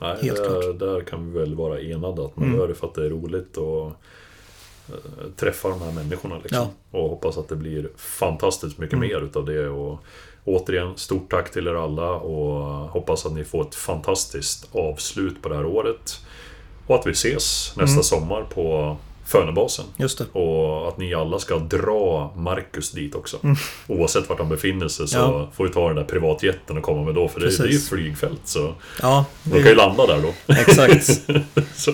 [0.01, 2.59] Nej, Helt där, där kan vi väl vara enade att man Mm.
[2.59, 3.86] gör det för att det är roligt och
[4.89, 6.66] eh, träffa de här människorna liksom.
[6.90, 9.09] Och hoppas att det blir fantastiskt mycket Mm.
[9.09, 9.69] mer utav det.
[9.69, 9.98] Och
[10.44, 15.48] återigen, stort tack till er alla och hoppas att ni får ett fantastiskt avslut på
[15.48, 16.20] det här året.
[16.86, 18.02] Och att vi ses nästa Mm.
[18.02, 19.84] sommar på Fönebasen.
[19.96, 20.24] Just det.
[20.38, 23.36] Och att ni alla ska dra Marcus dit också.
[23.42, 23.56] Mm.
[23.86, 25.50] Oavsett vart han befinner sig så Ja.
[25.54, 27.28] får vi ta den där privatjätten och komma med då.
[27.28, 27.88] För det, det är ju Precis.
[27.88, 30.52] flygfält så Ja, de kan ju landa där då.
[30.54, 31.20] exakt.
[31.76, 31.92] Så.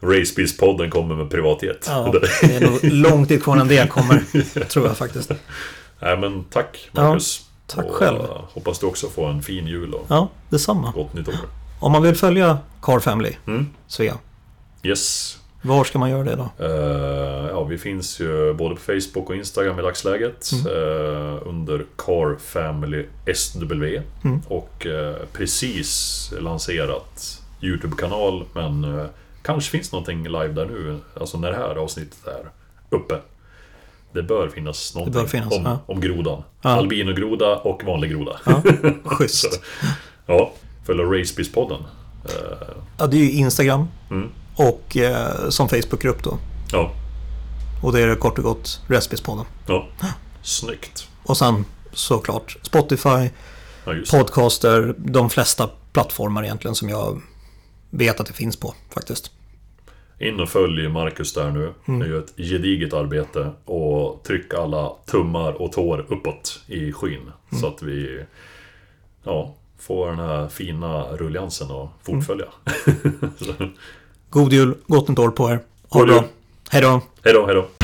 [0.00, 1.84] Racebeast-podden kommer med privatjet.
[1.88, 4.24] Ja, det är nog långt dit kvar än det kommer.
[4.68, 5.30] Tror jag faktiskt.
[6.00, 7.40] Nej men tack Marcus.
[7.66, 8.20] tack och, själv.
[8.20, 10.90] eh, Hoppas du också får en fin jul och Ja, detsamma.
[10.94, 11.34] gott nytt år.
[11.80, 13.66] Om man vill följa Car Family, Mm.
[13.86, 14.14] Svea,
[14.82, 15.37] Yes.
[15.62, 16.64] Var ska man göra det då?
[16.64, 20.50] Eh, ja, vi finns ju både på Facebook och Instagram i dagsläget.
[20.52, 20.66] Mm.
[20.66, 23.04] eh, under Car Family
[23.34, 23.84] SW.
[24.24, 24.42] Mm.
[24.48, 28.44] Och eh, precis lanserat YouTube-kanal.
[28.52, 29.08] Men
[29.42, 30.98] kanske finns någonting live där nu.
[31.20, 32.50] Alltså när det här avsnittet är
[32.96, 33.18] uppe.
[34.12, 35.78] Det bör finnas någonting bör finnas, om, ja.
[35.86, 36.42] om grodan.
[36.62, 36.70] Ja.
[36.70, 38.40] Albinogroda och vanlig groda.
[38.46, 38.62] Ja,
[39.04, 39.60] schysst.
[40.26, 40.52] Ja,
[40.86, 41.82] följa Racebiz-podden.
[42.98, 44.28] Ja, det är ju Instagram Mm.
[44.58, 46.38] Och eh, som Facebookgrupp då.
[46.72, 46.92] ja,
[47.82, 49.44] Och det är kort och gott Respispodden.
[49.66, 49.88] ja.
[50.42, 51.08] Snyggt.
[51.22, 53.30] Och sen såklart Spotify,
[53.84, 54.10] Ja, det.
[54.10, 57.22] Podcaster, de flesta plattformar egentligen som jag
[57.90, 59.30] vet att det finns på faktiskt.
[60.18, 61.72] In och följ Marcus där nu.
[61.88, 62.00] Mm.
[62.00, 63.50] Det är ju ett gediget arbete.
[63.64, 67.30] Och tryck alla tummar och tår uppåt i skyn.
[67.50, 67.70] Så Mm.
[67.70, 68.24] att vi
[69.24, 72.46] ja, får den här fina rulliansen att fortfölja.
[74.30, 75.60] God jul, gott nytt år på er.
[75.88, 76.24] Ha det bra.
[76.70, 77.00] Hej då.
[77.24, 77.77] hej då, hej då.